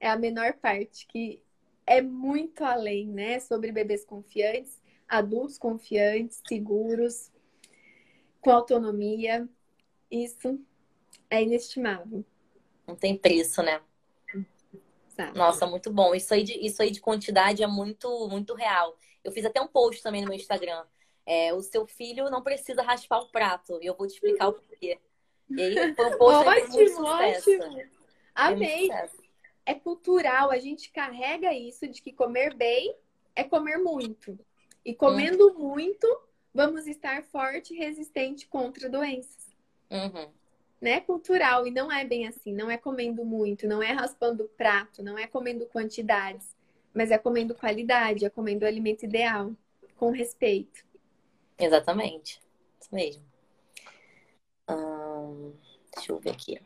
é 0.00 0.08
a 0.08 0.16
menor 0.16 0.54
parte, 0.54 1.06
que 1.06 1.42
é 1.86 2.00
muito 2.00 2.64
além, 2.64 3.06
né? 3.06 3.40
Sobre 3.40 3.72
bebês 3.72 4.04
confiantes, 4.04 4.80
adultos 5.08 5.58
confiantes, 5.58 6.40
seguros, 6.46 7.30
com 8.40 8.50
autonomia. 8.50 9.48
Isso 10.10 10.60
é 11.28 11.42
inestimável. 11.42 12.24
Não 12.86 12.96
tem 12.96 13.16
preço, 13.16 13.62
né? 13.62 13.80
Nossa, 15.34 15.66
muito 15.66 15.90
bom. 15.90 16.14
Isso 16.14 16.32
aí 16.32 16.42
de, 16.42 16.52
isso 16.64 16.82
aí 16.82 16.90
de 16.90 17.00
quantidade 17.00 17.62
é 17.62 17.66
muito, 17.66 18.28
muito 18.28 18.54
real. 18.54 18.96
Eu 19.22 19.32
fiz 19.32 19.44
até 19.44 19.60
um 19.60 19.66
post 19.66 20.02
também 20.02 20.22
no 20.22 20.28
meu 20.28 20.36
Instagram. 20.36 20.84
É, 21.24 21.52
o 21.54 21.62
seu 21.62 21.86
filho 21.86 22.28
não 22.30 22.42
precisa 22.42 22.82
raspar 22.82 23.18
o 23.20 23.28
prato. 23.28 23.78
E 23.80 23.86
eu 23.86 23.94
vou 23.94 24.06
te 24.06 24.14
explicar 24.14 24.48
o 24.48 24.54
porquê. 24.54 24.98
E 25.50 25.62
aí 25.62 25.94
foi 25.94 26.06
um 26.06 26.18
post 26.18 26.48
ótimo. 26.48 27.06
Ótimo. 27.06 27.82
Amei. 28.34 28.90
É 29.64 29.74
cultural. 29.74 30.50
A 30.50 30.58
gente 30.58 30.90
carrega 30.90 31.52
isso 31.54 31.86
de 31.86 32.02
que 32.02 32.12
comer 32.12 32.54
bem 32.54 32.94
é 33.34 33.44
comer 33.44 33.78
muito. 33.78 34.38
E 34.84 34.94
comendo 34.94 35.48
uhum. 35.48 35.68
muito, 35.68 36.22
vamos 36.52 36.86
estar 36.86 37.22
forte 37.22 37.72
e 37.72 37.78
resistente 37.78 38.46
contra 38.48 38.88
doenças. 38.88 39.48
Uhum 39.90 40.41
né, 40.82 41.00
cultural. 41.00 41.66
E 41.66 41.70
não 41.70 41.90
é 41.90 42.04
bem 42.04 42.26
assim. 42.26 42.52
Não 42.52 42.68
é 42.68 42.76
comendo 42.76 43.24
muito, 43.24 43.68
não 43.68 43.80
é 43.80 43.92
raspando 43.92 44.44
o 44.44 44.48
prato, 44.48 45.02
não 45.02 45.16
é 45.16 45.26
comendo 45.28 45.64
quantidades, 45.66 46.54
mas 46.92 47.12
é 47.12 47.16
comendo 47.16 47.54
qualidade, 47.54 48.26
é 48.26 48.28
comendo 48.28 48.64
o 48.64 48.68
alimento 48.68 49.04
ideal, 49.04 49.52
com 49.96 50.10
respeito. 50.10 50.84
Exatamente. 51.56 52.42
Isso 52.80 52.92
mesmo. 52.92 53.22
Hum, 54.68 55.54
deixa 55.94 56.12
eu 56.12 56.18
ver 56.18 56.30
aqui. 56.30 56.60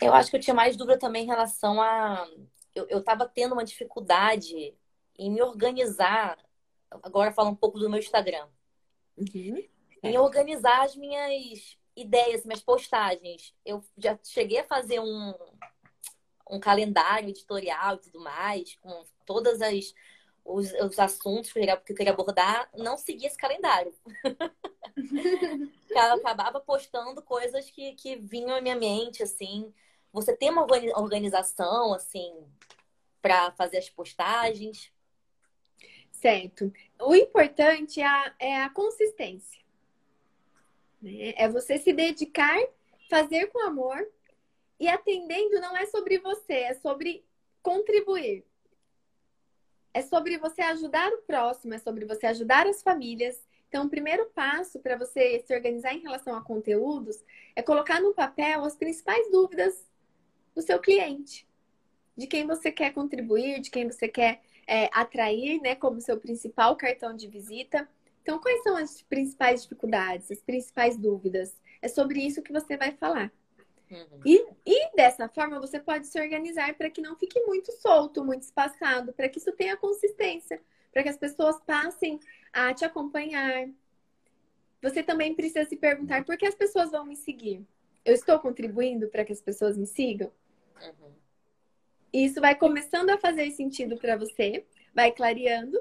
Eu 0.00 0.14
acho 0.14 0.30
que 0.30 0.36
eu 0.36 0.40
tinha 0.40 0.54
mais 0.54 0.76
dúvida 0.78 0.98
também 0.98 1.24
em 1.24 1.26
relação 1.26 1.80
a. 1.82 2.26
Eu, 2.74 2.86
eu 2.88 3.04
tava 3.04 3.28
tendo 3.28 3.52
uma 3.52 3.64
dificuldade 3.64 4.74
em 5.18 5.30
me 5.30 5.42
organizar. 5.42 6.38
Agora 7.02 7.32
fala 7.32 7.50
um 7.50 7.54
pouco 7.54 7.78
do 7.78 7.90
meu 7.90 7.98
Instagram. 7.98 8.48
Uhum. 9.20 9.62
Em 10.02 10.18
organizar 10.18 10.82
as 10.82 10.96
minhas 10.96 11.78
ideias, 11.94 12.44
minhas 12.44 12.62
postagens. 12.62 13.54
Eu 13.64 13.84
já 13.98 14.18
cheguei 14.24 14.60
a 14.60 14.64
fazer 14.64 15.00
um, 15.00 15.34
um 16.50 16.58
calendário 16.58 17.28
editorial 17.28 17.96
e 17.96 17.98
tudo 17.98 18.20
mais, 18.20 18.76
com 18.76 19.04
todas 19.26 19.60
as 19.60 19.92
os, 20.44 20.72
os 20.72 20.98
assuntos 20.98 21.52
que 21.52 21.58
eu, 21.58 21.62
queria, 21.62 21.76
que 21.76 21.92
eu 21.92 21.96
queria 21.96 22.12
abordar, 22.12 22.68
não 22.76 22.96
segui 22.96 23.26
esse 23.26 23.36
calendário. 23.36 23.94
eu 24.24 26.00
acabava 26.16 26.60
postando 26.60 27.22
coisas 27.22 27.70
que, 27.70 27.92
que 27.92 28.16
vinham 28.16 28.56
à 28.56 28.60
minha 28.60 28.76
mente, 28.76 29.22
assim. 29.22 29.72
Você 30.12 30.36
tem 30.36 30.50
uma 30.50 30.66
organização, 30.96 31.94
assim, 31.94 32.32
para 33.22 33.52
fazer 33.52 33.78
as 33.78 33.88
postagens? 33.88 34.92
Certo. 36.20 36.70
O 37.00 37.14
importante 37.14 38.00
é 38.00 38.06
a, 38.06 38.34
é 38.38 38.62
a 38.62 38.68
consistência. 38.68 39.58
Né? 41.00 41.32
É 41.34 41.48
você 41.48 41.78
se 41.78 41.94
dedicar, 41.94 42.58
fazer 43.08 43.46
com 43.46 43.66
amor 43.66 44.06
e 44.78 44.86
atendendo 44.86 45.58
não 45.60 45.74
é 45.74 45.86
sobre 45.86 46.18
você, 46.18 46.52
é 46.52 46.74
sobre 46.74 47.24
contribuir. 47.62 48.44
É 49.94 50.02
sobre 50.02 50.36
você 50.36 50.60
ajudar 50.60 51.10
o 51.10 51.22
próximo, 51.22 51.72
é 51.72 51.78
sobre 51.78 52.04
você 52.04 52.26
ajudar 52.26 52.66
as 52.66 52.82
famílias. 52.82 53.42
Então, 53.68 53.86
o 53.86 53.90
primeiro 53.90 54.26
passo 54.26 54.78
para 54.78 54.98
você 54.98 55.42
se 55.46 55.54
organizar 55.54 55.94
em 55.94 56.00
relação 56.00 56.36
a 56.36 56.44
conteúdos 56.44 57.24
é 57.56 57.62
colocar 57.62 57.98
no 58.00 58.12
papel 58.12 58.62
as 58.64 58.76
principais 58.76 59.30
dúvidas 59.30 59.88
do 60.54 60.60
seu 60.60 60.78
cliente, 60.78 61.48
de 62.14 62.26
quem 62.26 62.46
você 62.46 62.70
quer 62.70 62.92
contribuir, 62.92 63.60
de 63.60 63.70
quem 63.70 63.86
você 63.86 64.06
quer 64.06 64.42
é, 64.70 64.88
atrair, 64.92 65.60
né, 65.60 65.74
como 65.74 66.00
seu 66.00 66.16
principal 66.16 66.76
cartão 66.76 67.12
de 67.12 67.26
visita. 67.26 67.88
Então, 68.22 68.38
quais 68.38 68.62
são 68.62 68.76
as 68.76 69.02
principais 69.02 69.62
dificuldades, 69.62 70.30
as 70.30 70.40
principais 70.40 70.96
dúvidas? 70.96 71.60
É 71.82 71.88
sobre 71.88 72.20
isso 72.20 72.40
que 72.40 72.52
você 72.52 72.76
vai 72.76 72.92
falar. 72.92 73.32
Uhum. 73.90 74.20
E, 74.24 74.46
e 74.64 74.94
dessa 74.94 75.28
forma 75.28 75.58
você 75.58 75.80
pode 75.80 76.06
se 76.06 76.20
organizar 76.20 76.72
para 76.74 76.88
que 76.88 77.00
não 77.00 77.16
fique 77.16 77.40
muito 77.40 77.72
solto, 77.72 78.24
muito 78.24 78.42
espaçado, 78.42 79.12
para 79.12 79.28
que 79.28 79.38
isso 79.38 79.50
tenha 79.50 79.76
consistência, 79.76 80.62
para 80.92 81.02
que 81.02 81.08
as 81.08 81.16
pessoas 81.16 81.58
passem 81.66 82.20
a 82.52 82.72
te 82.72 82.84
acompanhar. 82.84 83.68
Você 84.80 85.02
também 85.02 85.34
precisa 85.34 85.68
se 85.68 85.76
perguntar 85.76 86.24
por 86.24 86.36
que 86.36 86.46
as 86.46 86.54
pessoas 86.54 86.92
vão 86.92 87.04
me 87.04 87.16
seguir. 87.16 87.66
Eu 88.04 88.14
estou 88.14 88.38
contribuindo 88.38 89.08
para 89.08 89.24
que 89.24 89.32
as 89.32 89.42
pessoas 89.42 89.76
me 89.76 89.86
sigam? 89.86 90.30
Uhum 90.80 91.19
isso 92.12 92.40
vai 92.40 92.54
começando 92.54 93.10
a 93.10 93.18
fazer 93.18 93.50
sentido 93.52 93.96
para 93.96 94.16
você, 94.16 94.66
vai 94.94 95.12
clareando, 95.12 95.78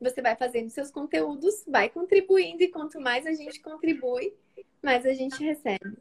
você 0.00 0.20
vai 0.20 0.36
fazendo 0.36 0.70
seus 0.70 0.90
conteúdos, 0.90 1.64
vai 1.66 1.88
contribuindo, 1.88 2.62
e 2.62 2.68
quanto 2.68 3.00
mais 3.00 3.26
a 3.26 3.32
gente 3.32 3.60
contribui, 3.60 4.34
mais 4.82 5.06
a 5.06 5.12
gente 5.12 5.42
recebe. 5.42 5.96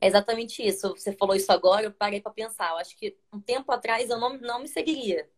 É 0.00 0.06
exatamente 0.06 0.66
isso. 0.66 0.90
Você 0.90 1.12
falou 1.12 1.34
isso 1.34 1.50
agora, 1.50 1.86
eu 1.86 1.92
parei 1.92 2.20
para 2.20 2.32
pensar. 2.32 2.70
Eu 2.70 2.78
acho 2.78 2.96
que 2.96 3.16
um 3.32 3.40
tempo 3.40 3.70
atrás 3.72 4.10
eu 4.10 4.18
não, 4.18 4.36
não 4.38 4.60
me 4.60 4.68
seguiria. 4.68 5.28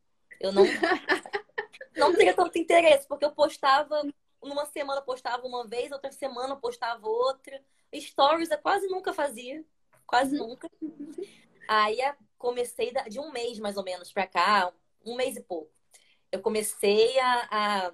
Eu 0.41 0.53
não, 0.53 0.65
não 1.97 2.15
teria 2.15 2.35
tanto 2.35 2.59
interesse, 2.59 3.07
porque 3.07 3.25
eu 3.25 3.33
postava, 3.33 4.03
numa 4.43 4.67
semana 4.67 5.01
postava 5.01 5.47
uma 5.47 5.67
vez, 5.67 5.93
outra 5.93 6.11
semana 6.11 6.57
postava 6.57 7.07
outra. 7.07 7.63
Stories 7.95 8.51
eu 8.51 8.59
quase 8.59 8.87
nunca 8.89 9.13
fazia. 9.13 9.65
Quase 10.07 10.39
uhum. 10.39 10.49
nunca. 10.49 10.71
Aí 11.69 12.01
comecei 12.39 12.93
de 13.09 13.19
um 13.19 13.33
mês 13.33 13.59
mais 13.59 13.77
ou 13.77 13.85
menos 13.85 14.13
para 14.13 14.27
cá, 14.27 14.73
um 15.05 15.17
mês 15.17 15.37
e 15.37 15.43
pouco. 15.43 15.71
Eu 16.31 16.41
comecei 16.41 17.19
a, 17.19 17.49
a, 17.51 17.93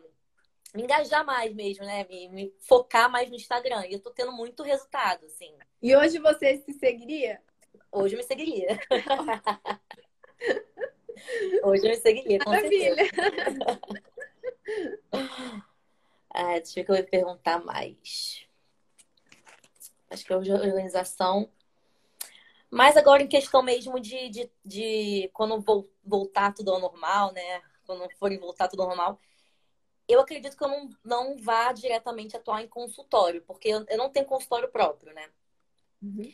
me 0.75 0.83
engajar 0.83 1.25
mais 1.25 1.55
mesmo, 1.55 1.85
né? 1.85 2.05
Me, 2.09 2.29
me, 2.29 2.53
focar 2.61 3.11
mais 3.11 3.31
no 3.31 3.37
Instagram. 3.37 3.87
E 3.87 3.95
eu 3.95 4.01
tô 4.01 4.11
tendo 4.11 4.33
muito 4.33 4.63
resultado, 4.63 5.25
assim. 5.27 5.55
E 5.81 5.97
hoje 5.97 6.19
você 6.19 6.59
se 6.59 6.75
seguiria? 6.75 7.41
Hoje 7.91 8.15
eu 8.15 8.19
me 8.19 8.25
seguiria. 8.25 8.79
hoje 11.63 11.87
eu 11.87 11.91
me 11.91 11.97
seguiria, 11.97 12.39
com 12.41 12.51
Maravilha. 12.51 12.97
certeza. 12.97 13.81
ah, 16.31 16.59
deixa 16.59 16.71
eu 16.71 16.75
ver 16.75 16.81
o 16.81 16.85
que 16.85 16.91
eu 16.91 16.97
vou 16.97 17.05
perguntar 17.05 17.65
mais. 17.65 18.45
Acho 20.11 20.25
que 20.25 20.33
é 20.33 20.37
organização. 20.37 21.49
Mas 22.75 22.97
agora 22.97 23.23
em 23.23 23.29
questão 23.29 23.63
mesmo 23.63 24.01
de, 24.01 24.29
de, 24.29 24.51
de 24.65 25.31
quando 25.33 25.65
voltar 26.05 26.53
tudo 26.53 26.73
ao 26.73 26.81
normal, 26.81 27.33
né? 27.33 27.63
Quando 27.87 28.11
forem 28.19 28.37
voltar 28.37 28.67
tudo 28.67 28.83
ao 28.83 28.89
normal, 28.89 29.21
eu 30.09 30.19
acredito 30.19 30.57
que 30.57 30.65
eu 30.65 30.69
não, 30.69 30.91
não 31.05 31.37
vá 31.37 31.73
diretamente 31.73 32.37
atuar 32.37 32.65
em 32.65 32.69
consultório, 32.69 33.43
porque 33.43 33.69
eu, 33.69 33.85
eu 33.89 33.97
não 33.97 34.11
tenho 34.11 34.27
consultório 34.27 34.69
próprio, 34.69 35.15
né? 35.15 35.31
Uhum. 36.03 36.33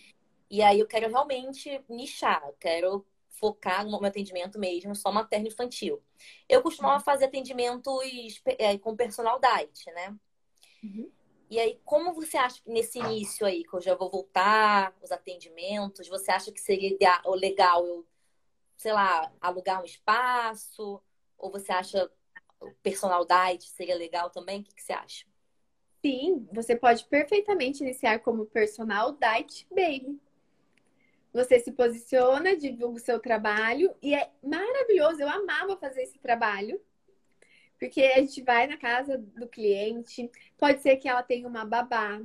E 0.50 0.62
aí 0.62 0.80
eu 0.80 0.86
quero 0.86 1.10
realmente 1.10 1.84
nichar, 1.86 2.42
eu 2.46 2.54
quero 2.58 3.06
focar 3.28 3.84
no 3.84 4.00
meu 4.00 4.08
atendimento 4.08 4.58
mesmo, 4.58 4.94
só 4.96 5.12
materno 5.12 5.46
infantil. 5.46 6.02
Eu 6.48 6.62
costumava 6.62 6.96
uhum. 6.96 7.04
fazer 7.04 7.26
atendimentos 7.26 8.42
é, 8.46 8.78
com 8.78 8.96
personal 8.96 9.38
diet, 9.38 9.90
né? 9.92 10.16
Uhum. 10.82 11.12
E 11.50 11.58
aí, 11.58 11.80
como 11.84 12.14
você 12.14 12.36
acha 12.36 12.62
que 12.62 12.70
nesse 12.70 13.00
início 13.00 13.44
aí, 13.44 13.64
que 13.64 13.74
eu 13.74 13.80
já 13.80 13.96
vou 13.96 14.08
voltar, 14.08 14.96
os 15.02 15.10
atendimentos, 15.10 16.06
você 16.06 16.30
acha 16.30 16.52
que 16.52 16.60
seria 16.60 16.96
legal 17.26 17.84
eu, 17.84 18.06
sei 18.76 18.92
lá, 18.92 19.32
alugar 19.40 19.82
um 19.82 19.84
espaço? 19.84 21.02
Ou 21.36 21.50
você 21.50 21.72
acha 21.72 22.08
o 22.60 22.70
personal 22.82 23.26
diet 23.26 23.68
seria 23.68 23.96
legal 23.96 24.30
também? 24.30 24.60
O 24.60 24.62
que, 24.62 24.74
que 24.76 24.82
você 24.82 24.92
acha? 24.92 25.26
Sim, 26.00 26.48
você 26.52 26.76
pode 26.76 27.04
perfeitamente 27.06 27.82
iniciar 27.82 28.20
como 28.20 28.46
personal 28.46 29.12
diet 29.12 29.66
baby. 29.70 30.20
Você 31.32 31.58
se 31.58 31.72
posiciona, 31.72 32.56
divulga 32.56 32.96
o 32.96 33.04
seu 33.04 33.18
trabalho 33.18 33.92
e 34.00 34.14
é 34.14 34.30
maravilhoso. 34.40 35.20
Eu 35.20 35.28
amava 35.28 35.76
fazer 35.76 36.02
esse 36.02 36.18
trabalho 36.20 36.80
porque 37.80 38.02
a 38.02 38.20
gente 38.20 38.42
vai 38.42 38.66
na 38.66 38.76
casa 38.76 39.16
do 39.16 39.48
cliente, 39.48 40.30
pode 40.58 40.82
ser 40.82 40.98
que 40.98 41.08
ela 41.08 41.22
tenha 41.22 41.48
uma 41.48 41.64
babá, 41.64 42.20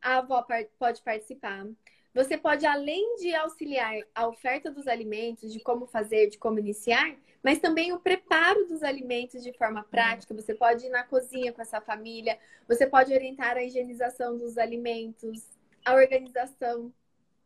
a 0.00 0.16
avó 0.16 0.44
pode 0.78 1.02
participar. 1.02 1.66
Você 2.14 2.38
pode, 2.38 2.64
além 2.64 3.16
de 3.16 3.34
auxiliar 3.34 3.94
a 4.14 4.26
oferta 4.26 4.70
dos 4.70 4.88
alimentos, 4.88 5.52
de 5.52 5.60
como 5.60 5.86
fazer, 5.86 6.30
de 6.30 6.38
como 6.38 6.58
iniciar, 6.58 7.14
mas 7.42 7.60
também 7.60 7.92
o 7.92 8.00
preparo 8.00 8.66
dos 8.66 8.82
alimentos 8.82 9.42
de 9.42 9.52
forma 9.52 9.84
prática. 9.84 10.34
Você 10.34 10.54
pode 10.54 10.86
ir 10.86 10.90
na 10.90 11.04
cozinha 11.04 11.52
com 11.52 11.60
essa 11.60 11.80
família, 11.82 12.38
você 12.66 12.86
pode 12.86 13.12
orientar 13.12 13.56
a 13.58 13.62
higienização 13.62 14.38
dos 14.38 14.56
alimentos, 14.56 15.46
a 15.84 15.94
organização 15.94 16.92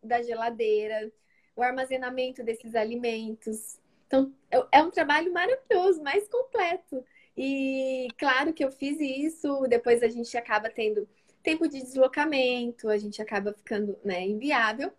da 0.01 0.23
geladeira, 0.23 1.13
o 1.57 1.63
armazenamento 1.63 2.43
desses 2.45 2.75
alimentos. 2.77 3.79
Então, 4.07 4.33
é 4.71 4.83
um 4.83 4.91
trabalho 4.91 5.33
maravilhoso, 5.33 6.03
mais 6.03 6.29
completo. 6.29 7.05
E 7.37 8.09
claro 8.19 8.53
que 8.53 8.65
eu 8.65 8.71
fiz 8.71 9.01
isso, 9.01 9.67
depois 9.69 10.03
a 10.03 10.09
gente 10.09 10.37
acaba 10.37 10.69
tendo 10.69 11.09
tempo 11.43 11.67
de 11.67 11.83
deslocamento, 11.83 12.89
a 12.89 12.99
gente 12.99 13.21
acaba 13.21 13.53
ficando 13.53 13.99
né, 14.05 14.27
inviável. 14.27 14.93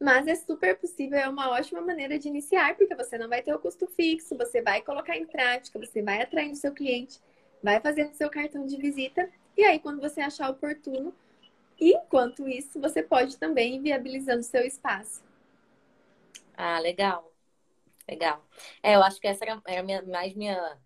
Mas 0.00 0.28
é 0.28 0.34
super 0.36 0.78
possível, 0.78 1.18
é 1.18 1.28
uma 1.28 1.50
ótima 1.50 1.80
maneira 1.80 2.18
de 2.18 2.28
iniciar, 2.28 2.76
porque 2.76 2.94
você 2.94 3.18
não 3.18 3.28
vai 3.28 3.42
ter 3.42 3.52
o 3.52 3.58
custo 3.58 3.86
fixo, 3.88 4.36
você 4.36 4.62
vai 4.62 4.80
colocar 4.80 5.16
em 5.16 5.26
prática, 5.26 5.78
você 5.78 6.00
vai 6.02 6.22
atraindo 6.22 6.54
seu 6.54 6.72
cliente, 6.72 7.18
vai 7.60 7.80
fazendo 7.80 8.12
seu 8.12 8.30
cartão 8.30 8.64
de 8.64 8.76
visita, 8.76 9.28
e 9.56 9.64
aí 9.64 9.80
quando 9.80 10.00
você 10.00 10.20
achar 10.20 10.50
oportuno, 10.50 11.12
enquanto 11.80 12.48
isso, 12.48 12.80
você 12.80 13.02
pode 13.02 13.38
também 13.38 13.74
ir 13.74 13.80
viabilizando 13.80 14.44
seu 14.44 14.64
espaço. 14.64 15.24
Ah, 16.56 16.78
legal. 16.78 17.32
Legal. 18.08 18.44
É, 18.82 18.94
eu 18.94 19.02
acho 19.02 19.20
que 19.20 19.26
essa 19.26 19.44
era, 19.44 19.60
era 19.66 19.82
minha, 19.82 20.02
mais 20.02 20.32
minha 20.34 20.78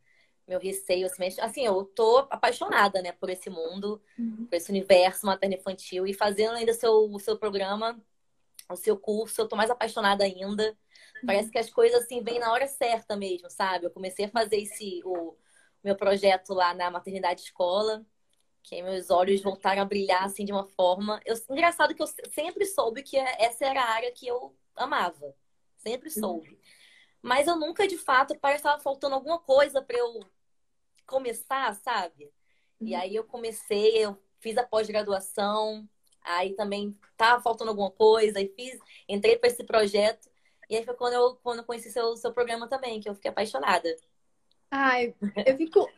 meu 0.46 0.58
receio, 0.58 1.06
assim, 1.06 1.40
assim, 1.40 1.64
eu 1.64 1.84
tô 1.84 2.26
apaixonada, 2.30 3.00
né, 3.00 3.12
por 3.12 3.30
esse 3.30 3.48
mundo, 3.48 4.02
uhum. 4.18 4.46
por 4.46 4.56
esse 4.56 4.70
universo 4.70 5.26
materno-infantil 5.26 6.06
e 6.06 6.12
fazendo 6.12 6.56
ainda 6.56 6.72
seu, 6.74 6.92
o 7.10 7.18
seu 7.18 7.38
programa, 7.38 8.00
o 8.68 8.76
seu 8.76 8.96
curso, 8.96 9.40
eu 9.40 9.48
tô 9.48 9.56
mais 9.56 9.70
apaixonada 9.70 10.24
ainda. 10.24 10.68
Uhum. 10.68 11.26
Parece 11.26 11.50
que 11.50 11.58
as 11.58 11.70
coisas, 11.70 12.02
assim, 12.02 12.22
vêm 12.22 12.38
na 12.38 12.52
hora 12.52 12.66
certa 12.66 13.16
mesmo, 13.16 13.48
sabe? 13.50 13.86
Eu 13.86 13.90
comecei 13.90 14.24
a 14.24 14.30
fazer 14.30 14.56
esse, 14.56 15.00
o 15.04 15.36
meu 15.82 15.96
projeto 15.96 16.54
lá 16.54 16.74
na 16.74 16.90
maternidade 16.90 17.42
escola, 17.42 18.04
que 18.62 18.80
meus 18.82 19.10
olhos 19.10 19.42
voltaram 19.42 19.82
a 19.82 19.84
brilhar, 19.84 20.24
assim, 20.24 20.44
de 20.44 20.52
uma 20.52 20.64
forma... 20.64 21.20
Eu, 21.24 21.36
engraçado 21.50 21.94
que 21.94 22.02
eu 22.02 22.06
sempre 22.32 22.64
soube 22.64 23.02
que 23.02 23.16
essa 23.16 23.66
era 23.66 23.82
a 23.82 23.90
área 23.90 24.12
que 24.12 24.26
eu 24.26 24.54
amava. 24.76 25.34
Sempre 25.76 26.08
uhum. 26.08 26.14
soube. 26.14 26.48
Uhum. 26.50 26.56
Mas 27.22 27.46
eu 27.46 27.56
nunca, 27.56 27.86
de 27.86 27.96
fato, 27.96 28.36
parece 28.40 28.62
que 28.62 28.68
estava 28.68 28.82
faltando 28.82 29.14
alguma 29.14 29.38
coisa 29.38 29.80
para 29.80 29.96
eu 29.96 30.20
começar, 31.06 31.72
sabe? 31.76 32.24
Uhum. 32.80 32.88
E 32.88 32.94
aí 32.94 33.14
eu 33.14 33.24
comecei, 33.24 33.96
eu 33.96 34.20
fiz 34.40 34.58
a 34.58 34.66
pós-graduação, 34.66 35.88
aí 36.20 36.54
também 36.54 36.98
tava 37.16 37.40
faltando 37.40 37.70
alguma 37.70 37.92
coisa, 37.92 38.40
e 38.40 38.48
fiz, 38.48 38.78
entrei 39.08 39.38
para 39.38 39.48
esse 39.48 39.62
projeto. 39.62 40.28
E 40.68 40.76
aí 40.76 40.84
foi 40.84 40.94
quando 40.94 41.14
eu, 41.14 41.36
quando 41.36 41.58
eu 41.60 41.64
conheci 41.64 41.92
seu, 41.92 42.16
seu 42.16 42.32
programa 42.32 42.68
também, 42.68 43.00
que 43.00 43.08
eu 43.08 43.14
fiquei 43.14 43.30
apaixonada. 43.30 43.88
Ai, 44.70 45.14
eu 45.46 45.56
fico 45.56 45.88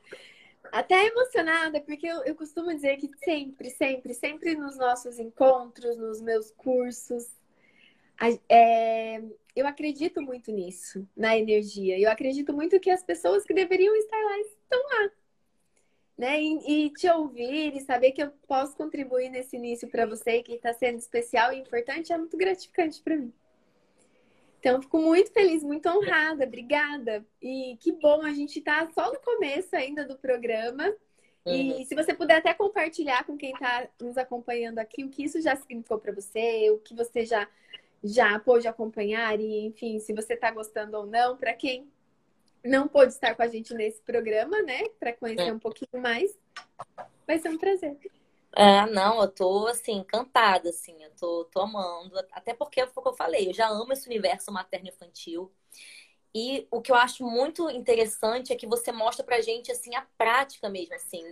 até 0.72 1.06
emocionada, 1.06 1.80
porque 1.80 2.06
eu, 2.06 2.24
eu 2.24 2.34
costumo 2.34 2.74
dizer 2.74 2.96
que 2.96 3.08
sempre, 3.18 3.70
sempre, 3.70 4.12
sempre 4.12 4.56
nos 4.56 4.76
nossos 4.76 5.18
encontros, 5.18 5.96
nos 5.96 6.20
meus 6.20 6.50
cursos, 6.50 7.30
é, 8.48 9.22
eu 9.54 9.66
acredito 9.66 10.20
muito 10.20 10.50
nisso, 10.50 11.06
na 11.16 11.36
energia. 11.36 11.98
Eu 11.98 12.10
acredito 12.10 12.52
muito 12.52 12.80
que 12.80 12.90
as 12.90 13.02
pessoas 13.02 13.44
que 13.44 13.54
deveriam 13.54 13.94
estar 13.96 14.16
lá 14.16 14.38
estão 14.40 14.82
lá. 14.82 15.10
Né? 16.16 16.42
E, 16.42 16.86
e 16.86 16.90
te 16.90 17.08
ouvir 17.08 17.76
e 17.76 17.80
saber 17.80 18.12
que 18.12 18.22
eu 18.22 18.30
posso 18.46 18.76
contribuir 18.76 19.30
nesse 19.30 19.56
início 19.56 19.88
para 19.88 20.06
você, 20.06 20.42
que 20.42 20.54
está 20.54 20.72
sendo 20.72 20.98
especial 20.98 21.52
e 21.52 21.58
importante, 21.58 22.12
é 22.12 22.18
muito 22.18 22.36
gratificante 22.36 23.00
para 23.02 23.16
mim. 23.16 23.32
Então, 24.58 24.80
fico 24.80 24.98
muito 24.98 25.30
feliz, 25.32 25.62
muito 25.62 25.88
honrada, 25.88 26.44
obrigada. 26.44 27.24
E 27.42 27.76
que 27.80 27.92
bom, 27.92 28.22
a 28.22 28.32
gente 28.32 28.58
está 28.58 28.88
só 28.92 29.12
no 29.12 29.20
começo 29.20 29.76
ainda 29.76 30.06
do 30.06 30.16
programa. 30.16 30.88
Uhum. 31.44 31.80
E 31.80 31.84
se 31.84 31.94
você 31.94 32.14
puder 32.14 32.36
até 32.36 32.54
compartilhar 32.54 33.24
com 33.24 33.36
quem 33.36 33.52
está 33.52 33.86
nos 34.00 34.16
acompanhando 34.16 34.78
aqui 34.78 35.04
o 35.04 35.10
que 35.10 35.24
isso 35.24 35.40
já 35.40 35.54
significou 35.54 35.98
para 35.98 36.14
você, 36.14 36.70
o 36.70 36.78
que 36.78 36.94
você 36.94 37.26
já 37.26 37.46
já 38.04 38.38
pôde 38.38 38.68
acompanhar 38.68 39.40
e, 39.40 39.66
enfim, 39.66 39.98
se 39.98 40.12
você 40.12 40.34
está 40.34 40.50
gostando 40.50 40.98
ou 40.98 41.06
não, 41.06 41.38
para 41.38 41.54
quem 41.54 41.90
não 42.62 42.86
pôde 42.86 43.12
estar 43.12 43.34
com 43.34 43.42
a 43.42 43.48
gente 43.48 43.72
nesse 43.72 44.02
programa, 44.02 44.60
né, 44.62 44.88
para 45.00 45.14
conhecer 45.14 45.48
é. 45.48 45.52
um 45.52 45.58
pouquinho 45.58 46.02
mais, 46.02 46.38
vai 47.26 47.38
ser 47.38 47.48
um 47.48 47.58
prazer. 47.58 47.96
Ah, 48.52 48.86
não, 48.86 49.20
eu 49.22 49.28
tô, 49.28 49.66
assim, 49.66 49.94
encantada, 49.94 50.68
assim, 50.68 51.02
eu 51.02 51.10
tô, 51.18 51.44
tô 51.46 51.60
amando, 51.60 52.16
até 52.30 52.54
porque 52.54 52.86
foi 52.86 53.00
o 53.00 53.02
que 53.02 53.08
eu 53.08 53.16
falei, 53.16 53.48
eu 53.48 53.54
já 53.54 53.68
amo 53.68 53.92
esse 53.92 54.06
universo 54.06 54.52
materno-infantil, 54.52 55.50
e 56.34 56.66
o 56.70 56.82
que 56.82 56.90
eu 56.90 56.96
acho 56.96 57.24
muito 57.24 57.70
interessante 57.70 58.52
é 58.52 58.56
que 58.56 58.66
você 58.66 58.92
mostra 58.92 59.24
pra 59.24 59.40
gente, 59.40 59.72
assim, 59.72 59.94
a 59.94 60.06
prática 60.18 60.68
mesmo, 60.68 60.94
assim, 60.94 61.22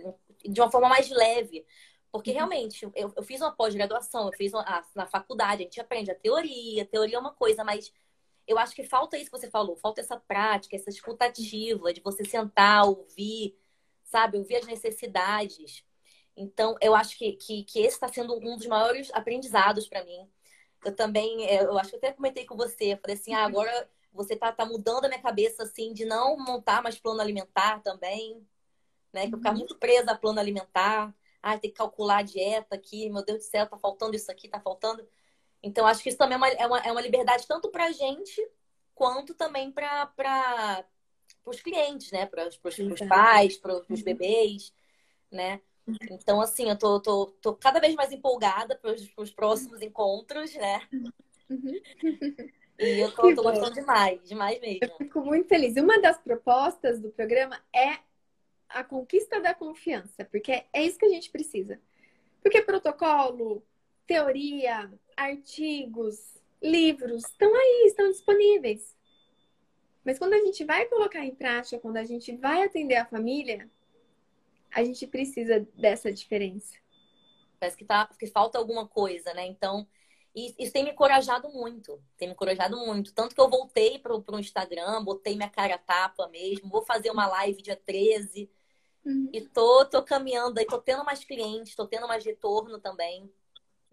de 0.43 0.59
uma 0.59 0.71
forma 0.71 0.89
mais 0.89 1.09
leve, 1.09 1.65
porque 2.13 2.29
uhum. 2.29 2.37
realmente, 2.37 2.85
eu, 2.95 3.11
eu 3.15 3.23
fiz 3.23 3.41
uma 3.41 3.51
pós-graduação, 3.51 4.27
eu 4.27 4.33
fiz 4.33 4.53
uma, 4.53 4.85
na 4.93 5.07
faculdade, 5.07 5.63
a 5.63 5.65
gente 5.65 5.81
aprende 5.81 6.11
a 6.11 6.15
teoria, 6.15 6.83
a 6.83 6.85
teoria 6.85 7.15
é 7.15 7.19
uma 7.19 7.33
coisa, 7.33 7.63
mas 7.63 7.91
eu 8.47 8.59
acho 8.59 8.75
que 8.75 8.83
falta 8.83 9.17
isso 9.17 9.31
que 9.31 9.37
você 9.39 9.49
falou, 9.49 9.75
falta 9.75 9.99
essa 9.99 10.15
prática, 10.19 10.75
essa 10.75 10.91
escutativa, 10.91 11.91
de 11.91 12.01
você 12.01 12.23
sentar, 12.23 12.85
ouvir, 12.85 13.57
sabe, 14.03 14.37
ouvir 14.37 14.57
as 14.57 14.67
necessidades. 14.67 15.83
Então, 16.37 16.77
eu 16.81 16.93
acho 16.93 17.17
que, 17.17 17.33
que, 17.33 17.63
que 17.63 17.79
esse 17.79 17.95
está 17.95 18.07
sendo 18.07 18.35
um 18.35 18.57
dos 18.57 18.67
maiores 18.67 19.09
aprendizados 19.11 19.87
para 19.87 20.05
mim. 20.05 20.29
Eu 20.85 20.95
também, 20.95 21.47
é, 21.47 21.63
eu 21.63 21.79
acho 21.79 21.89
que 21.89 21.95
eu 21.95 21.99
até 21.99 22.11
comentei 22.11 22.45
com 22.45 22.55
você, 22.55 22.93
eu 22.93 22.97
falei 22.99 23.15
assim, 23.15 23.33
ah, 23.33 23.39
uhum. 23.39 23.45
agora 23.45 23.89
você 24.11 24.35
tá, 24.35 24.51
tá 24.51 24.67
mudando 24.67 25.05
a 25.05 25.07
minha 25.07 25.21
cabeça, 25.21 25.63
assim, 25.63 25.91
de 25.93 26.05
não 26.05 26.37
montar 26.37 26.83
mais 26.83 26.99
plano 26.99 27.21
alimentar 27.21 27.81
também, 27.81 28.45
né? 29.11 29.27
Que 29.27 29.33
eu 29.33 29.39
ficar 29.39 29.51
uhum. 29.51 29.57
muito 29.57 29.79
presa 29.79 30.11
a 30.11 30.15
plano 30.15 30.39
alimentar 30.39 31.11
ah, 31.43 31.57
tem 31.57 31.69
que 31.69 31.75
calcular 31.75 32.19
a 32.19 32.23
dieta 32.23 32.73
aqui, 32.73 33.09
meu 33.09 33.23
Deus 33.23 33.39
do 33.39 33.43
céu, 33.43 33.67
tá 33.67 33.77
faltando 33.77 34.15
isso 34.15 34.31
aqui, 34.31 34.47
tá 34.47 34.61
faltando. 34.61 35.05
Então, 35.61 35.85
acho 35.85 36.01
que 36.01 36.07
isso 36.07 36.17
também 36.17 36.35
é 36.35 36.37
uma, 36.37 36.47
é 36.47 36.67
uma, 36.67 36.79
é 36.79 36.91
uma 36.91 37.01
liberdade 37.01 37.45
tanto 37.45 37.69
pra 37.69 37.91
gente, 37.91 38.41
quanto 38.95 39.33
também 39.33 39.69
para 39.69 40.85
os 41.45 41.61
clientes, 41.61 42.11
né? 42.11 42.25
Para 42.25 42.47
os 42.47 42.57
pais, 43.09 43.57
para 43.57 43.75
os 43.75 43.89
uhum. 43.89 44.03
bebês, 44.03 44.73
né? 45.29 45.59
Então, 46.09 46.39
assim, 46.39 46.69
eu 46.69 46.77
tô, 46.77 47.01
tô, 47.01 47.25
tô 47.41 47.53
cada 47.55 47.81
vez 47.81 47.93
mais 47.93 48.13
empolgada 48.13 48.75
para 48.77 48.95
os 49.17 49.31
próximos 49.31 49.81
encontros, 49.81 50.55
né? 50.55 50.87
Uhum. 51.49 51.81
E 52.79 52.99
eu 52.99 53.11
tô, 53.11 53.35
tô 53.35 53.43
gostando 53.43 53.73
demais, 53.73 54.23
demais 54.23 54.59
mesmo. 54.59 54.79
Eu 54.81 54.97
fico 54.97 55.21
muito 55.21 55.47
feliz. 55.47 55.75
Uma 55.75 55.99
das 55.99 56.17
propostas 56.17 56.99
do 56.99 57.09
programa 57.11 57.61
é 57.73 57.99
a 58.73 58.83
conquista 58.83 59.39
da 59.39 59.53
confiança, 59.53 60.25
porque 60.25 60.65
é 60.73 60.83
isso 60.83 60.97
que 60.97 61.05
a 61.05 61.09
gente 61.09 61.29
precisa. 61.29 61.79
Porque 62.41 62.61
protocolo, 62.61 63.63
teoria, 64.05 64.91
artigos, 65.15 66.41
livros 66.61 67.23
estão 67.25 67.53
aí, 67.53 67.85
estão 67.87 68.09
disponíveis. 68.09 68.95
Mas 70.03 70.19
quando 70.19 70.33
a 70.33 70.39
gente 70.39 70.63
vai 70.65 70.85
colocar 70.85 71.25
em 71.25 71.33
prática, 71.33 71.79
quando 71.79 71.97
a 71.97 72.03
gente 72.03 72.35
vai 72.35 72.63
atender 72.63 72.95
a 72.95 73.05
família, 73.05 73.69
a 74.71 74.83
gente 74.83 75.07
precisa 75.07 75.65
dessa 75.75 76.11
diferença. 76.11 76.75
Parece 77.59 77.77
que, 77.77 77.85
tá, 77.85 78.09
que 78.19 78.27
falta 78.27 78.57
alguma 78.57 78.87
coisa, 78.87 79.33
né? 79.33 79.45
Então, 79.47 79.87
isso 80.35 80.73
tem 80.73 80.83
me 80.83 80.91
encorajado 80.91 81.47
muito. 81.49 82.01
Tem 82.17 82.27
me 82.27 82.33
encorajado 82.33 82.75
muito. 82.77 83.13
Tanto 83.13 83.35
que 83.35 83.39
eu 83.39 83.49
voltei 83.49 83.99
para 83.99 84.13
o 84.13 84.39
Instagram, 84.39 85.03
botei 85.03 85.35
minha 85.35 85.49
cara 85.49 85.77
tapa 85.77 86.27
mesmo. 86.27 86.69
Vou 86.69 86.81
fazer 86.81 87.11
uma 87.11 87.27
live 87.27 87.61
dia 87.61 87.75
13. 87.75 88.49
Uhum. 89.05 89.29
E 89.33 89.41
tô, 89.41 89.85
tô 89.85 90.01
caminhando 90.01 90.59
aí, 90.59 90.65
tô 90.65 90.79
tendo 90.79 91.03
mais 91.03 91.23
clientes, 91.23 91.75
tô 91.75 91.85
tendo 91.85 92.07
mais 92.07 92.23
retorno 92.23 92.79
também. 92.79 93.29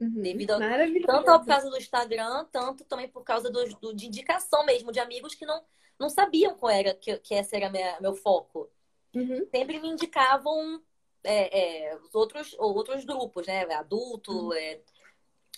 Uhum. 0.01 0.23
Devido 0.23 0.53
a, 0.53 0.59
tanto 1.07 1.41
por 1.41 1.47
causa 1.47 1.69
do 1.69 1.77
Instagram, 1.77 2.47
tanto 2.51 2.85
também 2.85 3.09
por 3.09 3.23
causa 3.23 3.51
do, 3.51 3.69
do, 3.77 3.95
de 3.95 4.07
indicação 4.07 4.65
mesmo, 4.65 4.93
de 4.93 5.01
amigos 5.01 5.35
que 5.35 5.45
não, 5.45 5.63
não 5.99 6.09
sabiam 6.09 6.57
qual 6.57 6.71
era 6.71 6.95
que, 6.95 7.19
que 7.19 7.35
esse 7.35 7.55
era 7.55 7.69
minha, 7.69 8.01
meu 8.01 8.15
foco. 8.15 8.71
Uhum. 9.15 9.47
Sempre 9.51 9.79
me 9.79 9.89
indicavam 9.89 10.83
é, 11.23 11.91
é, 11.91 11.97
os 11.97 12.15
outros, 12.15 12.55
outros 12.59 13.05
grupos, 13.05 13.47
né? 13.47 13.63
Adulto, 13.75 14.33
uhum. 14.33 14.53
é, 14.55 14.81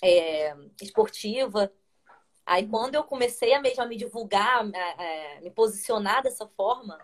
é, 0.02 0.56
esportiva. 0.80 1.72
Aí 2.44 2.66
quando 2.66 2.96
eu 2.96 3.04
comecei 3.04 3.54
a 3.54 3.60
mesmo 3.60 3.82
a 3.82 3.86
me 3.86 3.96
divulgar, 3.96 4.64
a, 4.64 5.36
a 5.36 5.40
me 5.40 5.50
posicionar 5.50 6.22
dessa 6.22 6.48
forma. 6.48 6.98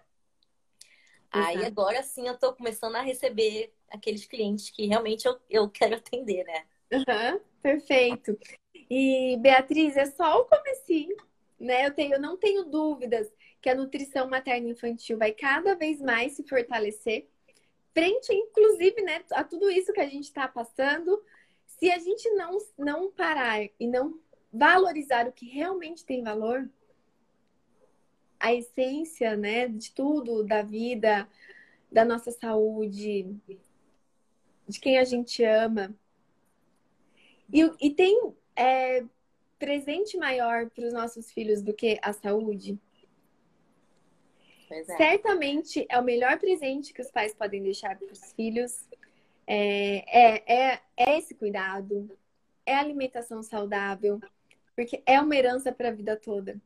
Aí 1.31 1.65
agora 1.65 2.03
sim 2.03 2.27
eu 2.27 2.39
tô 2.39 2.53
começando 2.53 2.97
a 2.97 3.03
receber 3.03 3.73
aqueles 3.91 4.27
clientes 4.27 4.71
que 4.71 4.87
realmente 4.87 5.27
eu, 5.27 5.39
eu 5.49 5.69
quero 5.69 5.97
atender, 5.97 6.45
né? 6.45 6.65
Uhum, 6.93 7.41
perfeito. 7.63 8.39
E 8.91 9.37
Beatriz, 9.41 9.97
é 9.97 10.07
só 10.07 10.41
o 10.41 10.45
comecinho, 10.45 11.17
né? 11.59 11.87
Eu, 11.87 11.95
tenho, 11.95 12.15
eu 12.15 12.21
não 12.21 12.37
tenho 12.37 12.65
dúvidas 12.65 13.31
que 13.61 13.69
a 13.69 13.75
nutrição 13.75 14.29
materna 14.29 14.69
infantil 14.69 15.19
vai 15.19 15.33
cada 15.33 15.75
vez 15.75 16.01
mais 16.01 16.33
se 16.33 16.43
fortalecer, 16.45 17.29
frente, 17.93 18.33
inclusive, 18.33 19.03
né, 19.03 19.25
a 19.33 19.43
tudo 19.43 19.69
isso 19.71 19.93
que 19.93 20.01
a 20.01 20.09
gente 20.09 20.25
está 20.25 20.47
passando, 20.47 21.21
se 21.67 21.91
a 21.91 21.99
gente 21.99 22.31
não, 22.31 22.57
não 22.79 23.11
parar 23.11 23.61
e 23.79 23.87
não 23.87 24.21
valorizar 24.53 25.27
o 25.27 25.33
que 25.33 25.49
realmente 25.49 26.05
tem 26.05 26.23
valor, 26.23 26.69
a 28.39 28.55
essência, 28.55 29.37
né, 29.37 29.69
de 29.69 29.93
tudo, 29.93 30.45
da 30.45 30.63
vida, 30.63 31.29
da 31.91 32.05
nossa 32.05 32.31
saúde, 32.31 33.27
de 34.67 34.81
quem 34.81 34.99
a 34.99 35.05
gente 35.05 35.43
ama. 35.43 35.95
E, 37.53 37.61
e 37.81 37.91
tem 37.91 38.33
é, 38.55 39.05
presente 39.59 40.17
maior 40.17 40.69
para 40.71 40.87
os 40.87 40.93
nossos 40.93 41.33
filhos 41.33 41.63
do 41.63 41.73
que 41.73 41.99
a 42.03 42.13
saúde? 42.13 42.79
É. 44.71 44.85
Certamente 44.85 45.87
é 45.89 45.99
o 45.99 46.05
melhor 46.05 46.39
presente 46.39 46.93
que 46.93 47.01
os 47.01 47.11
pais 47.11 47.35
podem 47.35 47.63
deixar 47.63 47.99
para 47.99 48.13
os 48.13 48.33
filhos 48.33 48.87
é, 49.47 50.05
é, 50.07 50.43
é, 50.47 50.81
é 50.95 51.19
esse 51.19 51.35
cuidado, 51.35 52.11
é 52.67 52.75
alimentação 52.75 53.43
saudável, 53.43 54.21
porque 54.77 55.03
é 55.07 55.19
uma 55.19 55.35
herança 55.35 55.73
para 55.73 55.89
a 55.89 55.93
vida 55.93 56.15
toda. 56.17 56.61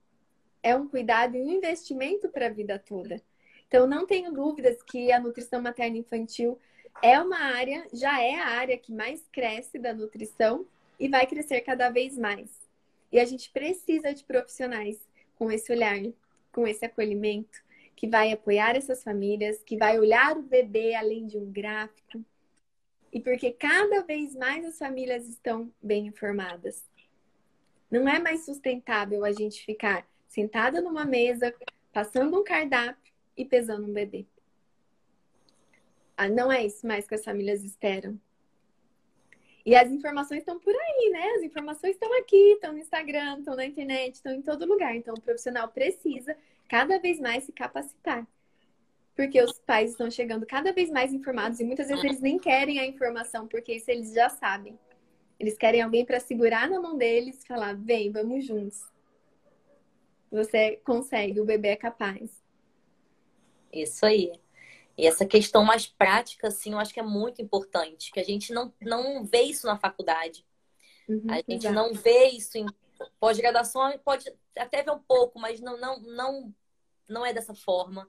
É 0.62 0.76
um 0.76 0.86
cuidado 0.86 1.36
e 1.36 1.42
um 1.42 1.50
investimento 1.50 2.28
para 2.28 2.46
a 2.46 2.50
vida 2.50 2.78
toda. 2.78 3.20
Então, 3.66 3.86
não 3.86 4.06
tenho 4.06 4.32
dúvidas 4.32 4.82
que 4.82 5.10
a 5.10 5.18
nutrição 5.18 5.60
materna 5.60 5.96
infantil 5.96 6.58
é 7.00 7.18
uma 7.18 7.38
área, 7.38 7.86
já 7.92 8.20
é 8.22 8.34
a 8.34 8.48
área 8.48 8.76
que 8.76 8.92
mais 8.92 9.26
cresce 9.32 9.78
da 9.78 9.94
nutrição 9.94 10.66
e 10.98 11.08
vai 11.08 11.26
crescer 11.26 11.62
cada 11.62 11.88
vez 11.88 12.16
mais. 12.18 12.50
E 13.10 13.18
a 13.18 13.24
gente 13.24 13.50
precisa 13.50 14.12
de 14.12 14.24
profissionais 14.24 15.00
com 15.36 15.50
esse 15.50 15.72
olhar, 15.72 15.98
com 16.52 16.66
esse 16.66 16.84
acolhimento, 16.84 17.62
que 17.96 18.06
vai 18.06 18.32
apoiar 18.32 18.76
essas 18.76 19.02
famílias, 19.02 19.62
que 19.62 19.76
vai 19.76 19.98
olhar 19.98 20.36
o 20.36 20.42
bebê 20.42 20.94
além 20.94 21.26
de 21.26 21.38
um 21.38 21.50
gráfico, 21.50 22.24
e 23.12 23.20
porque 23.20 23.52
cada 23.52 24.02
vez 24.02 24.34
mais 24.34 24.64
as 24.64 24.78
famílias 24.78 25.28
estão 25.28 25.70
bem 25.82 26.06
informadas. 26.06 26.84
Não 27.90 28.08
é 28.08 28.18
mais 28.18 28.44
sustentável 28.44 29.24
a 29.24 29.32
gente 29.32 29.64
ficar 29.64 30.06
sentada 30.32 30.80
numa 30.80 31.04
mesa, 31.04 31.54
passando 31.92 32.40
um 32.40 32.42
cardápio 32.42 33.12
e 33.36 33.44
pesando 33.44 33.86
um 33.86 33.92
bebê. 33.92 34.26
Ah, 36.16 36.28
não 36.28 36.50
é 36.50 36.64
isso 36.64 36.86
mais 36.86 37.06
que 37.06 37.14
as 37.14 37.24
famílias 37.24 37.62
esperam. 37.62 38.18
E 39.64 39.76
as 39.76 39.90
informações 39.90 40.38
estão 40.38 40.58
por 40.58 40.74
aí, 40.74 41.10
né? 41.12 41.34
As 41.36 41.42
informações 41.42 41.92
estão 41.92 42.12
aqui, 42.18 42.52
estão 42.52 42.72
no 42.72 42.78
Instagram, 42.78 43.38
estão 43.38 43.54
na 43.54 43.66
internet, 43.66 44.14
estão 44.14 44.32
em 44.32 44.42
todo 44.42 44.66
lugar. 44.66 44.96
Então, 44.96 45.14
o 45.14 45.20
profissional 45.20 45.68
precisa 45.68 46.36
cada 46.68 46.98
vez 46.98 47.20
mais 47.20 47.44
se 47.44 47.52
capacitar 47.52 48.26
porque 49.14 49.42
os 49.42 49.58
pais 49.58 49.90
estão 49.90 50.10
chegando 50.10 50.46
cada 50.46 50.72
vez 50.72 50.90
mais 50.90 51.12
informados 51.12 51.60
e 51.60 51.64
muitas 51.64 51.88
vezes 51.88 52.02
eles 52.02 52.20
nem 52.20 52.38
querem 52.38 52.80
a 52.80 52.86
informação, 52.86 53.46
porque 53.46 53.74
isso 53.74 53.90
eles 53.90 54.12
já 54.12 54.30
sabem. 54.30 54.78
Eles 55.38 55.58
querem 55.58 55.82
alguém 55.82 56.04
para 56.04 56.18
segurar 56.18 56.70
na 56.70 56.80
mão 56.80 56.96
deles 56.96 57.42
e 57.42 57.46
falar: 57.46 57.74
vem, 57.74 58.10
vamos 58.10 58.46
juntos. 58.46 58.91
Você 60.32 60.80
consegue, 60.84 61.40
o 61.40 61.44
bebê 61.44 61.68
é 61.68 61.76
capaz. 61.76 62.42
Isso 63.70 64.04
aí. 64.06 64.32
E 64.96 65.06
essa 65.06 65.26
questão 65.26 65.62
mais 65.62 65.86
prática, 65.86 66.48
assim, 66.48 66.72
eu 66.72 66.78
acho 66.78 66.92
que 66.92 67.00
é 67.00 67.02
muito 67.02 67.42
importante, 67.42 68.10
que 68.10 68.18
a 68.18 68.24
gente 68.24 68.52
não, 68.52 68.72
não 68.80 69.24
vê 69.24 69.42
isso 69.42 69.66
na 69.66 69.78
faculdade. 69.78 70.46
Uhum, 71.08 71.26
a 71.28 71.42
gente 71.46 71.68
não 71.68 71.92
vê 71.92 72.28
isso 72.28 72.56
em 72.56 72.66
pós-graduação, 73.20 73.98
pode 74.04 74.32
até 74.56 74.82
ver 74.82 74.92
um 74.92 74.98
pouco, 74.98 75.38
mas 75.38 75.60
não, 75.60 75.78
não, 75.78 76.00
não, 76.00 76.54
não 77.08 77.26
é 77.26 77.32
dessa 77.32 77.54
forma. 77.54 78.08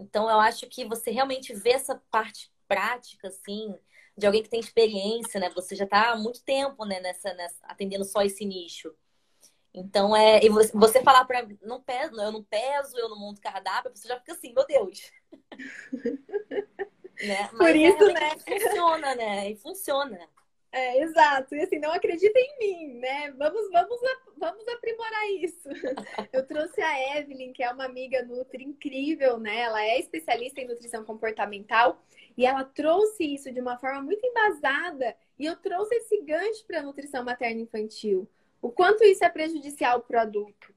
Então, 0.00 0.28
eu 0.28 0.40
acho 0.40 0.66
que 0.66 0.84
você 0.84 1.10
realmente 1.10 1.54
vê 1.54 1.70
essa 1.70 2.02
parte 2.10 2.52
prática, 2.66 3.28
assim, 3.28 3.76
de 4.16 4.26
alguém 4.26 4.42
que 4.42 4.48
tem 4.48 4.60
experiência, 4.60 5.38
né? 5.38 5.50
Você 5.50 5.76
já 5.76 5.84
está 5.84 6.10
há 6.10 6.16
muito 6.16 6.42
tempo, 6.42 6.84
né, 6.84 7.00
nessa, 7.00 7.32
nessa, 7.34 7.64
atendendo 7.66 8.04
só 8.04 8.22
esse 8.22 8.44
nicho. 8.44 8.94
Então, 9.74 10.14
é, 10.14 10.44
e 10.44 10.48
você, 10.48 10.70
você 10.72 11.02
falar 11.02 11.24
para 11.24 11.44
não 11.60 11.80
peso, 11.80 12.20
eu 12.20 12.30
não 12.30 12.44
peso, 12.44 12.96
eu 12.96 13.08
não 13.08 13.18
monto 13.18 13.40
cardápio, 13.40 13.90
você 13.92 14.06
já 14.06 14.16
fica 14.20 14.32
assim, 14.32 14.54
meu 14.54 14.64
Deus. 14.64 15.10
né? 17.20 17.50
Mas 17.52 17.58
Por 17.58 17.70
é 17.70 17.76
isso, 17.76 18.04
né? 18.12 18.30
Funciona, 18.38 19.14
né? 19.16 19.50
E 19.50 19.56
funciona. 19.56 20.28
É, 20.70 21.02
exato. 21.02 21.54
E 21.54 21.60
assim, 21.60 21.78
não 21.78 21.92
acredita 21.92 22.38
em 22.38 22.58
mim, 22.58 22.94
né? 22.98 23.32
Vamos, 23.32 23.70
vamos, 23.70 24.00
vamos 24.36 24.68
aprimorar 24.68 25.30
isso. 25.30 25.68
Eu 26.32 26.46
trouxe 26.46 26.80
a 26.80 27.18
Evelyn, 27.18 27.52
que 27.52 27.62
é 27.62 27.70
uma 27.70 27.84
amiga 27.84 28.24
Nutri 28.24 28.64
incrível, 28.64 29.38
né? 29.38 29.60
Ela 29.60 29.84
é 29.84 29.98
especialista 29.98 30.60
em 30.60 30.68
nutrição 30.68 31.04
comportamental 31.04 32.00
e 32.36 32.44
ela 32.44 32.64
trouxe 32.64 33.24
isso 33.24 33.52
de 33.52 33.60
uma 33.60 33.78
forma 33.78 34.02
muito 34.02 34.24
embasada. 34.24 35.16
E 35.38 35.46
eu 35.46 35.56
trouxe 35.56 35.94
esse 35.96 36.20
gancho 36.22 36.64
para 36.66 36.80
a 36.80 36.82
nutrição 36.82 37.24
materna 37.24 37.60
infantil. 37.60 38.28
O 38.64 38.70
quanto 38.70 39.04
isso 39.04 39.22
é 39.22 39.28
prejudicial 39.28 40.00
para 40.00 40.18
o 40.18 40.20
adulto. 40.22 40.74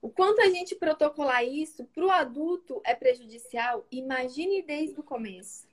O 0.00 0.08
quanto 0.08 0.40
a 0.40 0.48
gente 0.48 0.76
protocolar 0.76 1.44
isso 1.44 1.84
para 1.86 2.04
o 2.04 2.10
adulto 2.10 2.80
é 2.84 2.94
prejudicial, 2.94 3.84
imagine 3.90 4.62
desde 4.62 4.98
o 5.00 5.02
começo 5.02 5.72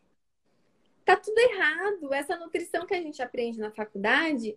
tá 1.10 1.16
tudo 1.16 1.40
errado. 1.40 2.14
Essa 2.14 2.38
nutrição 2.38 2.86
que 2.86 2.94
a 2.94 3.02
gente 3.02 3.20
aprende 3.20 3.60
na 3.60 3.72
faculdade 3.72 4.56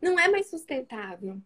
não 0.00 0.18
é 0.18 0.26
mais 0.28 0.50
sustentável. 0.50 1.40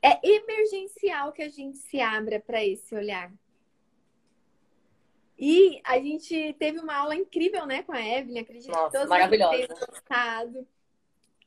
É 0.00 0.20
emergencial 0.22 1.32
que 1.32 1.42
a 1.42 1.48
gente 1.48 1.78
se 1.78 2.00
abra 2.00 2.38
para 2.38 2.64
esse 2.64 2.94
olhar. 2.94 3.32
E 5.36 5.80
a 5.82 5.98
gente 5.98 6.52
teve 6.60 6.78
uma 6.78 6.94
aula 6.94 7.16
incrível, 7.16 7.66
né, 7.66 7.82
com 7.82 7.90
a 7.90 8.00
Evelyn. 8.00 8.42
Acredito 8.42 8.70
Nossa, 8.70 8.86
que 8.86 8.92
todos 8.92 9.08
maravilhosa. 9.08 9.66
tenham 9.66 9.68
gostado 9.68 10.68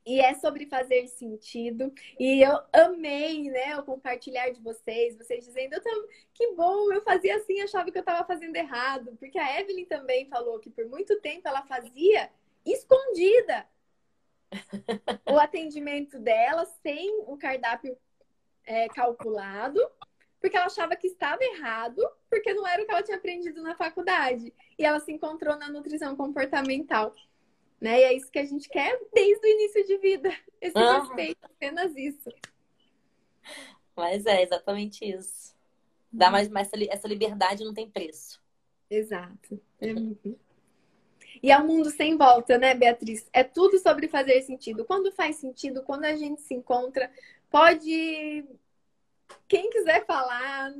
e 0.08 0.22
é 0.22 0.34
sobre 0.36 0.66
fazer 0.66 1.06
sentido. 1.08 1.94
E 2.18 2.42
eu 2.42 2.58
amei, 2.72 3.44
né, 3.52 3.78
o 3.78 3.84
compartilhar 3.84 4.50
de 4.52 4.62
vocês, 4.62 5.18
vocês 5.18 5.46
dizendo, 5.46 5.74
eu 5.74 5.84
tam... 5.84 6.08
que 6.34 6.54
bom, 6.54 6.94
eu 6.94 7.02
fazia 7.02 7.36
assim, 7.36 7.60
achava 7.60 7.92
que 7.92 7.98
eu 7.98 8.02
estava 8.02 8.26
fazendo 8.26 8.56
errado. 8.56 9.18
Porque 9.20 9.38
a 9.38 9.60
Evelyn 9.60 9.84
também 9.84 10.26
falou 10.30 10.60
que 10.60 10.70
por 10.70 10.86
muito 10.86 11.20
tempo 11.20 11.46
ela 11.46 11.62
fazia 11.64 12.32
escondida 12.66 13.68
o 15.30 15.38
atendimento 15.38 16.18
dela 16.20 16.66
sem 16.82 17.24
o 17.28 17.38
cardápio 17.38 17.98
é, 18.64 18.88
calculado, 18.88 19.82
porque 20.40 20.56
ela 20.56 20.68
achava 20.68 20.96
que 20.96 21.08
estava 21.08 21.44
errado, 21.44 22.02
porque 22.30 22.54
não 22.54 22.66
era 22.66 22.82
o 22.82 22.86
que 22.86 22.92
ela 22.92 23.04
tinha 23.04 23.18
aprendido 23.18 23.62
na 23.62 23.76
faculdade. 23.76 24.54
E 24.80 24.86
ela 24.86 25.02
se 25.02 25.12
encontrou 25.12 25.58
na 25.58 25.70
nutrição 25.70 26.16
comportamental. 26.16 27.14
Né? 27.80 28.00
E 28.00 28.04
é 28.04 28.14
isso 28.14 28.32
que 28.32 28.40
a 28.40 28.46
gente 28.46 28.68
quer 28.70 29.00
desde 29.14 29.46
o 29.46 29.50
início 29.50 29.86
de 29.86 29.98
vida. 29.98 30.36
Esse 30.60 30.78
uhum. 30.78 31.00
respeito, 31.02 31.40
apenas 31.44 31.96
isso. 31.96 32.30
Mas 33.96 34.26
é 34.26 34.44
exatamente 34.44 35.06
isso. 35.06 35.56
Dá 36.12 36.32
mais, 36.32 36.50
mais 36.50 36.70
essa 36.90 37.08
liberdade 37.08 37.64
não 37.64 37.74
tem 37.74 37.90
preço. 37.90 38.42
Exato. 38.90 39.60
É... 39.80 39.88
E 41.42 41.52
é 41.52 41.60
um 41.60 41.68
mundo 41.68 41.90
sem 41.92 42.18
volta, 42.18 42.58
né, 42.58 42.74
Beatriz? 42.74 43.28
É 43.32 43.44
tudo 43.44 43.78
sobre 43.78 44.08
fazer 44.08 44.42
sentido. 44.42 44.86
Quando 44.86 45.12
faz 45.12 45.36
sentido, 45.36 45.84
quando 45.84 46.06
a 46.06 46.16
gente 46.16 46.42
se 46.42 46.54
encontra, 46.54 47.12
pode. 47.50 48.46
Quem 49.48 49.70
quiser 49.70 50.06
falar. 50.06 50.74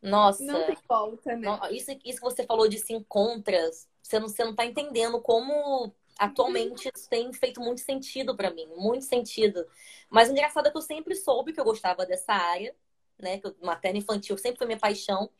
Nossa. 0.00 0.42
Não 0.44 0.66
tem 0.66 0.76
volta, 0.88 1.36
né? 1.36 1.48
Isso, 1.70 1.90
isso 2.04 2.18
que 2.18 2.20
você 2.20 2.44
falou 2.44 2.68
de 2.68 2.78
se 2.78 2.92
encontra, 2.92 3.58
você 4.02 4.18
não, 4.18 4.28
você 4.28 4.44
não 4.44 4.54
tá 4.54 4.64
entendendo 4.64 5.20
como 5.20 5.92
atualmente 6.18 6.90
isso 6.94 7.08
tem 7.08 7.32
feito 7.32 7.60
muito 7.60 7.80
sentido 7.80 8.36
para 8.36 8.50
mim, 8.50 8.66
muito 8.76 9.04
sentido. 9.04 9.66
Mas 10.08 10.28
o 10.28 10.32
engraçado 10.32 10.66
é 10.66 10.70
que 10.70 10.76
eu 10.76 10.82
sempre 10.82 11.14
soube 11.14 11.52
que 11.52 11.60
eu 11.60 11.64
gostava 11.64 12.06
dessa 12.06 12.32
área, 12.32 12.74
né? 13.18 13.38
Que 13.38 13.54
materno 13.62 13.98
infantil 13.98 14.36
sempre 14.38 14.58
foi 14.58 14.66
minha 14.66 14.78
paixão. 14.78 15.30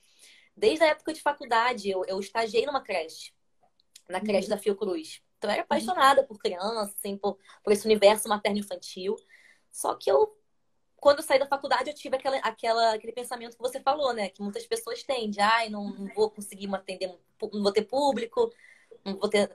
Desde 0.56 0.84
a 0.84 0.88
época 0.88 1.12
de 1.12 1.20
faculdade, 1.20 1.90
eu, 1.90 2.04
eu 2.06 2.18
estagiei 2.20 2.66
numa 2.66 2.80
creche, 2.80 3.32
na 4.08 4.20
creche 4.20 4.48
uhum. 4.48 4.56
da 4.56 4.58
Fiocruz. 4.58 5.22
Então 5.38 5.50
eu 5.50 5.54
era 5.54 5.62
apaixonada 5.62 6.24
por 6.24 6.38
criança, 6.38 6.94
assim, 6.96 7.16
por, 7.16 7.38
por 7.62 7.72
esse 7.72 7.84
universo 7.84 8.28
materno 8.28 8.58
infantil. 8.58 9.16
Só 9.70 9.94
que 9.94 10.10
eu, 10.10 10.36
quando 10.96 11.18
eu 11.18 11.24
saí 11.24 11.38
da 11.38 11.46
faculdade, 11.46 11.90
eu 11.90 11.94
tive 11.94 12.16
aquela, 12.16 12.36
aquela, 12.38 12.94
aquele 12.94 13.12
pensamento 13.12 13.56
que 13.56 13.62
você 13.62 13.80
falou, 13.80 14.12
né? 14.12 14.28
Que 14.28 14.42
muitas 14.42 14.66
pessoas 14.66 15.02
têm 15.02 15.30
de, 15.30 15.40
ai, 15.40 15.68
não, 15.68 15.90
não 15.90 16.06
vou 16.14 16.30
conseguir 16.30 16.72
atender, 16.74 17.08
não 17.08 17.62
vou 17.62 17.72
ter 17.72 17.82
público, 17.82 18.50
não 19.04 19.18
vou 19.18 19.28
ter 19.28 19.50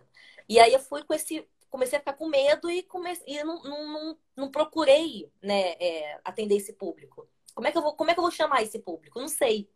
e 0.49 0.59
aí 0.59 0.73
eu 0.73 0.79
fui 0.79 1.03
com 1.03 1.13
esse. 1.13 1.47
Comecei 1.69 1.97
a 1.97 2.01
ficar 2.01 2.13
com 2.13 2.27
medo 2.27 2.69
e, 2.71 2.81
comecei, 2.81 3.23
e 3.27 3.43
não, 3.43 3.61
não, 3.61 3.87
não, 3.87 4.17
não 4.35 4.51
procurei 4.51 5.31
né, 5.39 5.73
é, 5.73 6.19
atender 6.25 6.55
esse 6.55 6.73
público. 6.73 7.29
Como 7.53 7.67
é, 7.67 7.71
que 7.71 7.77
eu 7.77 7.81
vou, 7.83 7.93
como 7.93 8.09
é 8.09 8.13
que 8.15 8.19
eu 8.19 8.23
vou 8.23 8.31
chamar 8.31 8.63
esse 8.63 8.79
público? 8.79 9.19
Não 9.19 9.27
sei, 9.27 9.69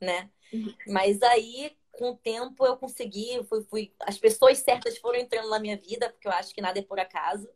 né? 0.00 0.28
Uhum. 0.52 0.74
Mas 0.88 1.22
aí, 1.22 1.76
com 1.92 2.10
o 2.10 2.16
tempo, 2.16 2.66
eu 2.66 2.76
consegui, 2.76 3.40
fui, 3.44 3.62
fui, 3.64 3.94
as 4.00 4.18
pessoas 4.18 4.58
certas 4.58 4.98
foram 4.98 5.20
entrando 5.20 5.48
na 5.48 5.60
minha 5.60 5.76
vida, 5.76 6.10
porque 6.10 6.26
eu 6.26 6.32
acho 6.32 6.52
que 6.52 6.60
nada 6.60 6.80
é 6.80 6.82
por 6.82 6.98
acaso, 6.98 7.48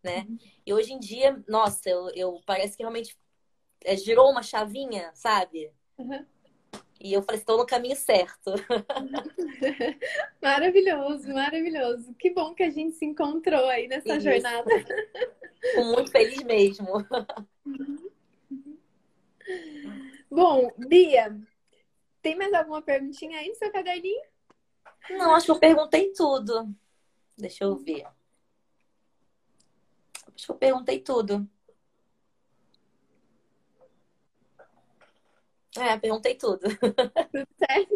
né? 0.00 0.24
Uhum. 0.28 0.38
E 0.64 0.72
hoje 0.72 0.92
em 0.92 1.00
dia, 1.00 1.42
nossa, 1.48 1.90
eu, 1.90 2.08
eu 2.10 2.40
parece 2.46 2.76
que 2.76 2.84
realmente 2.84 3.18
é, 3.82 3.96
girou 3.96 4.30
uma 4.30 4.42
chavinha, 4.42 5.10
sabe? 5.14 5.72
Uhum. 5.98 6.24
E 7.04 7.12
eu 7.12 7.22
falei, 7.22 7.38
estou 7.38 7.58
no 7.58 7.66
caminho 7.66 7.96
certo. 7.96 8.54
maravilhoso, 10.40 11.28
maravilhoso. 11.34 12.14
Que 12.14 12.30
bom 12.30 12.54
que 12.54 12.62
a 12.62 12.70
gente 12.70 12.96
se 12.96 13.04
encontrou 13.04 13.68
aí 13.68 13.86
nessa 13.86 14.16
Isso. 14.16 14.24
jornada. 14.24 14.70
Fico 15.60 15.84
muito 15.84 16.10
feliz 16.10 16.42
mesmo. 16.42 16.88
Bom, 20.30 20.72
Bia, 20.78 21.38
tem 22.22 22.36
mais 22.36 22.54
alguma 22.54 22.80
perguntinha 22.80 23.38
aí 23.38 23.50
no 23.50 23.54
seu 23.54 23.70
caderninho? 23.70 24.24
Não, 25.10 25.34
acho 25.34 25.44
que 25.44 25.52
eu 25.52 25.60
perguntei 25.60 26.10
tudo. 26.14 26.74
Deixa 27.36 27.64
eu 27.64 27.76
ver. 27.76 28.06
Acho 30.34 30.46
que 30.46 30.52
eu 30.52 30.56
perguntei 30.56 31.00
tudo. 31.00 31.46
É, 35.76 35.96
perguntei 35.98 36.34
tudo. 36.36 36.60
Tudo 37.32 37.48
certo? 37.58 37.94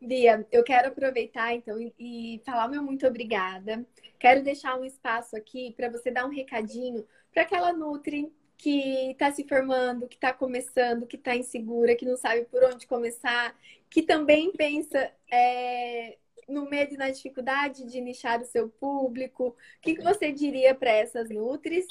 Bia, 0.00 0.46
eu 0.50 0.64
quero 0.64 0.88
aproveitar 0.88 1.54
então 1.54 1.78
e 1.98 2.40
falar 2.44 2.68
meu 2.68 2.82
muito 2.82 3.06
obrigada. 3.06 3.86
Quero 4.18 4.42
deixar 4.42 4.78
um 4.78 4.84
espaço 4.84 5.36
aqui 5.36 5.72
para 5.76 5.88
você 5.88 6.10
dar 6.10 6.26
um 6.26 6.30
recadinho 6.30 7.06
para 7.32 7.42
aquela 7.42 7.72
Nutri 7.72 8.32
que 8.56 9.12
está 9.12 9.30
se 9.30 9.44
formando, 9.44 10.08
que 10.08 10.16
está 10.16 10.32
começando, 10.32 11.06
que 11.06 11.16
está 11.16 11.36
insegura, 11.36 11.94
que 11.94 12.04
não 12.04 12.16
sabe 12.16 12.44
por 12.46 12.64
onde 12.64 12.86
começar, 12.88 13.56
que 13.88 14.02
também 14.02 14.50
pensa 14.50 15.12
é, 15.30 16.18
no 16.48 16.68
medo 16.68 16.94
e 16.94 16.96
na 16.96 17.10
dificuldade 17.10 17.84
de 17.84 18.00
nichar 18.00 18.40
o 18.40 18.46
seu 18.46 18.68
público. 18.68 19.48
O 19.48 19.80
que, 19.80 19.94
que 19.94 20.02
você 20.02 20.32
diria 20.32 20.74
para 20.74 20.90
essas 20.90 21.30
Nutris? 21.30 21.86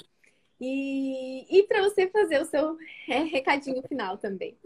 E, 0.59 1.45
e 1.49 1.63
para 1.63 1.83
você 1.83 2.07
fazer 2.09 2.41
o 2.41 2.45
seu 2.45 2.77
é, 3.07 3.19
recadinho 3.19 3.81
final 3.87 4.17
também. 4.17 4.57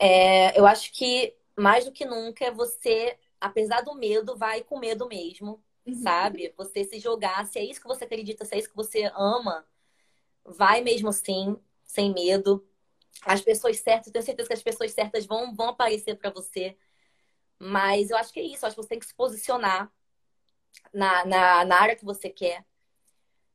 É, 0.00 0.58
eu 0.58 0.66
acho 0.66 0.90
que 0.92 1.36
mais 1.54 1.84
do 1.84 1.92
que 1.92 2.06
nunca 2.06 2.50
você, 2.50 3.18
apesar 3.38 3.82
do 3.82 3.94
medo, 3.94 4.34
vai 4.34 4.64
com 4.64 4.78
medo 4.78 5.06
mesmo, 5.06 5.62
uhum. 5.86 5.94
sabe? 5.94 6.54
Você 6.56 6.84
se 6.84 6.98
jogar, 6.98 7.46
se 7.46 7.58
é 7.58 7.64
isso 7.64 7.82
que 7.82 7.86
você 7.86 8.04
acredita, 8.04 8.46
se 8.46 8.54
é 8.54 8.58
isso 8.58 8.70
que 8.70 8.76
você 8.76 9.12
ama, 9.14 9.66
vai 10.42 10.80
mesmo 10.80 11.10
assim, 11.10 11.54
sem 11.84 12.14
medo. 12.14 12.66
As 13.26 13.42
pessoas 13.42 13.78
certas, 13.78 14.06
eu 14.06 14.12
tenho 14.14 14.24
certeza 14.24 14.48
que 14.48 14.54
as 14.54 14.62
pessoas 14.62 14.92
certas 14.92 15.26
vão, 15.26 15.54
vão 15.54 15.68
aparecer 15.68 16.16
para 16.16 16.30
você. 16.30 16.78
Mas 17.58 18.08
eu 18.08 18.16
acho 18.16 18.32
que 18.32 18.40
é 18.40 18.44
isso, 18.44 18.64
eu 18.64 18.68
acho 18.68 18.76
que 18.76 18.82
você 18.82 18.88
tem 18.88 18.98
que 18.98 19.06
se 19.06 19.14
posicionar 19.14 19.92
na, 20.94 21.26
na, 21.26 21.64
na 21.66 21.76
área 21.78 21.96
que 21.96 22.06
você 22.06 22.30
quer. 22.30 22.64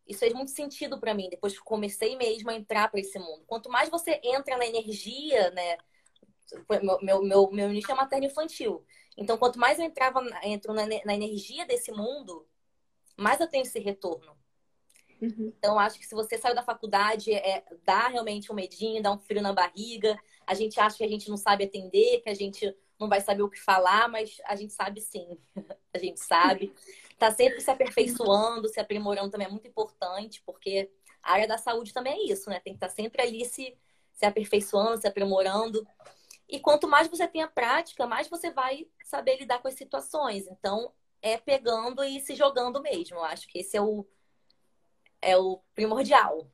Isso 0.08 0.20
fez 0.20 0.34
muito 0.34 0.52
sentido 0.52 1.00
para 1.00 1.16
mim, 1.16 1.28
depois 1.28 1.58
que 1.58 1.64
comecei 1.64 2.16
mesmo 2.16 2.52
a 2.52 2.54
entrar 2.54 2.90
para 2.92 3.00
esse 3.00 3.18
mundo. 3.18 3.44
Quanto 3.48 3.68
mais 3.68 3.90
você 3.90 4.20
entra 4.24 4.56
na 4.58 4.68
energia, 4.68 5.50
né? 5.50 5.78
Meu, 7.02 7.24
meu, 7.24 7.52
meu, 7.52 7.70
nicho 7.70 7.92
é 7.92 7.96
materno 7.96 8.26
infantil. 8.26 8.86
Então, 9.18 9.38
quanto 9.38 9.60
mais 9.60 9.80
eu 9.80 9.86
entrava, 9.86 10.22
entro 10.44 10.74
na, 10.74 10.86
na 10.86 11.16
energia 11.16 11.66
desse 11.66 11.92
mundo, 11.92 12.46
mais 13.18 13.40
eu 13.40 13.48
tenho 13.48 13.64
esse 13.64 13.80
retorno. 13.80 14.36
Uhum. 15.22 15.54
Então, 15.58 15.80
acho 15.80 15.98
que 15.98 16.06
se 16.06 16.14
você 16.14 16.38
saiu 16.38 16.56
da 16.56 16.64
faculdade, 16.64 17.34
é, 17.34 17.64
dá 17.84 18.08
realmente 18.08 18.52
um 18.52 18.56
medinho, 18.56 19.02
dá 19.02 19.12
um 19.12 19.18
frio 19.18 19.42
na 19.42 19.54
barriga. 19.54 20.20
A 20.46 20.54
gente 20.54 20.80
acha 20.80 20.98
que 20.98 21.04
a 21.04 21.08
gente 21.08 21.30
não 21.30 21.38
sabe 21.38 21.64
atender, 21.64 22.22
que 22.22 22.30
a 22.30 22.34
gente 22.34 22.76
não 23.00 23.10
vai 23.10 23.22
saber 23.22 23.44
o 23.44 23.50
que 23.50 23.60
falar, 23.60 24.08
mas 24.10 24.38
a 24.46 24.56
gente 24.56 24.74
sabe 24.74 25.02
sim. 25.02 25.38
a 25.94 25.98
gente 25.98 26.20
sabe. 26.20 26.74
Tá 27.18 27.32
sempre 27.32 27.62
se 27.62 27.72
aperfeiçoando, 27.72 28.68
se 28.68 28.80
aprimorando 28.80 29.32
também 29.32 29.48
é 29.48 29.52
muito 29.52 29.68
importante, 29.68 30.42
porque 30.46 30.92
a 31.24 31.34
área 31.34 31.48
da 31.48 31.58
saúde 31.58 31.94
também 31.94 32.14
é 32.14 32.32
isso, 32.32 32.50
né? 32.50 32.60
Tem 32.60 32.74
que 32.74 32.78
estar 32.78 32.90
tá 32.90 32.94
sempre 32.94 33.22
ali 33.22 33.46
se, 33.46 33.76
se 34.14 34.26
aperfeiçoando, 34.26 35.00
se 35.00 35.08
aprimorando. 35.08 35.86
E 36.48 36.60
quanto 36.60 36.88
mais 36.88 37.08
você 37.08 37.28
tem 37.28 37.42
a 37.42 37.48
prática, 37.48 38.06
mais 38.06 38.28
você 38.28 38.52
vai 38.52 38.88
saber 39.04 39.38
lidar 39.38 39.60
com 39.60 39.68
as 39.68 39.74
situações. 39.74 40.48
Então, 40.48 40.92
é 41.22 41.38
pegando 41.38 42.04
e 42.04 42.20
se 42.20 42.36
jogando 42.36 42.82
mesmo. 42.82 43.18
Eu 43.18 43.24
acho 43.24 43.48
que 43.48 43.60
esse 43.60 43.76
é 43.76 43.82
o, 43.82 44.06
é 45.22 45.36
o 45.38 45.60
primordial. 45.74 46.50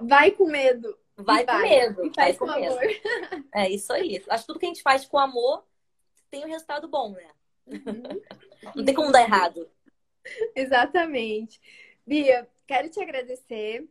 Vai 0.00 0.30
com 0.30 0.46
medo. 0.46 0.98
Vai, 1.16 1.44
com 1.44 1.58
medo. 1.58 2.06
E 2.06 2.14
faz 2.14 2.36
vai 2.36 2.36
com, 2.36 2.46
com 2.46 2.60
medo. 2.60 2.74
Amor. 2.74 3.44
É 3.54 3.68
isso 3.68 3.92
aí. 3.92 4.24
Acho 4.28 4.42
que 4.42 4.46
tudo 4.46 4.58
que 4.58 4.66
a 4.66 4.68
gente 4.68 4.82
faz 4.82 5.04
com 5.04 5.18
amor 5.18 5.64
tem 6.30 6.44
um 6.44 6.48
resultado 6.48 6.88
bom, 6.88 7.12
né? 7.12 7.30
Uhum. 7.66 8.20
Não 8.74 8.84
tem 8.84 8.94
como 8.94 9.12
dar 9.12 9.22
errado. 9.22 9.70
Exatamente. 10.56 11.60
Bia, 12.06 12.48
quero 12.66 12.88
te 12.88 13.00
agradecer 13.00 13.88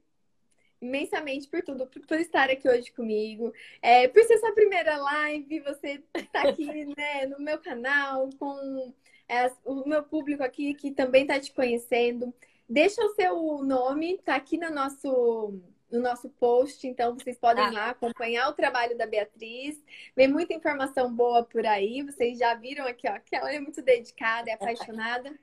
imensamente 0.83 1.47
por 1.47 1.63
tudo, 1.63 1.87
por, 1.87 2.05
por 2.05 2.19
estar 2.19 2.49
aqui 2.49 2.67
hoje 2.67 2.91
comigo, 2.91 3.53
é, 3.81 4.07
por 4.07 4.21
ser 4.23 4.37
sua 4.37 4.51
primeira 4.51 4.97
live, 4.97 5.61
você 5.61 6.03
tá 6.31 6.41
aqui 6.49 6.65
né, 6.97 7.25
no 7.25 7.39
meu 7.39 7.57
canal, 7.57 8.29
com 8.37 8.93
é, 9.27 9.49
o 9.65 9.87
meu 9.87 10.03
público 10.03 10.43
aqui 10.43 10.73
que 10.73 10.91
também 10.91 11.23
está 11.23 11.39
te 11.39 11.51
conhecendo. 11.53 12.33
Deixa 12.67 13.03
o 13.03 13.15
seu 13.15 13.63
nome, 13.63 14.17
tá 14.19 14.35
aqui 14.35 14.57
no 14.57 14.69
nosso, 14.69 15.59
no 15.89 15.99
nosso 15.99 16.29
post, 16.29 16.85
então 16.85 17.13
vocês 17.13 17.37
podem 17.37 17.63
ah. 17.63 17.71
lá 17.71 17.89
acompanhar 17.91 18.49
o 18.49 18.53
trabalho 18.53 18.97
da 18.97 19.05
Beatriz. 19.05 19.81
Vem 20.15 20.27
muita 20.27 20.53
informação 20.53 21.13
boa 21.13 21.43
por 21.43 21.65
aí. 21.65 22.03
Vocês 22.03 22.37
já 22.37 22.53
viram 22.55 22.85
aqui, 22.85 23.07
ó, 23.07 23.17
que 23.19 23.35
ela 23.35 23.53
é 23.53 23.59
muito 23.59 23.81
dedicada, 23.81 24.49
é 24.49 24.53
apaixonada. 24.53 25.33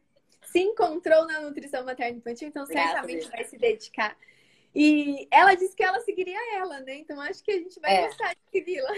Se 0.43 0.59
encontrou 0.59 1.27
na 1.27 1.41
nutrição 1.41 1.85
materna 1.85 2.19
infantil, 2.19 2.49
então 2.49 2.67
certamente 2.67 3.29
vai 3.31 3.45
se 3.45 3.57
dedicar 3.57 4.17
e 4.75 5.27
ela 5.33 5.55
disse 5.55 5.75
que 5.75 5.83
ela 5.83 5.99
seguiria 6.01 6.39
ela, 6.57 6.81
né? 6.81 6.95
Então 6.95 7.21
acho 7.21 7.43
que 7.43 7.51
a 7.51 7.59
gente 7.59 7.81
vai 7.81 7.97
é. 7.97 8.07
gostar 8.07 8.35
de 8.35 8.41
segui-la. 8.53 8.91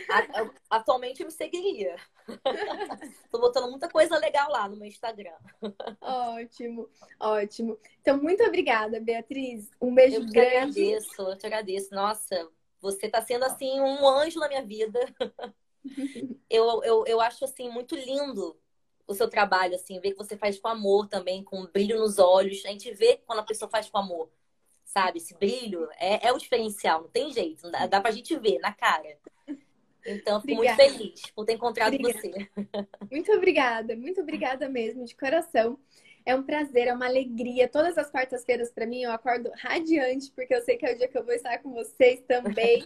Atualmente 0.68 1.20
eu 1.20 1.26
me 1.26 1.32
seguiria. 1.32 1.96
Tô 3.30 3.38
botando 3.38 3.70
muita 3.70 3.88
coisa 3.88 4.18
legal 4.18 4.50
lá 4.50 4.68
no 4.68 4.76
meu 4.76 4.86
Instagram. 4.86 5.34
Ótimo, 6.00 6.90
ótimo. 7.18 7.78
Então, 8.00 8.18
muito 8.18 8.44
obrigada, 8.44 9.00
Beatriz. 9.00 9.70
Um 9.80 9.94
beijo 9.94 10.16
eu 10.16 10.26
grande. 10.26 10.80
Eu 10.80 10.98
agradeço, 10.98 11.22
eu 11.22 11.38
te 11.38 11.46
agradeço. 11.46 11.94
Nossa, 11.94 12.48
você 12.80 13.08
tá 13.08 13.22
sendo 13.22 13.44
assim 13.44 13.80
um 13.80 14.06
anjo 14.06 14.38
na 14.38 14.48
minha 14.48 14.62
vida. 14.62 15.00
eu, 16.50 16.84
eu, 16.84 17.04
eu 17.06 17.20
acho 17.20 17.46
assim 17.46 17.70
muito 17.70 17.96
lindo 17.96 18.58
o 19.06 19.14
seu 19.14 19.28
trabalho, 19.28 19.74
assim, 19.74 19.98
ver 20.00 20.12
que 20.12 20.18
você 20.18 20.36
faz 20.36 20.58
com 20.58 20.68
amor 20.68 21.08
também, 21.08 21.42
com 21.42 21.66
brilho 21.66 21.98
nos 21.98 22.18
olhos. 22.18 22.64
A 22.64 22.68
gente 22.68 22.92
vê 22.92 23.18
quando 23.26 23.40
a 23.40 23.44
pessoa 23.44 23.70
faz 23.70 23.88
com 23.88 23.98
amor 23.98 24.30
sabe? 24.92 25.18
Esse 25.18 25.34
brilho 25.34 25.88
é, 25.98 26.28
é 26.28 26.32
o 26.32 26.38
diferencial, 26.38 27.02
não 27.02 27.08
tem 27.08 27.32
jeito, 27.32 27.64
não 27.64 27.70
dá, 27.70 27.86
dá 27.86 28.00
pra 28.00 28.10
gente 28.10 28.36
ver 28.38 28.58
na 28.58 28.72
cara. 28.72 29.16
Então, 30.04 30.40
fico 30.40 30.54
obrigada. 30.54 30.82
muito 30.82 30.98
feliz 30.98 31.22
por 31.30 31.44
ter 31.44 31.52
encontrado 31.54 31.94
obrigada. 31.94 32.28
você. 32.28 32.48
Muito 33.10 33.32
obrigada, 33.32 33.96
muito 33.96 34.20
obrigada 34.20 34.68
mesmo, 34.68 35.04
de 35.04 35.14
coração. 35.14 35.78
É 36.24 36.34
um 36.34 36.42
prazer, 36.42 36.88
é 36.88 36.94
uma 36.94 37.06
alegria. 37.06 37.68
Todas 37.68 37.96
as 37.96 38.10
quartas-feiras, 38.10 38.70
para 38.70 38.86
mim, 38.86 39.02
eu 39.02 39.10
acordo 39.10 39.50
radiante, 39.56 40.30
porque 40.32 40.54
eu 40.54 40.62
sei 40.62 40.76
que 40.76 40.86
é 40.86 40.92
o 40.92 40.98
dia 40.98 41.08
que 41.08 41.18
eu 41.18 41.24
vou 41.24 41.34
estar 41.34 41.58
com 41.58 41.72
vocês 41.72 42.20
também. 42.26 42.84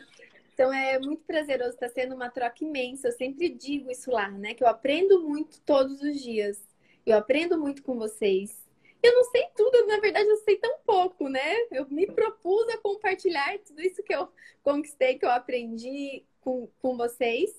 Então 0.52 0.72
é 0.72 0.98
muito 0.98 1.22
prazeroso, 1.24 1.72
está 1.72 1.88
sendo 1.88 2.14
uma 2.14 2.30
troca 2.30 2.64
imensa. 2.64 3.08
Eu 3.08 3.12
sempre 3.12 3.50
digo 3.50 3.90
isso 3.90 4.10
lá, 4.10 4.30
né? 4.30 4.54
Que 4.54 4.64
eu 4.64 4.68
aprendo 4.68 5.22
muito 5.22 5.60
todos 5.60 6.00
os 6.00 6.22
dias. 6.22 6.66
Eu 7.04 7.16
aprendo 7.16 7.58
muito 7.58 7.82
com 7.82 7.98
vocês. 7.98 8.65
Eu 9.06 9.14
não 9.14 9.24
sei 9.30 9.46
tudo, 9.54 9.86
na 9.86 10.00
verdade 10.00 10.28
eu 10.28 10.36
sei 10.38 10.56
tão 10.56 10.78
pouco, 10.84 11.28
né? 11.28 11.54
Eu 11.70 11.86
me 11.88 12.06
propus 12.06 12.68
a 12.70 12.78
compartilhar 12.78 13.56
tudo 13.60 13.80
isso 13.80 14.02
que 14.02 14.12
eu 14.12 14.28
conquistei, 14.64 15.16
que 15.16 15.24
eu 15.24 15.30
aprendi 15.30 16.24
com, 16.40 16.68
com 16.82 16.96
vocês, 16.96 17.54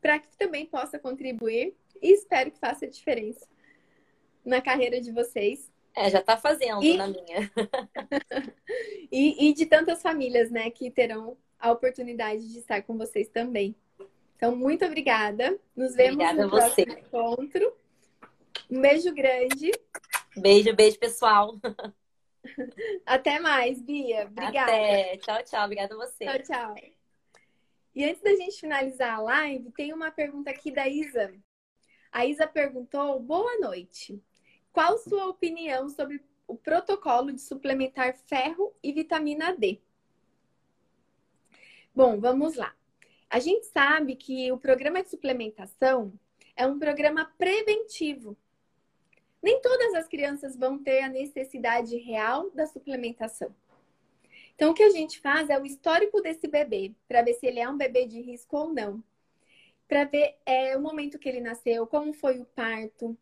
para 0.00 0.18
que 0.18 0.34
também 0.38 0.64
possa 0.64 0.98
contribuir 0.98 1.76
e 2.00 2.12
espero 2.12 2.50
que 2.50 2.58
faça 2.58 2.86
diferença 2.86 3.46
na 4.42 4.62
carreira 4.62 4.98
de 4.98 5.12
vocês. 5.12 5.70
É, 5.94 6.08
já 6.08 6.20
está 6.20 6.38
fazendo 6.38 6.82
e... 6.82 6.96
na 6.96 7.08
minha. 7.08 7.52
e, 9.12 9.48
e 9.48 9.52
de 9.52 9.66
tantas 9.66 10.00
famílias, 10.00 10.50
né, 10.50 10.70
que 10.70 10.90
terão 10.90 11.36
a 11.58 11.70
oportunidade 11.70 12.50
de 12.50 12.60
estar 12.60 12.82
com 12.82 12.96
vocês 12.96 13.28
também. 13.28 13.76
Então, 14.36 14.56
muito 14.56 14.86
obrigada. 14.86 15.58
Nos 15.76 15.94
vemos 15.94 16.14
obrigada 16.14 16.44
no 16.44 16.50
próximo 16.50 16.92
encontro. 16.92 17.76
Um 18.70 18.80
beijo 18.80 19.14
grande. 19.14 19.70
Beijo, 20.36 20.74
beijo, 20.74 20.98
pessoal. 20.98 21.58
Até 23.06 23.38
mais, 23.40 23.80
Bia. 23.80 24.26
Obrigada. 24.26 24.72
Até. 24.72 25.16
Tchau, 25.18 25.42
tchau. 25.44 25.64
Obrigada 25.64 25.94
a 25.94 25.96
você. 25.96 26.24
Tchau, 26.24 26.42
tchau. 26.42 26.74
E 27.94 28.04
antes 28.04 28.22
da 28.22 28.34
gente 28.36 28.60
finalizar 28.60 29.14
a 29.14 29.20
live, 29.20 29.72
tem 29.72 29.92
uma 29.92 30.10
pergunta 30.10 30.50
aqui 30.50 30.70
da 30.70 30.86
Isa. 30.86 31.34
A 32.12 32.26
Isa 32.26 32.46
perguntou: 32.46 33.18
Boa 33.20 33.58
noite. 33.58 34.22
Qual 34.70 34.98
sua 34.98 35.26
opinião 35.26 35.88
sobre 35.88 36.22
o 36.46 36.54
protocolo 36.54 37.32
de 37.32 37.40
suplementar 37.40 38.14
ferro 38.14 38.74
e 38.82 38.92
vitamina 38.92 39.56
D? 39.56 39.80
Bom, 41.94 42.20
vamos 42.20 42.54
lá. 42.54 42.74
A 43.28 43.40
gente 43.40 43.66
sabe 43.66 44.14
que 44.14 44.52
o 44.52 44.58
programa 44.58 45.02
de 45.02 45.10
suplementação 45.10 46.12
é 46.54 46.66
um 46.66 46.78
programa 46.78 47.24
preventivo. 47.36 48.36
Nem 49.42 49.60
todas 49.60 49.94
as 49.94 50.08
crianças 50.08 50.56
vão 50.56 50.78
ter 50.78 51.00
a 51.00 51.08
necessidade 51.08 51.96
real 51.96 52.50
da 52.50 52.66
suplementação. 52.66 53.54
Então, 54.54 54.72
o 54.72 54.74
que 54.74 54.82
a 54.82 54.90
gente 54.90 55.20
faz 55.20 55.48
é 55.48 55.58
o 55.58 55.64
histórico 55.64 56.20
desse 56.20 56.48
bebê, 56.48 56.92
para 57.06 57.22
ver 57.22 57.34
se 57.34 57.46
ele 57.46 57.60
é 57.60 57.68
um 57.68 57.76
bebê 57.76 58.06
de 58.06 58.20
risco 58.20 58.56
ou 58.56 58.72
não. 58.72 59.02
Para 59.86 60.04
ver 60.04 60.34
é, 60.44 60.76
o 60.76 60.80
momento 60.80 61.18
que 61.18 61.28
ele 61.28 61.40
nasceu, 61.40 61.86
como 61.86 62.12
foi 62.12 62.40
o 62.40 62.44
parto, 62.44 63.16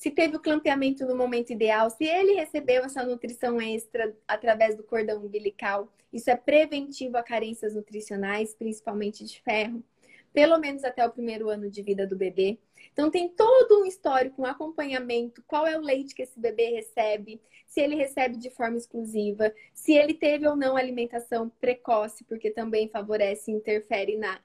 se 0.00 0.10
teve 0.10 0.34
o 0.34 0.40
clampeamento 0.40 1.04
no 1.04 1.14
momento 1.14 1.52
ideal, 1.52 1.90
se 1.90 2.04
ele 2.04 2.32
recebeu 2.32 2.82
essa 2.82 3.04
nutrição 3.04 3.60
extra 3.60 4.16
através 4.26 4.74
do 4.74 4.82
cordão 4.82 5.22
umbilical. 5.22 5.92
Isso 6.10 6.30
é 6.30 6.36
preventivo 6.36 7.18
a 7.18 7.22
carências 7.22 7.74
nutricionais, 7.74 8.54
principalmente 8.54 9.22
de 9.22 9.42
ferro, 9.42 9.84
pelo 10.32 10.58
menos 10.58 10.84
até 10.84 11.06
o 11.06 11.12
primeiro 11.12 11.50
ano 11.50 11.70
de 11.70 11.82
vida 11.82 12.06
do 12.06 12.16
bebê. 12.16 12.58
Então, 12.92 13.10
tem 13.10 13.28
todo 13.28 13.82
um 13.82 13.86
histórico, 13.86 14.42
um 14.42 14.46
acompanhamento, 14.46 15.42
qual 15.46 15.66
é 15.66 15.78
o 15.78 15.80
leite 15.80 16.14
que 16.14 16.22
esse 16.22 16.38
bebê 16.38 16.70
recebe, 16.70 17.40
se 17.66 17.80
ele 17.80 17.94
recebe 17.94 18.36
de 18.36 18.50
forma 18.50 18.76
exclusiva, 18.76 19.54
se 19.72 19.92
ele 19.92 20.12
teve 20.12 20.46
ou 20.46 20.56
não 20.56 20.76
alimentação 20.76 21.48
precoce, 21.60 22.24
porque 22.24 22.50
também 22.50 22.88
favorece 22.88 23.50
e 23.50 23.54
interfere 23.54 24.16
na 24.16 24.40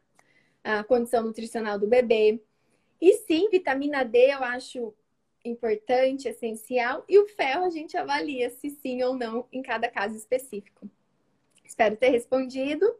condição 0.87 1.23
nutricional 1.23 1.77
do 1.77 1.87
bebê. 1.87 2.41
E 3.01 3.13
sim, 3.13 3.49
vitamina 3.49 4.03
D 4.05 4.31
eu 4.31 4.43
acho 4.43 4.93
importante, 5.43 6.27
essencial, 6.27 7.03
e 7.09 7.19
o 7.19 7.27
ferro 7.27 7.65
a 7.65 7.69
gente 7.69 7.97
avalia 7.97 8.49
se 8.49 8.69
sim 8.69 9.03
ou 9.03 9.15
não 9.15 9.47
em 9.51 9.61
cada 9.61 9.89
caso 9.89 10.15
específico. 10.15 10.89
Espero 11.63 11.97
ter 11.97 12.09
respondido. 12.09 12.95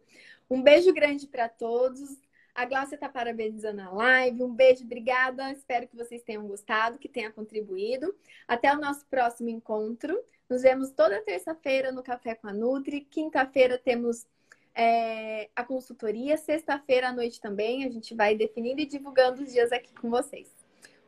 Um 0.50 0.62
beijo 0.62 0.94
grande 0.94 1.28
para 1.28 1.50
todos. 1.50 2.20
A 2.56 2.64
Glaucia 2.64 2.96
está 2.96 3.10
parabenizando 3.10 3.82
a 3.82 3.90
live. 3.92 4.42
Um 4.42 4.56
beijo, 4.56 4.86
obrigada. 4.86 5.52
Espero 5.52 5.88
que 5.90 5.96
vocês 5.96 6.24
tenham 6.24 6.48
gostado, 6.48 6.98
que 6.98 7.10
tenha 7.10 7.30
contribuído. 7.30 8.16
Até 8.48 8.74
o 8.74 8.80
nosso 8.80 9.06
próximo 9.08 9.50
encontro. 9.50 10.18
Nos 10.50 10.62
vemos 10.62 10.92
toda 10.92 11.22
terça-feira 11.22 11.92
no 11.92 12.02
Café 12.02 12.34
com 12.34 12.48
a 12.48 12.54
Nutri. 12.54 13.02
Quinta-feira 13.02 13.78
temos 13.78 14.26
é, 14.74 15.50
a 15.54 15.66
consultoria. 15.66 16.38
Sexta-feira 16.38 17.10
à 17.10 17.12
noite 17.12 17.42
também. 17.42 17.84
A 17.84 17.90
gente 17.90 18.16
vai 18.16 18.36
definindo 18.36 18.80
e 18.80 18.86
divulgando 18.86 19.44
os 19.44 19.52
dias 19.52 19.74
aqui 19.74 19.94
com 19.94 20.10
vocês. 20.10 20.50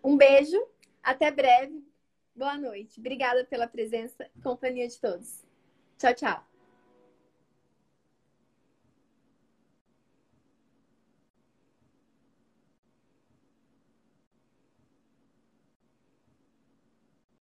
Um 0.03 0.17
beijo 0.17 0.61
até 1.01 1.31
breve. 1.31 1.81
Boa 2.35 2.57
noite. 2.57 2.99
Obrigada 2.99 3.45
pela 3.45 3.67
presença 3.67 4.29
e 4.35 4.41
companhia 4.41 4.87
de 4.87 4.99
todos. 4.99 5.45
Tchau, 5.97 6.13
tchau. 6.13 6.56